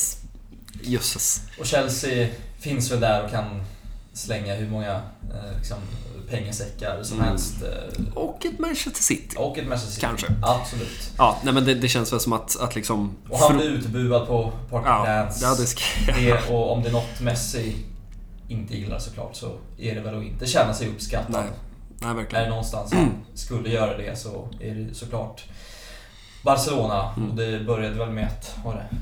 [0.82, 1.42] Jösses.
[1.60, 2.28] Och Chelsea
[2.60, 3.64] finns väl där och kan
[4.12, 4.92] slänga hur många
[5.34, 5.78] eh, liksom,
[6.36, 7.28] pengasäckar som Mm.
[7.28, 7.54] helst.
[7.62, 9.36] Eh, Och ett Manchester City.
[9.38, 10.06] och ett Manchester City.
[10.06, 10.26] Kanske.
[10.42, 11.12] Absolut.
[11.18, 13.16] Ja, nej men det, det känns väl som att, att liksom...
[13.30, 15.44] Och han blir utbuad på Park Ja, Dance.
[15.44, 15.82] ja, det ska...
[16.20, 17.74] Det, och om det är något Messi
[18.48, 21.30] inte gillar såklart så är det väl att inte känna sig uppskattad.
[21.30, 21.42] Nej,
[22.00, 22.48] nej Är det verkligen.
[22.48, 25.42] någonstans han skulle göra det så är det såklart
[26.44, 27.12] Barcelona.
[27.16, 27.30] Mm.
[27.30, 28.96] Och det började väl med att, var det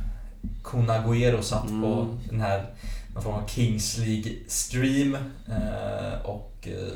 [0.64, 2.18] Kun Agüero satt på Mm.
[2.30, 2.66] den här
[3.14, 5.14] någon form av Kings League-stream
[5.48, 6.92] eh, och eh,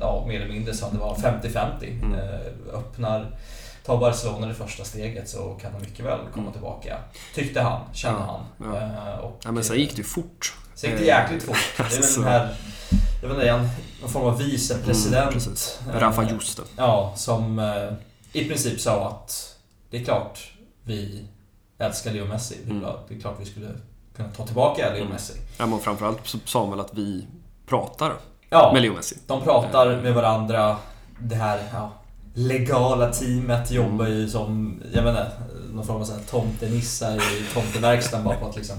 [0.00, 2.02] ja, mer eller mindre att det var 50-50.
[2.02, 2.12] Mm.
[2.14, 3.38] Eh, öppnar,
[3.84, 6.52] tar Barcelona det första steget så kan de mycket väl komma Mm.
[6.52, 6.98] tillbaka.
[7.34, 8.72] Tyckte han, kände Ja, han.
[8.96, 9.18] ja.
[9.18, 10.54] Och, Ja, men sen gick det ju fort.
[10.74, 11.56] Sen gick det jäkligt fort.
[11.76, 12.20] Det är Alltså.
[12.20, 12.54] den här,
[13.22, 13.68] jag vet inte, en,
[14.00, 15.78] någon form av vicepresident.
[15.88, 16.62] Mm, Rafa Juste.
[16.76, 17.60] Ja, som
[18.32, 19.56] i princip sa att
[19.90, 20.52] det är klart
[20.84, 21.24] vi
[21.78, 22.54] älskar Leo Messi.
[22.64, 22.82] Det är, Mm.
[22.82, 23.68] bra, det är klart vi skulle
[24.18, 25.08] kunna ta tillbaka Leo Mm.
[25.12, 25.32] Messi.
[25.58, 27.26] Ja, men framförallt så sa han väl att vi
[27.66, 28.12] pratar
[28.50, 29.16] Ja, med Leo Messi.
[29.26, 30.76] de pratar med varandra.
[31.18, 31.90] Det här ja,
[32.46, 35.30] legala teamet jobbar ju som, jag vet inte,
[35.72, 38.76] någon form av så här tomtenissar i tomteverkstan bara på att liksom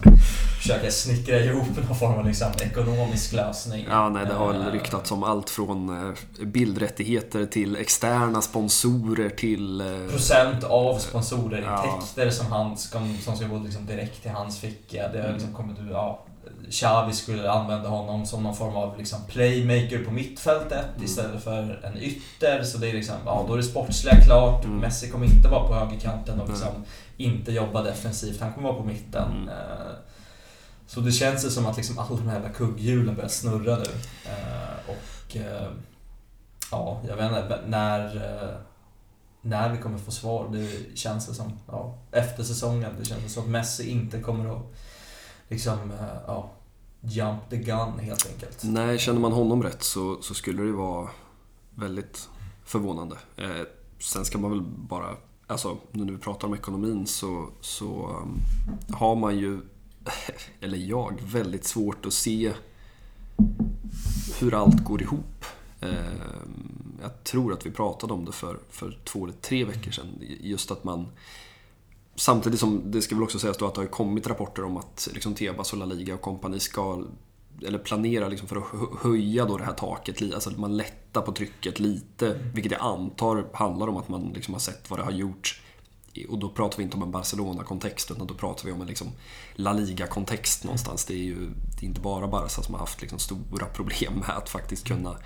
[0.62, 3.86] försöka snickra ihop någon form av liksom ekonomisk lösning.
[3.90, 9.82] Ja, nej, det har Eh, ryktats om allt från eh, bildrättigheter till externa sponsorer till...
[9.82, 12.32] eh, procent av sponsorintäkter Ja.
[12.32, 15.08] som, han som ska gå liksom direkt till hans ficka.
[15.08, 15.34] Det har Mm.
[15.34, 16.26] liksom kommit ut, ja,
[16.72, 21.04] Xavi skulle använda honom som någon form av liksom playmaker på mittfältet Mm.
[21.06, 22.64] istället för en ytter.
[22.64, 24.66] Så det är liksom, ja, då är det sportsliga klart.
[24.66, 24.78] Mm.
[24.78, 26.58] Messi kommer inte vara på högerkanten och Nej.
[26.58, 26.84] liksom
[27.18, 28.42] inte jobba defensivt.
[28.42, 29.32] Han kommer vara på mitten.
[29.32, 29.50] Mm.
[29.50, 29.56] Eh,
[30.88, 33.86] Så det känns ju som att liksom alla de här jävla kugghjulen börjar snurra nu.
[34.26, 35.68] Eh, Och eh,
[36.72, 38.22] ja, jag vet inte, när,
[39.42, 40.48] när vi kommer få svar.
[40.54, 42.92] Det känns det som, ja, efter säsongen.
[43.00, 44.62] Det känns som att Messi inte kommer att
[45.50, 46.52] liksom, eh, ja,
[47.02, 48.64] jump the gun helt enkelt.
[48.64, 51.10] Nej, känner man honom rätt så, så skulle det vara
[51.76, 52.30] väldigt
[52.66, 53.18] förvånande.
[53.38, 53.62] Eh,
[54.00, 55.16] sen ska man väl bara,
[55.48, 58.40] alltså nu när vi pratar om ekonomin så, så um,
[58.96, 59.62] har man ju,
[60.62, 62.54] eller jag, väldigt svårt att se
[64.40, 65.46] hur allt går ihop.
[65.82, 65.90] Eh,
[67.02, 70.08] jag tror att vi pratade om det för, för två eller tre veckor sedan.
[70.42, 71.08] Just att man
[72.20, 75.10] Samtidigt som det ska väl också sägas då att det har kommit rapporter om att
[75.14, 77.04] liksom Tebas och La Liga och kompani ska
[77.68, 81.22] eller planerar liksom för att hö- höja då det här taket, alltså att man lättar
[81.22, 82.40] på trycket lite.
[82.54, 85.62] Vilket jag antar handlar om att man liksom har sett vad det har gjort
[86.30, 89.08] och då pratar vi inte om en Barcelona-kontext utan då pratar vi om en liksom
[89.54, 91.06] La Liga-kontext någonstans.
[91.06, 94.30] Det är ju det är inte bara Barca som har haft liksom stora problem med
[94.30, 95.18] att faktiskt kunna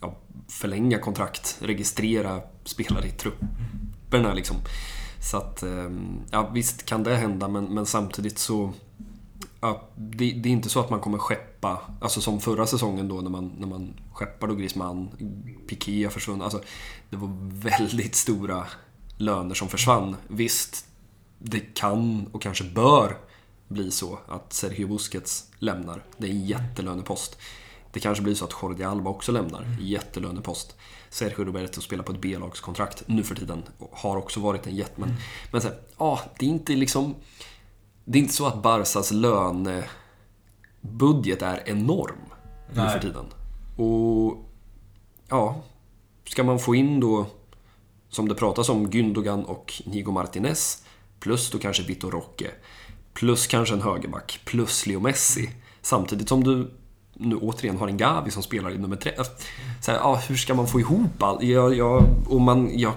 [0.00, 0.16] ja,
[0.48, 4.34] förlänga kontrakt, registrera spelare i trupperna.
[4.34, 4.56] Liksom.
[5.22, 8.72] Så att, ehm, ja visst kan det hända men, men samtidigt så
[9.64, 13.20] Ja, det, det, är inte så att man kommer skeppa, alltså som förra säsongen då
[13.20, 15.08] när man, när man skeppade Griezmann,
[15.68, 16.42] Piqué har försvunnit.
[16.42, 16.62] Alltså,
[17.10, 18.66] det var väldigt stora
[19.16, 20.16] löner som försvann.
[20.28, 20.86] Visst,
[21.38, 23.16] det kan och kanske bör
[23.68, 26.04] bli så att Sergio Busquets lämnar.
[26.18, 27.38] Det är en jättelönepost.
[27.92, 29.76] Det kanske blir så att Jordi Alba också lämnar.
[29.80, 30.76] Jättelönepost.
[31.12, 33.62] Sergio Roberto spelar på ett B-lagskontrakt nu för tiden.
[33.92, 35.00] Har också varit en jätte...
[35.00, 35.20] Men, mm.
[35.52, 37.14] men så här, ja, det är inte liksom...
[38.04, 39.82] Det är inte så att Barsas lönebudget
[41.42, 42.18] är enorm
[42.68, 43.24] nu för tiden.
[43.76, 44.50] Och
[45.28, 45.62] ja,
[46.28, 47.26] ska man få in då,
[48.08, 50.84] som det pratas om, Gündogan och Nigo Martinez,
[51.20, 52.50] plus då kanske Vitor Roque,
[53.14, 55.50] plus kanske en högerback, plus Leo Messi.
[55.82, 56.70] Samtidigt som du
[57.14, 59.12] nu återigen har en Gavi som spelar i nummer tre.
[59.80, 61.42] Så här, ja, hur ska man få ihop allt?
[61.42, 62.92] Jag, jag, och man, jag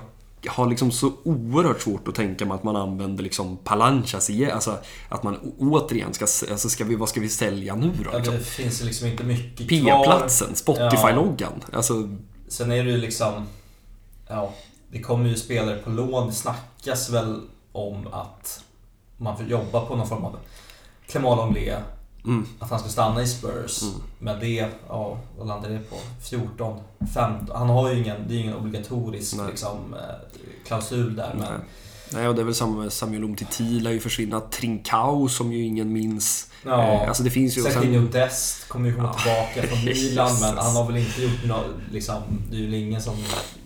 [0.47, 4.51] har liksom så oerhört svårt att tänka mig att man använder liksom Palanchas igen.
[4.51, 4.77] Alltså
[5.09, 6.25] att man återigen ska...
[6.51, 8.09] Alltså ska vi, vad ska vi sälja nu då?
[8.11, 8.35] Ja, liksom?
[8.35, 10.03] det finns liksom inte mycket kvar.
[10.03, 11.63] P-platsen, Spotify-loggan.
[11.71, 11.77] Ja.
[11.77, 12.09] Alltså...
[12.47, 13.47] Sen är det ju liksom...
[14.27, 14.53] Ja,
[14.91, 16.27] det kommer ju spelare på lån.
[16.27, 18.63] Det snackas väl om att
[19.17, 20.37] man får jobba på någon form av
[21.07, 21.83] Clément Lenglet
[22.27, 22.45] Mm.
[22.59, 23.81] Att han ska stanna i Spurs.
[23.81, 23.93] Mm.
[24.19, 25.95] Men det, ja, vad landar det på?
[26.29, 26.79] 14,
[27.13, 27.55] 15.
[27.57, 31.35] Han har ju ingen, det är ingen obligatorisk liksom, eh, klausul där.
[31.39, 31.61] Men...
[32.13, 34.39] Nej, och det är väl samma med Samuel Umtiti lär ju försvinna.
[34.39, 36.51] Trincao som ju ingen minns.
[36.63, 37.61] Ja, eh, alltså det finns ju...
[37.61, 38.11] Serginho sen...
[38.11, 39.47] Dest kommer ju komma ja.
[39.53, 42.21] tillbaka från Milan men han har väl inte gjort något, liksom,
[42.51, 43.15] det är ju ingen som...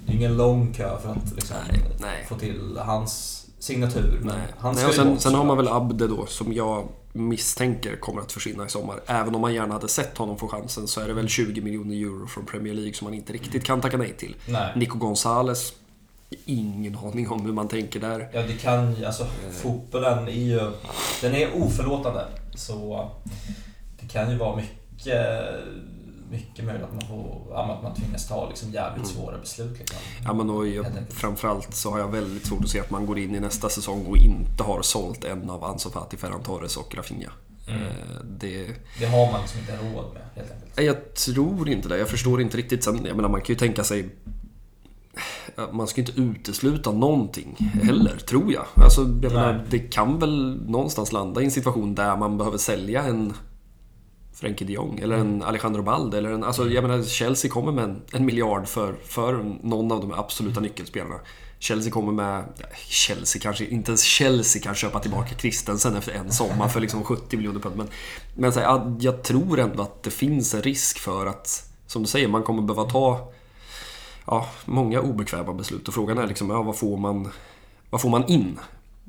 [0.06, 2.26] Det är ingen lång kö för att liksom, nej, nej.
[2.30, 4.22] få till hans signatur.
[4.23, 4.36] Nej.
[4.57, 8.31] Han nej, och sen, sen har man väl Abde då som jag misstänker kommer att
[8.31, 8.99] försvinna i sommar.
[9.06, 11.95] Även om man gärna hade sett honom få chansen så är det väl 20 miljoner
[11.95, 14.36] euro från Premier League som man inte riktigt kan tacka nej till.
[14.45, 14.72] Nej.
[14.76, 15.73] Nico Gonzales
[16.45, 18.30] Ingen aning om hur man tänker där.
[18.34, 19.06] Ja, det kan.
[19.06, 20.72] Alltså, fotbollen är ju...
[21.22, 22.26] Den är oförlåtande.
[22.56, 23.10] Så
[23.99, 25.45] det kan ju vara mycket
[26.30, 29.15] mycket möjligt att man, får, att man tvingas ta liksom jävligt mm.
[29.15, 29.80] svåra beslut.
[29.80, 29.97] Liksom.
[30.26, 33.19] Ja, men och jag, framförallt så har jag väldigt svårt att se att man går
[33.19, 36.95] in i nästa säsong och inte har sålt en av Ansu Fati, Ferran Torres och
[36.95, 37.31] Rafinha.
[37.68, 37.81] Mm.
[37.81, 37.88] Eh,
[38.39, 38.68] det,
[38.99, 40.81] det, har man liksom inte råd med helt enkelt.
[40.81, 41.97] Jag tror inte det.
[41.97, 42.84] Jag förstår inte riktigt.
[42.84, 44.10] Sen, jag menar, man kan ju tänka sig
[45.72, 48.65] man ska inte utesluta någonting heller, tror jag.
[48.76, 53.03] Alltså, jag menar, det kan väl någonstans landa i en situation där man behöver sälja
[53.03, 53.34] en
[54.39, 56.17] Frenkie de Jong eller en Alejandro Balde.
[56.17, 59.33] Eller en, alltså, jag menar, Chelsea kommer med en, en miljard för, för
[59.63, 61.19] någon av de absoluta nyckelspelarna.
[61.59, 62.43] Chelsea kommer med...
[62.87, 63.65] Chelsea kanske...
[63.65, 67.75] Inte ens Chelsea kan köpa tillbaka Christensen efter en sommar för liksom 70 miljoner pund.
[67.75, 67.87] Men,
[68.35, 72.07] men så här, jag tror ändå att det finns en risk för att, som du
[72.07, 73.31] säger, man kommer behöva ta
[74.25, 75.87] ja, många obekväma beslut.
[75.87, 77.31] Och frågan är liksom, ja, vad får man,
[77.89, 78.59] vad får man in?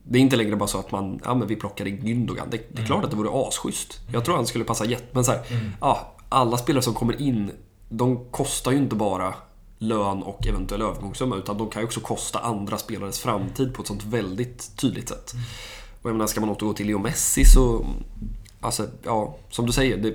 [0.05, 2.51] Det är inte längre bara så att man, ja men vi plockar in Gündogan.
[2.51, 2.87] Det, det är mm.
[2.87, 4.01] klart att det vore asschysst.
[4.13, 5.07] Jag tror han skulle passa jätte...
[5.13, 5.73] Men så här, mm.
[5.81, 7.51] ja, alla spelare som kommer in,
[7.89, 9.35] de kostar ju inte bara
[9.79, 13.89] lön och eventuell övergångssumma utan de kan ju också kosta andra spelares framtid på ett
[13.89, 15.33] sånt väldigt tydligt sätt.
[15.33, 15.45] Mm.
[16.03, 17.87] Och jag menar, ska man återgå till Leo Messi så...
[18.61, 20.15] Alltså, ja, som du säger, det,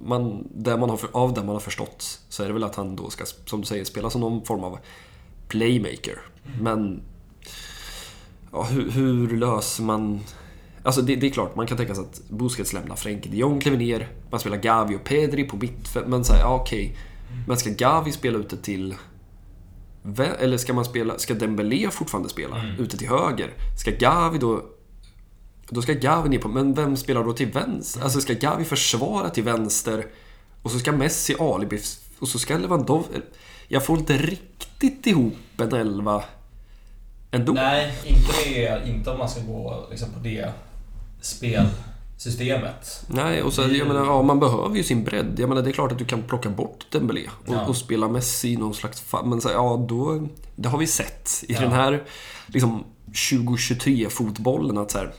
[0.00, 2.96] man, det man har, av det man har förstått så är det väl att han
[2.96, 4.78] då ska, som du säger, spela som någon form av
[5.48, 6.18] playmaker.
[6.46, 6.64] Mm.
[6.64, 7.02] Men
[8.52, 10.20] ja, hur, hur, löser man...
[10.82, 13.60] Alltså det, det, är klart, man kan tänka sig att Busquets lämnar, Frenkie de Jong
[13.60, 16.06] kliver ner, man spelar Gavi och Pedri på mittfält.
[16.06, 16.84] Men såhär, ja, okej.
[16.84, 16.96] Okay.
[17.46, 18.94] Men ska Gavi spela ute till...
[20.38, 21.18] Eller ska man spela...
[21.18, 22.80] Ska Dembélé fortfarande spela mm.
[22.80, 23.54] ute till höger?
[23.80, 24.64] Ska Gavi då...
[25.68, 26.48] Då ska Gavi ner på...
[26.48, 28.02] Men vem spelar då till vänster?
[28.02, 30.06] Alltså ska Gavi försvara till vänster?
[30.62, 31.80] Och så ska Messi alibi...
[32.18, 33.20] Och så ska Lewandowski...
[33.68, 36.24] Jag får inte riktigt ihop en elva
[37.30, 37.52] ändå.
[37.52, 40.52] Nej, inte, det, inte om man ska gå liksom, på det
[41.20, 43.04] spelsystemet.
[43.06, 45.34] Nej, och så, jag menar, ja, man behöver ju sin bredd.
[45.38, 47.66] Jag menar, det är klart att du kan plocka bort Dembélé och, ja.
[47.66, 49.04] och spela Messi i någon slags...
[49.24, 50.28] Men så, ja, då...
[50.56, 51.60] Det har vi sett i ja.
[51.60, 52.02] den här
[52.46, 55.12] liksom, 2023-fotbollen att så här,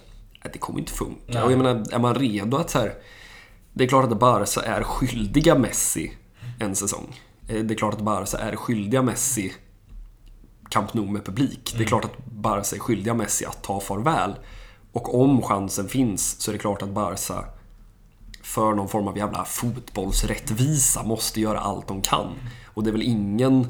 [0.54, 1.22] det kommer inte funka.
[1.28, 1.44] Nej.
[1.44, 2.94] Och jag menar, är man redo att så här,
[3.74, 6.12] Det är klart att Barca är skyldiga Messi
[6.60, 7.20] en säsong.
[7.48, 9.54] Eh, det är klart att Barca är skyldiga Messi
[10.72, 11.50] Camp Nou med publik.
[11.50, 11.62] Mm.
[11.64, 11.88] Det är mm.
[11.88, 14.36] klart att Barca är skyldiga Messi att ta farväl.
[14.92, 17.46] Och om chansen finns så är det klart att Barca
[18.44, 22.34] för någon form av jävla fotbollsrättvisa måste göra allt de kan.
[22.66, 23.68] Och det är väl ingen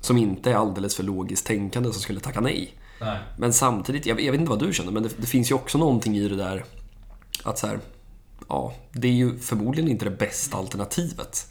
[0.00, 2.74] som inte är alldeles för logiskt tänkande som skulle tacka nej.
[3.00, 3.18] Nej.
[3.38, 5.78] Men samtidigt, jag, jag vet inte vad du känner, men det, det finns ju också
[5.78, 6.64] någonting i det där
[7.42, 7.80] att så här,
[8.48, 11.46] ja, det är ju förmodligen inte det bästa alternativet.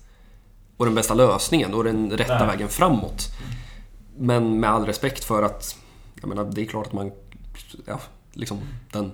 [0.77, 2.47] Och den bästa lösningen och den rätta Nej.
[2.47, 3.27] vägen framåt.
[4.18, 5.76] Men med all respekt för att,
[6.22, 7.11] jag menar, det är klart att man,
[7.85, 7.99] ja,
[8.34, 8.60] liksom
[8.91, 9.11] den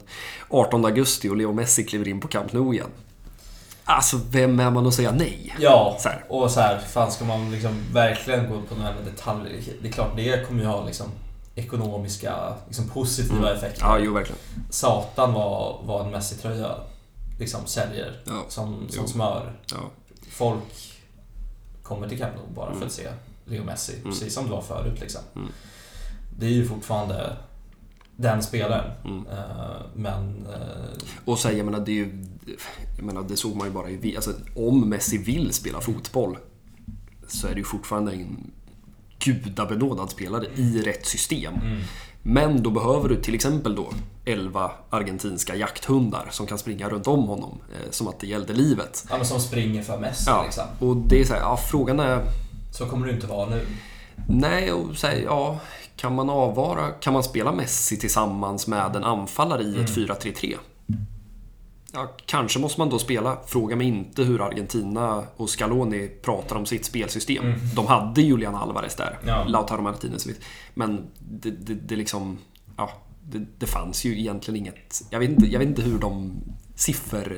[0.49, 2.89] 18 augusti och Leo Messi kliver in på Camp Nou igen.
[3.85, 5.55] Alltså, vem är man att säga nej?
[5.59, 9.61] Ja, Så och så här, fan ska man liksom verkligen gå på några detaljer?
[9.81, 11.07] Det är klart, det kommer ju ha liksom
[11.55, 13.81] ekonomiska, liksom positiva effekter.
[13.85, 14.39] Ja, jo, verkligen.
[14.69, 16.75] Satan vad, vad en Messi-tröja
[17.39, 19.07] liksom säljer Ja, som, som jo.
[19.07, 19.51] smör.
[19.71, 19.77] Ja.
[20.31, 20.93] Folk
[21.83, 23.07] kommer till Camp Nou bara för att se
[23.45, 25.21] Leo Messi, precis som det var förut liksom.
[25.35, 25.47] Mm.
[26.39, 27.37] Det är ju fortfarande
[28.15, 28.91] den spelaren.
[29.05, 29.25] Mm.
[29.27, 30.45] Eh, Men...
[30.53, 32.25] eh, Och här, jag menar, det är ju...
[32.97, 34.15] Jag menar, det såg man ju bara i...
[34.15, 36.37] Alltså, om Messi vill spela fotboll
[37.27, 38.51] så är det ju fortfarande en
[39.19, 41.53] gudabenådad spelare i rätt system.
[41.55, 41.81] mm.
[42.25, 43.89] Men då behöver du till exempel då
[44.25, 49.05] 11 argentinska jakthundar som kan springa runt om honom eh, som att det gällde livet.
[49.09, 50.63] Ja men som springer för Messi Ja, liksom.
[50.79, 52.23] och det är så här, ja, frågan är...
[52.73, 53.65] Så kommer det inte vara nu.
[54.27, 55.59] Nej, och så här, ja,
[55.95, 56.91] kan man avvara...
[56.91, 60.55] Kan man spela Messi tillsammans med en anfallare i ett 4-3-3?
[61.93, 63.37] Ja, kanske måste man då spela.
[63.45, 67.53] Fråga mig inte hur Argentina och Scaloni pratar om sitt spelsystem.
[67.75, 69.43] De hade Julian Alvarez där, Ja.
[69.43, 70.27] Lautaro Martinez.
[70.73, 72.37] Men det, det, det liksom...
[72.77, 72.89] Ja,
[73.23, 75.01] det, det fanns ju egentligen inget...
[75.09, 76.33] Jag vet inte, jag vet inte hur de
[76.75, 77.37] siffer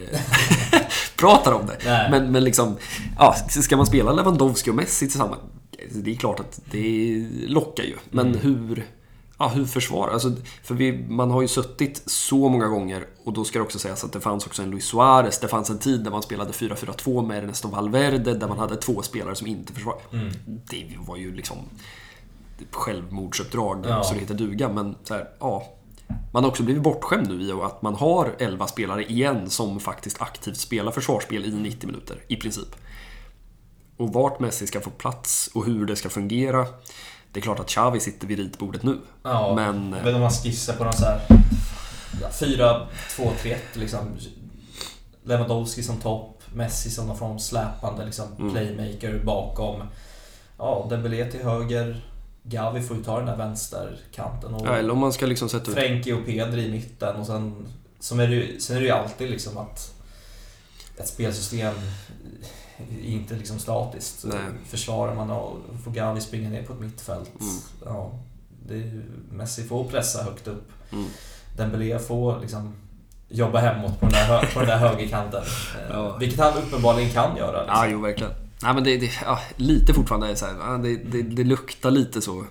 [1.18, 1.78] pratar om det.
[1.86, 2.12] Nej.
[2.12, 2.78] Men, men liksom,
[3.20, 5.42] ja, ska man spela Lewandowski och Messi tillsammans?
[5.92, 7.96] Det är klart att det lockar ju.
[8.12, 8.40] Men Mm.
[8.40, 8.86] hur,
[9.40, 10.12] ja, hur försvara?
[10.12, 10.32] Alltså,
[10.64, 14.04] för vi, man har ju suttit så många gånger och då ska det också sägas
[14.04, 15.40] att det fanns också en Luis Suarez.
[15.40, 19.02] Det fanns en tid där man spelade 4-4-2 med Ernesto Valverde där man hade två
[19.02, 20.04] spelare som inte försvarade.
[20.14, 20.30] Mm.
[20.70, 21.58] Det var ju liksom
[22.72, 24.04] självmordsuppdrag Ja.
[24.04, 24.70] så det heter duga.
[24.70, 25.64] Men så här, ja.
[26.34, 30.22] Man har också blivit bortskämd nu i att man har 11 spelare igen som faktiskt
[30.22, 32.76] aktivt spelar försvarsspel i 90 minuter, i princip.
[33.98, 36.66] Och vart Messi ska få plats och hur det ska fungera.
[37.32, 38.98] Det är klart att Xavi sitter vid ritbordet nu.
[39.24, 41.22] Ja, Men- Jag vet om man skissar på någon så här
[42.32, 44.00] 4-2-3-1 liksom.
[45.24, 48.52] Lewandowski som topp, Messi som någon form av släpande liksom, Mm.
[48.52, 49.82] playmaker bakom.
[50.58, 52.06] Ja, Dembélé till höger.
[52.48, 54.54] Gavi får ju ta den där vänsterkanten.
[54.54, 55.78] Och Ja, eller om man ska liksom sätta ut...
[55.78, 57.68] Frenkie och Pedri i mitten och sen,
[58.00, 59.92] som är det, ju- sen är det ju alltid liksom att
[60.98, 61.74] ett spelsystem
[62.78, 64.24] är inte liksom statiskt.
[64.28, 64.38] Nej.
[64.70, 67.32] Försvarar man och får Gavi springa ner på ett mittfält.
[67.40, 67.54] Mm.
[67.86, 68.12] Ja,
[68.68, 69.02] det är
[69.32, 70.72] Messi får pressa högt upp.
[70.92, 71.06] Mm.
[71.58, 72.76] Dembélé får liksom
[73.30, 75.44] jobba hemåt på den där, hö- på den där högerkanten.
[75.90, 76.18] Ja.
[76.18, 77.60] Vilket han uppenbarligen kan göra.
[77.62, 77.76] Liksom.
[77.78, 78.32] Ja, jo, verkligen.
[78.66, 82.46] Nej, men det, det, ja, lite fortfarande så här, det, det, det luktar lite så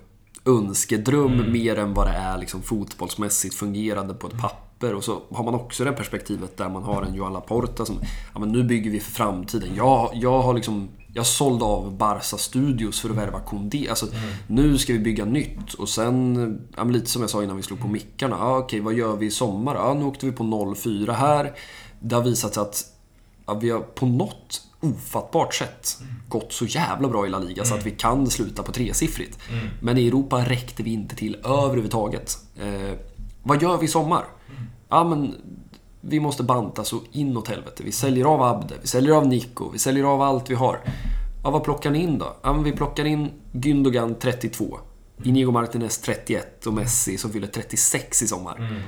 [0.45, 1.51] önskedröm Mm.
[1.51, 4.35] mer än vad det är liksom fotbollsmässigt fungerande på Mm.
[4.37, 4.93] ett papper.
[4.95, 7.95] Och så har man också det perspektivet där man har en Joan Laporta som,
[8.33, 9.69] ja men nu bygger vi för framtiden.
[9.75, 13.89] Jag, jag har liksom, jag sålde av Barca Studios för att värva Koundé.
[13.89, 14.19] Alltså, Mm.
[14.47, 15.73] nu ska vi bygga nytt.
[15.73, 16.35] Och sen,
[16.77, 18.35] ja, men lite som jag sa innan vi slog på mickarna.
[18.39, 19.75] Ja, okej, vad gör vi i sommar?
[19.75, 21.53] Ja, nu åkte vi på 0-4 här.
[21.99, 22.83] Det har visat sig att
[23.45, 24.61] ja, vi har på något
[24.93, 25.97] ofattbart sätt
[26.27, 29.39] gått så jävla bra i La Liga så att vi kan sluta på tresiffrigt.
[29.49, 29.67] Mm.
[29.81, 32.37] Men i Europa räckte vi inte till överhuvudtaget.
[32.61, 32.97] Eh,
[33.43, 34.25] vad gör vi i sommar?
[34.89, 35.35] Ja, men
[36.01, 37.83] vi måste banta så inåt helvete.
[37.83, 40.79] Vi säljer av Abde, vi säljer av Nico, vi säljer av allt vi har.
[41.43, 42.35] Ja, vad plockar ni in då?
[42.41, 44.79] Ja, vi plockar in Gündogan 32,
[45.23, 48.81] Inigo Martinez 31 och Messi som fyller 36 i sommar Mm.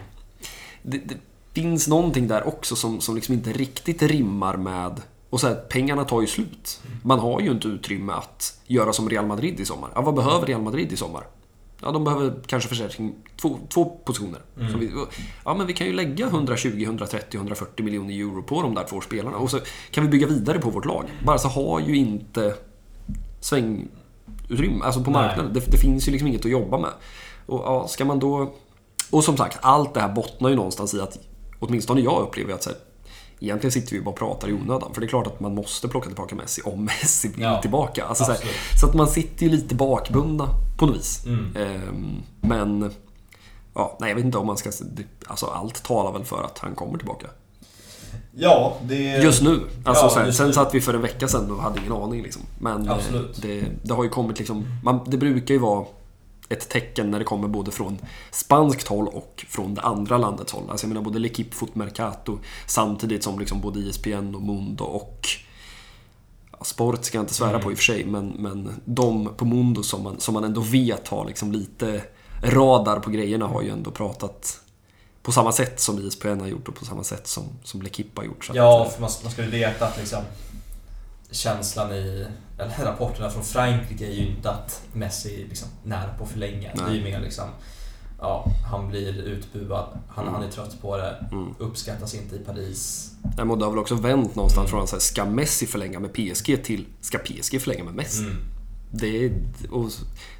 [0.82, 1.15] det, det
[1.53, 5.02] finns någonting där också som, som liksom inte riktigt rimmar med...
[5.30, 6.82] Och så här, pengarna tar ju slut.
[7.04, 9.90] Man har ju inte utrymme att göra som Real Madrid i sommar.
[9.95, 11.24] Ja, vad behöver Real Madrid i sommar?
[11.82, 14.41] Ja, de behöver kanske förstärkning två, två positioner.
[14.72, 14.91] Som vi,
[15.45, 19.02] ja, men vi kan ju lägga 120, 130, 140 miljoner euro på de där två
[19.02, 19.38] spelarna.
[19.38, 19.60] Och så
[19.91, 21.06] kan vi bygga vidare på vårt lag.
[21.26, 22.56] Barca har ju inte
[23.40, 25.54] svängutrymme, alltså på marknaden.
[25.54, 26.91] Det, det finns ju liksom inget att jobba med.
[27.45, 28.54] Och ja, ska man då...
[29.12, 31.20] Och som sagt, allt det här bottnar ju någonstans i att,
[31.60, 32.80] åtminstone jag upplever att så här,
[33.40, 34.94] Egentligen sitter vi bara och pratar i onödan.
[34.94, 38.06] För det är klart att man måste plocka tillbaka Messi om Messi vill Ja, tillbaka.
[38.06, 38.40] Alltså, så, här,
[38.82, 41.26] så att man sitter ju lite bakbundna på något vis.
[41.26, 41.56] Mm.
[41.56, 42.92] Ehm, men...
[43.76, 44.72] Ja, nej, jag vet inte om man ska...
[45.28, 47.28] Alltså allt talar väl för att han kommer tillbaka.
[48.40, 49.18] Ja, det...
[49.24, 49.62] Just nu.
[49.86, 50.54] Alltså, Ja, så här, just sen nu.
[50.54, 52.24] satt vi för en vecka sedan och hade ingen aning.
[52.24, 52.42] Liksom.
[52.60, 52.96] Men eh,
[53.42, 54.66] det, det har ju kommit liksom...
[54.84, 55.86] Man, det brukar ju vara
[56.49, 57.98] ett tecken när det kommer både från
[58.32, 60.64] spanskt håll och från det andra landets håll.
[60.69, 65.28] Alltså jag menar både L'Equipe Foot Mercato samtidigt som liksom både ISPN och Mundo och
[66.52, 67.61] ja, Sport ska jag inte svära Mm.
[67.61, 70.61] på i och för sig, men, men de på Mundo som man, som man ändå
[70.61, 72.02] vet har liksom lite
[72.44, 74.60] radar på grejerna har ju ändå pratat
[75.22, 78.24] på samma sätt som ISPN har gjort och på samma sätt som, som L'Equipe har
[78.24, 78.45] gjort.
[78.45, 80.24] Så Ja, att, för man, man skulle veta att liksom
[81.32, 82.26] känslan i
[82.60, 86.72] eller rapporterna från Frankrike är ju inte att Messi är liksom nära på att förlänga.
[86.74, 87.45] Det är ju mer liksom
[88.20, 89.86] Ja, han blir utbuad.
[90.10, 90.34] Han, Mm.
[90.34, 91.26] han är trött på det.
[91.32, 91.56] Mm.
[91.60, 93.12] Uppskattas inte i Paris.
[93.38, 94.70] Nej, men det har väl också vänt någonstans Mm.
[94.70, 98.24] från att säga, ska Messi förlänga med PSG till ska PSG förlänga med Messi?
[98.24, 98.38] Mm.
[98.91, 99.32] Det är,
[99.72, 99.91] och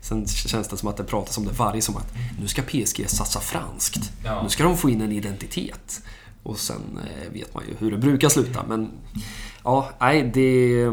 [0.02, 3.10] sen känns det som att det pratas om det varje som att nu ska PSG
[3.10, 4.12] satsa franskt.
[4.26, 4.44] Ja.
[4.44, 6.02] Nu ska de få in en identitet.
[6.48, 8.64] Och sen eh, vet man ju hur det brukar sluta.
[8.68, 8.90] Men
[9.64, 10.86] ja, nej, det...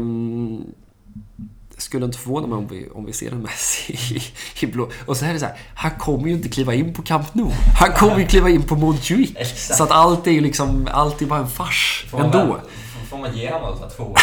[1.75, 4.21] det skulle inte förvåna mig om vi, om vi ser en Messi i,
[4.65, 4.89] i blå.
[5.05, 7.51] Och så är det så här, han kommer ju inte kliva in på Camp Nou.
[7.79, 9.33] Han kommer ju kliva in på Montjuic.
[9.77, 12.53] Så att allt är ju liksom, allt är bara en fars Får man, ändå.
[12.53, 12.61] väl-
[13.09, 14.17] får man ge honom alltså två år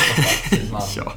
[0.72, 1.12] man Ja.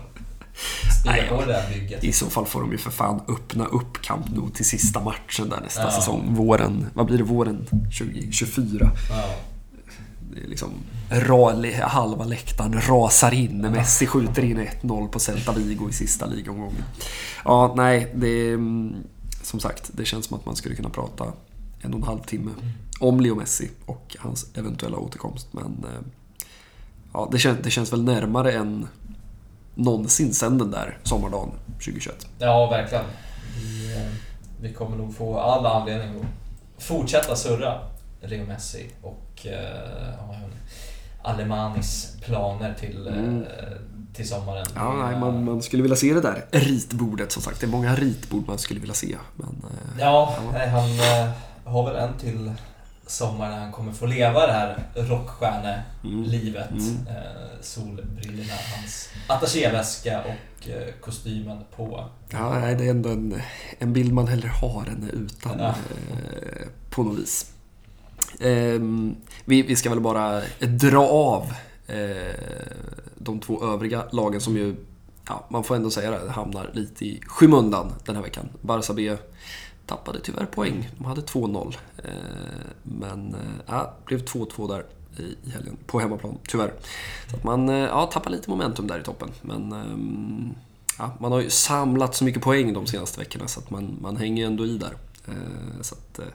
[1.05, 1.31] Nej,
[1.73, 2.03] bygget?
[2.03, 5.49] I så fall får de ju för fan öppna upp Camp Nou till sista matchen
[5.49, 5.91] där nästa Ja.
[5.91, 6.35] säsong.
[6.35, 7.23] Våren, vad blir det?
[7.23, 7.65] Våren
[7.99, 8.91] 2024.
[9.09, 9.35] Ja.
[10.35, 10.69] Liksom
[11.09, 16.25] ra, halva läktaren rasar in när Messi skjuter in 1-0 på Celta Vigo i sista
[16.25, 16.83] ligomgången.
[17.45, 18.95] Ja, nej, det mm,
[19.41, 21.33] Som sagt, det känns som att man skulle kunna prata
[21.81, 22.51] en och en halv timme
[22.99, 25.47] om Leo Messi och hans eventuella återkomst.
[25.51, 26.01] Men eh,
[27.13, 28.87] ja, det, känns, det känns väl närmare än
[29.75, 32.27] någonsin sen den där sommardagen 2021.
[32.39, 33.05] Ja, verkligen.
[33.57, 34.11] Vi, eh,
[34.61, 37.79] vi kommer nog få alla anledning att fortsätta surra
[38.21, 40.35] Leo Messi och eh, ja,
[41.23, 43.41] Alemanis planer till, Mm.
[43.43, 43.47] eh,
[44.13, 44.65] till sommaren.
[44.75, 47.59] Ja, nej, man, man skulle vilja se det där ritbordet som sagt.
[47.59, 49.17] Det är många ritbord man skulle vilja se.
[49.35, 50.51] Men, eh, Ja, Ja.
[50.53, 51.31] nej, han eh,
[51.65, 52.51] har väl en till
[53.07, 56.69] sommar när han kommer få leva det här rockstjärnelivet.
[56.71, 57.07] Mm.
[57.07, 62.09] Eh, solbrillorna, hans attachéväska och eh, kostymen på.
[62.29, 63.41] Ja, nej, det är ändå en,
[63.79, 65.67] en bild man hellre har än utan Ja.
[65.67, 67.51] eh, på något vis.
[68.39, 71.43] Ehm, vi, vi ska väl bara dra av
[71.87, 72.35] eh,
[73.15, 74.75] de två övriga lagen som ju,
[75.27, 78.49] ja, man får ändå säga det, hamnar lite i skymundan den här veckan.
[78.61, 79.17] Barça B
[79.85, 80.89] tappade tyvärr poäng.
[80.97, 81.75] De hade 2-0.
[81.97, 82.11] Eh,
[82.83, 84.85] men eh, ja, blev 2-2 där
[85.17, 86.73] i helgen på hemmaplan, tyvärr.
[87.29, 89.31] Så att man eh, ja, tappar lite momentum där i toppen.
[89.41, 90.53] Men ehm,
[90.97, 94.17] ja, man har ju samlat så mycket poäng de senaste veckorna så att man, man
[94.17, 94.93] hänger ju ändå i där.
[95.27, 96.25] Eh, Så att, eh,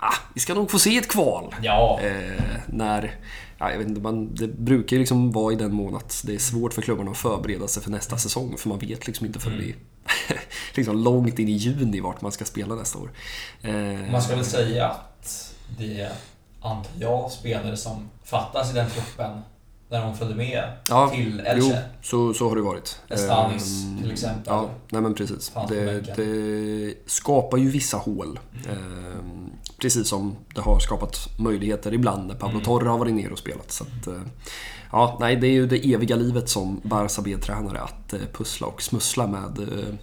[0.00, 1.54] ah, vi ska nog få se ett kval.
[1.62, 3.14] Ja, Eh, när,
[3.58, 6.34] ja, jag vet inte, man, det brukar ju liksom vara i den mån att det
[6.34, 8.54] är svårt för klubbarna att förbereda sig för nästa säsong.
[8.58, 9.66] För man vet liksom inte förrän Mm.
[10.28, 10.40] det är
[10.74, 13.10] liksom långt in i juni vart man ska spela nästa år.
[13.62, 16.08] Eh, man ska väl säga att det
[16.60, 19.40] antar jag spelare som fattas i den truppen
[19.90, 21.82] när de följde med Ja, till Jo, Elche.
[22.02, 23.00] så, så har det varit.
[23.08, 24.42] Estanis Ehm, till exempel.
[24.46, 25.52] Ja, nej men precis.
[25.68, 28.38] Det, det skapar ju vissa hål.
[28.70, 29.50] Ehm,
[29.80, 32.64] precis som det har skapat möjligheter ibland när Pablo Mm.
[32.64, 33.72] Torre har varit nere och spelat.
[33.72, 34.22] Så att, eh,
[34.92, 38.82] ja, nej, det är ju det eviga livet som Barca B-tränare att eh, pussla och
[38.82, 39.94] smussla med eh,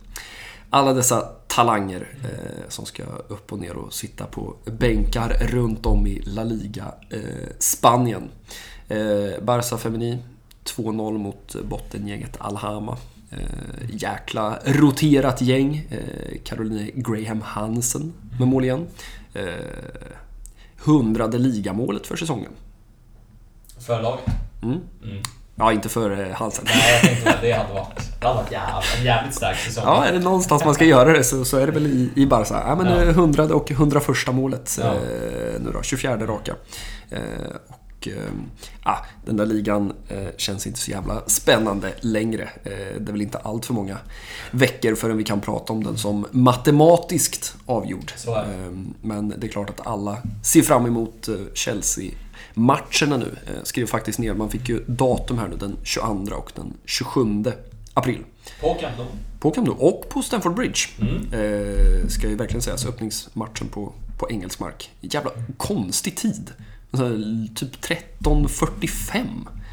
[0.70, 6.08] alla dessa talanger eh, som ska upp och ner och sitta på bänkar runt om
[6.08, 7.20] i La Liga eh,
[7.60, 8.30] Spanien.
[8.88, 10.18] Eh, Barca Femini
[10.66, 12.98] 2-0 mot bottengänget Alhama.
[13.32, 13.38] Eh,
[13.90, 15.88] jäkla roterat gäng.
[15.92, 18.88] Eh, Caroline Graham Hansen med mål igen.
[19.34, 19.44] Eh,
[20.84, 22.52] hundrade ligamålet för säsongen.
[23.80, 24.26] För laget.
[24.64, 24.80] Mm.
[25.04, 25.24] Mm.
[25.56, 26.66] Ja, inte för eh, Hansen.
[26.68, 29.84] Nej, jag tänkte att det hade varit, det hade varit jävligt, en jävligt stark säsong.
[29.86, 32.26] Ja, är det någonstans man ska göra det så, så är det väl i, i
[32.26, 32.64] Barca.
[32.68, 33.02] Ja, men Ja.
[33.04, 34.86] eh, 100 och 101 målet Ja.
[34.94, 36.54] eh, nu då, 24 raka.
[37.10, 37.20] Eh,
[38.14, 42.50] och ah, den där ligan eh, känns inte så jävla spännande längre.
[42.64, 43.98] Eh, det är väl inte allt för många
[44.52, 48.12] veckor förrän vi kan prata om den som matematiskt avgjord.
[49.02, 53.36] Men det är klart att alla ser fram emot eh, Chelsea-matcherna nu.
[53.64, 57.44] Skrev faktiskt ner, man fick ju datum här nu den 22 och den 27
[57.96, 58.24] april.
[58.62, 59.08] På Camp Nou.
[59.40, 60.80] På Camp Nou och på Stamford Bridge.
[61.02, 61.34] Mm.
[61.34, 64.92] Eh, ska ju verkligen sägas, öppningsmatchen på, på engelsk mark.
[65.02, 66.52] Jävla konstig tid.
[67.56, 67.76] Typ
[68.20, 69.26] 13.45.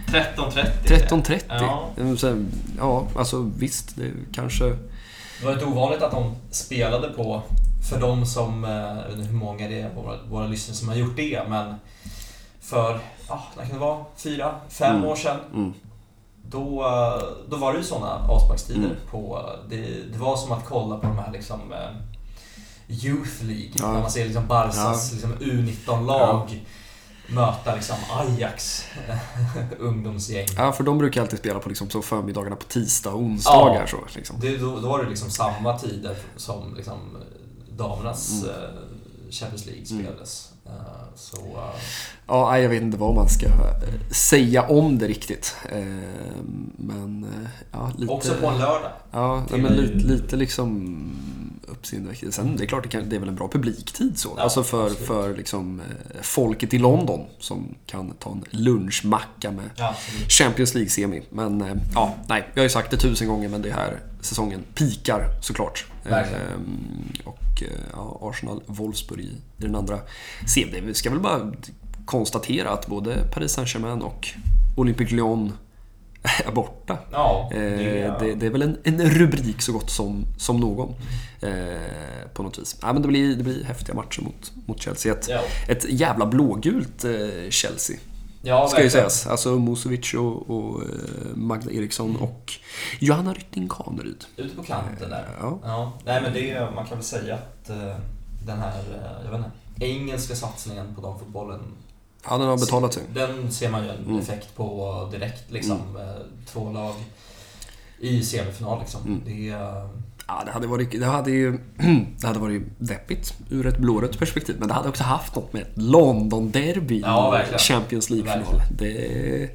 [0.07, 0.65] 13.30.
[0.85, 1.41] 13.30.
[1.49, 1.89] Ja.
[1.97, 2.37] Eh,
[2.79, 4.65] ja, alltså visst, det kanske...
[4.65, 7.43] Det var inte ovanligt att de spelade på,
[7.91, 10.89] för de som, eh, jag vet inte hur många det är, våra, våra lyssnare som
[10.89, 11.75] har gjort det, men
[12.61, 14.05] för, ja, när kan det vara?
[14.17, 15.09] Fyra, fem Mm.
[15.09, 15.37] år sedan.
[15.55, 15.73] Mm,
[16.51, 18.97] Då, eh, då var det ju sådana avsparkstider Mm.
[19.11, 19.43] på...
[19.69, 19.77] Det,
[20.13, 21.61] det var som att kolla på de här liksom...
[22.89, 23.71] Youth League.
[23.79, 23.93] Ja.
[23.93, 24.77] När man ser liksom Barcas
[25.13, 25.13] Ja.
[25.13, 26.61] liksom U19-lag
[27.35, 28.85] möta liksom Ajax
[29.79, 30.47] ungdomsgäng.
[30.57, 33.81] ja, för de brukar alltid spela på liksom, så förmiddagarna på tisdag och onsdagar.
[33.81, 33.87] Ja.
[33.87, 34.37] Så, liksom.
[34.41, 36.99] Det, då, då var det liksom samma tider som liksom
[37.69, 38.55] damernas Mm.
[38.55, 40.53] eh, Champions League spelades.
[40.67, 41.37] Eh, Så...
[41.37, 41.81] eh,
[42.27, 43.53] Ja, jag vet inte vad man ska eh,
[44.11, 45.57] säga om det riktigt.
[45.73, 45.79] Eh,
[46.77, 48.13] Men eh, ja, lite...
[48.13, 48.91] Också på en lördag.
[49.11, 50.93] Ja, till men lite, lite liksom
[51.69, 52.33] uppseendeväckande.
[52.33, 54.35] Sen det är klart, det, kan, det är väl en bra publiktid så.
[54.37, 55.07] Ja, alltså för, absolut.
[55.07, 55.83] för liksom,
[56.23, 59.95] folket i London som kan ta en lunchmacka med Ja.
[60.29, 61.23] Champions League-semi.
[61.31, 65.25] Men ja, nej, jag har ju sagt det tusen gånger men det här säsongen pikar
[65.43, 65.85] såklart.
[66.03, 66.43] Verkligen.
[66.43, 69.99] Ehm, och eh, ja, Arsenal-Wolfsburg i, den andra
[70.55, 70.87] semin.
[70.87, 71.53] Vi ska väl bara
[72.05, 74.29] konstatera att både Paris Saint-Germain och
[74.77, 75.53] Olympique Lyon
[76.47, 76.99] är borta.
[77.11, 80.95] Ja, Eh, det, det, det är väl en, en rubrik så gott som, som någon.
[81.41, 82.77] Eh, på något vis.
[82.83, 85.13] Ja, men det, blir, det blir häftiga matcher mot, mot Chelsea.
[85.13, 85.41] Ett, ja.
[85.69, 87.97] ett jävla blågult eh, Chelsea.
[88.43, 89.27] Ja, Ska ju sägas.
[89.27, 90.89] Alltså Musovic och, och eh,
[91.35, 92.53] Magda Eriksson och
[93.01, 94.25] Johanna Rytting Kaneryd.
[94.37, 95.29] Ute på kanten där.
[95.41, 95.59] Ja.
[95.65, 97.97] Ja, nej men det, man kan väl säga att eh,
[98.47, 101.61] den här, eh, jag vet inte, engelska satsningen på damfotbollen
[102.29, 103.03] ja, den har betalat sig.
[103.15, 104.19] Den ser man ju en Mm.
[104.19, 105.79] effekt på direkt liksom.
[105.97, 106.95] eh, Två lag
[108.01, 109.01] i semifinal liksom.
[109.07, 109.21] Mm.
[109.27, 109.57] Det.
[110.27, 111.59] Ja, det hade varit, det hade ju,
[112.21, 114.57] det hade varit deppigt ur ett blårött perspektiv.
[114.59, 117.41] Men det hade också haft något med ett London-derby Ja.
[117.59, 118.63] Champions League-final.
[118.79, 119.51] Det...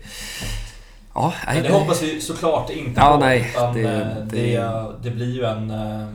[1.13, 3.19] Ja, nej, Men det hoppas vi såklart inte Ja, på.
[3.19, 5.71] nej, utan, det- eh, det- det, det blir ju en...
[5.71, 6.07] eh,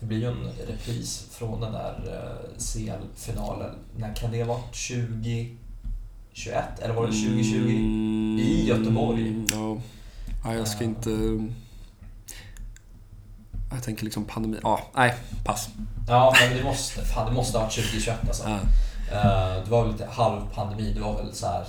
[0.00, 3.70] Det blir ju en repris från den där eh, CL-finalen.
[3.96, 4.74] När kan det varit?
[4.74, 6.80] 2021?
[6.82, 7.56] Eller var det 2020?
[7.58, 9.44] Mm, i Göteborg.
[9.52, 9.76] Ja.
[10.44, 11.10] ja, jag ska inte...
[13.74, 14.58] Jag tänker liksom pandemi...
[14.62, 15.68] Ja, nej, pass.
[16.08, 18.42] Ja, men det måste, fan, det måste ha varit 2021 alltså.
[18.48, 18.58] Ja.
[19.16, 20.92] Eh, Det var väl lite halvpandemi.
[20.92, 21.64] Det var väl så här.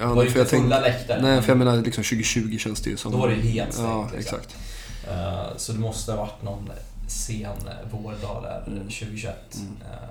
[0.00, 1.22] Ja, det var ju inte fulla läktare.
[1.22, 3.12] Nej, för jag menar liksom 2020 känns det ju som...
[3.12, 4.38] Då var det ju helt stängt, Ja, liksom.
[4.38, 4.56] exakt.
[5.10, 6.70] Eh, Så det måste ha varit någon
[7.08, 7.48] sen
[7.90, 8.78] vårdag där Mm.
[8.88, 9.56] 2021.
[9.56, 9.76] Mm.
[9.92, 10.08] eh,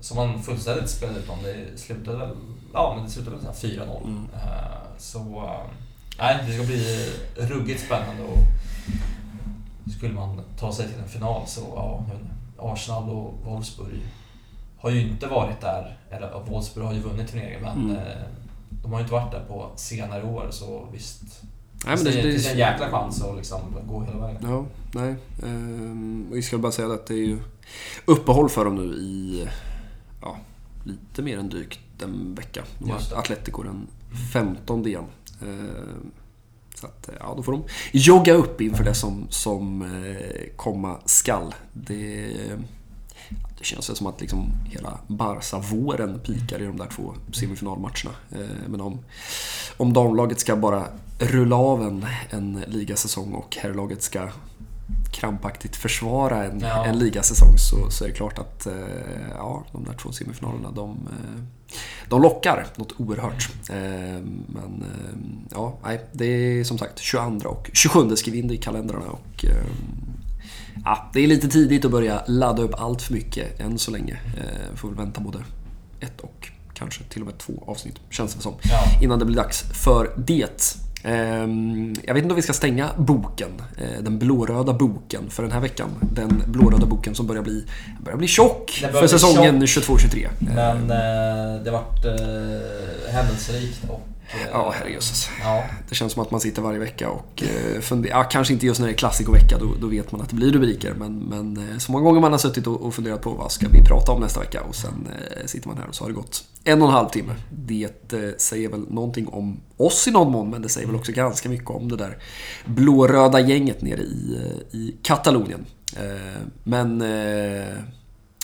[0.00, 1.38] Som man fullständigt spelade ut om.
[1.42, 2.30] Det slutade väl,
[2.72, 4.04] ja men det slutade väl så här 4-0.
[4.04, 4.28] Mm.
[4.34, 5.50] Eh, Så,
[6.18, 8.38] nej det ska bli ruggigt spännande och
[9.90, 12.04] skulle man ta sig till en final så, ja.
[12.58, 14.00] Arsenal och Wolfsburg
[14.78, 17.96] har ju inte varit där, eller Wolfsburg har ju vunnit turneringen men Mm.
[17.96, 18.22] eh,
[18.82, 21.22] de har ju inte varit där på senare år så visst.
[21.86, 24.40] Nej, men det, det, det, finns en jäkla chans att liksom gå hela vägen.
[24.50, 24.64] Ja,
[24.94, 25.16] nej.
[25.44, 27.38] Ehm, vi ska bara säga att det är ju
[28.04, 29.48] uppehåll för dem nu i
[30.22, 30.36] ja,
[30.84, 32.62] lite mer än drygt en vecka.
[32.78, 33.16] De har det.
[33.18, 33.86] Atletico den
[34.32, 35.04] 15 igen.
[35.42, 36.10] Ehm,
[36.82, 41.54] så att, ja, då får de jogga upp inför det som, som eh, komma skall.
[41.72, 42.26] Det,
[43.58, 48.10] det känns väl som att liksom hela Barca-våren pikar i de där två semifinalmatcherna.
[48.30, 48.98] Eh, men om,
[49.76, 50.86] om damlaget ska bara
[51.18, 54.28] rulla av en, en ligasäsong och herrlaget ska
[55.12, 56.86] krampaktigt försvara en, Ja.
[56.86, 58.74] en ligasäsong så, så är det klart att eh,
[59.34, 61.42] ja, de där två semifinalerna de, eh,
[62.08, 63.48] de lockar något oerhört.
[63.70, 63.76] Eh,
[64.46, 65.18] Men eh,
[65.50, 69.44] ja, nej, det är som sagt 22 och 27 skriv in det i kalendrarna och
[69.44, 69.64] eh,
[70.84, 74.12] ja, det är lite tidigt att börja ladda upp allt för mycket än så länge.
[74.38, 75.38] Eh, Får väl vänta både
[76.00, 78.84] ett och kanske till och med två avsnitt, känns det som Ja.
[79.02, 80.76] innan det blir dags för det.
[81.04, 85.52] Ehm, Jag vet inte om vi ska stänga boken, eh, den blåröda boken för den
[85.52, 85.88] här veckan.
[86.14, 87.66] Den blåröda boken som börjar bli,
[88.04, 90.28] börjar bli tjock för börjar bli säsongen 22-23.
[90.40, 94.08] Men eh, det har varit eh, händelserikt och...
[94.34, 95.30] eh, Ja, herrejösses.
[95.42, 98.16] Ja, Det känns som att man sitter varje vecka och eh, funderar.
[98.16, 100.52] Ja, kanske inte just när det är klassikovecka, då, då vet man att det blir
[100.52, 100.94] rubriker.
[100.94, 103.68] Men, men eh, så många gånger man har suttit och, och funderat på vad ska
[103.68, 106.14] vi prata om nästa vecka och sen eh, sitter man här och så har det
[106.14, 107.34] gått en och en halv timme.
[107.50, 111.12] Det eh, säger väl någonting om oss i någon mån, men det säger väl också
[111.12, 112.18] ganska mycket om det där
[112.64, 115.66] blåröda gänget nere i, eh, i Katalonien.
[115.96, 117.76] Eh, men eh,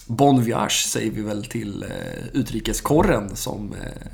[0.07, 4.09] Bon voyage säger vi väl till eh, utrikeskorren som eh,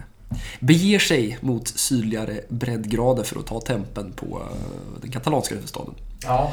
[0.60, 5.94] beger sig mot sydligare breddgrader för att ta tempen på eh, den katalanska huvudstaden.
[6.22, 6.52] ja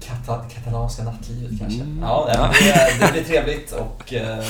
[0.00, 1.80] det kata, katalanska nattlivet kanske.
[1.82, 1.98] Mm.
[2.02, 4.44] Ja, det, det blir trevligt och eh,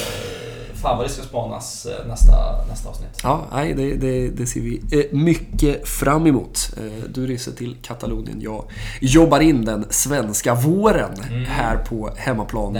[0.74, 3.20] fan vad det ska spanas eh, nästa, nästa avsnitt.
[3.22, 6.70] Ja, nej, det, det, det ser vi mycket fram emot.
[7.08, 8.40] Du reser till Katalonien.
[8.40, 8.64] Jag
[9.00, 11.44] jobbar in den svenska våren Mm.
[11.44, 12.78] här på hemmaplan på.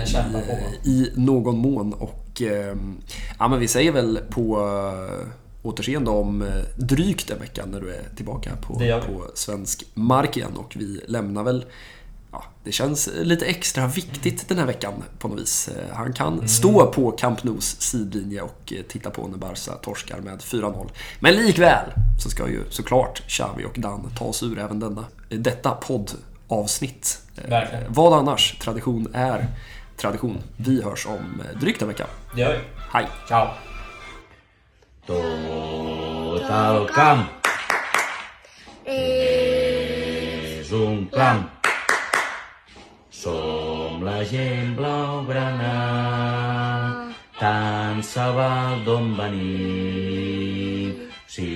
[0.88, 1.92] i, i någon mån.
[1.92, 2.76] Och eh,
[3.38, 4.58] ja, men vi säger väl på
[5.62, 8.74] återseende om eh, drygt en vecka när du är tillbaka på,
[9.06, 10.56] på svensk mark igen.
[10.56, 11.64] Och vi lämnar väl
[12.32, 15.68] Ja, det känns lite extra viktigt den här veckan på något vis.
[15.68, 16.48] Eh, Han kan Mm.
[16.48, 20.88] stå på Camp Nous sidlinje och eh, titta på när Barca torskar med 4-0.
[21.20, 21.84] Men likväl
[22.22, 27.22] så ska ju såklart Xavi och Dan ta oss ur även denna, detta poddavsnitt.
[27.48, 27.92] Verkligen.
[27.92, 28.58] Vad annars?
[28.58, 29.46] Tradition är
[29.96, 30.38] tradition.
[30.56, 32.06] Vi hörs om drygt en vecka.
[32.34, 32.58] Det gör vi.
[32.92, 33.06] Hej!
[33.28, 33.48] Ciao!
[35.10, 37.22] Tot el camp
[38.96, 41.40] és un clam.
[43.20, 45.72] Som la gent blaugrana,
[47.40, 50.94] tant se val d'on venim,
[51.26, 51.48] si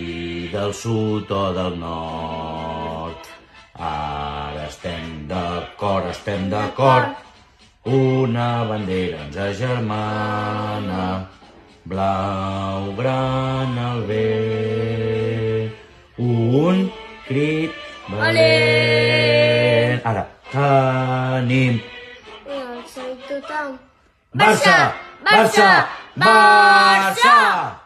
[0.56, 3.31] del sud o del nord.
[3.93, 7.14] Ara estem d'acord, estem d'acord,
[8.02, 11.06] una bandera ens agermana,
[11.85, 15.70] blaugrana al bé,
[16.19, 16.90] un
[17.27, 17.73] crit
[18.09, 20.01] valent.
[20.05, 21.81] Ara, tenim
[23.28, 23.78] tothom.
[24.35, 24.94] Barça!
[25.24, 25.24] Barça!
[25.24, 25.89] Barça!
[26.16, 27.24] Barça!
[27.24, 27.84] Barça!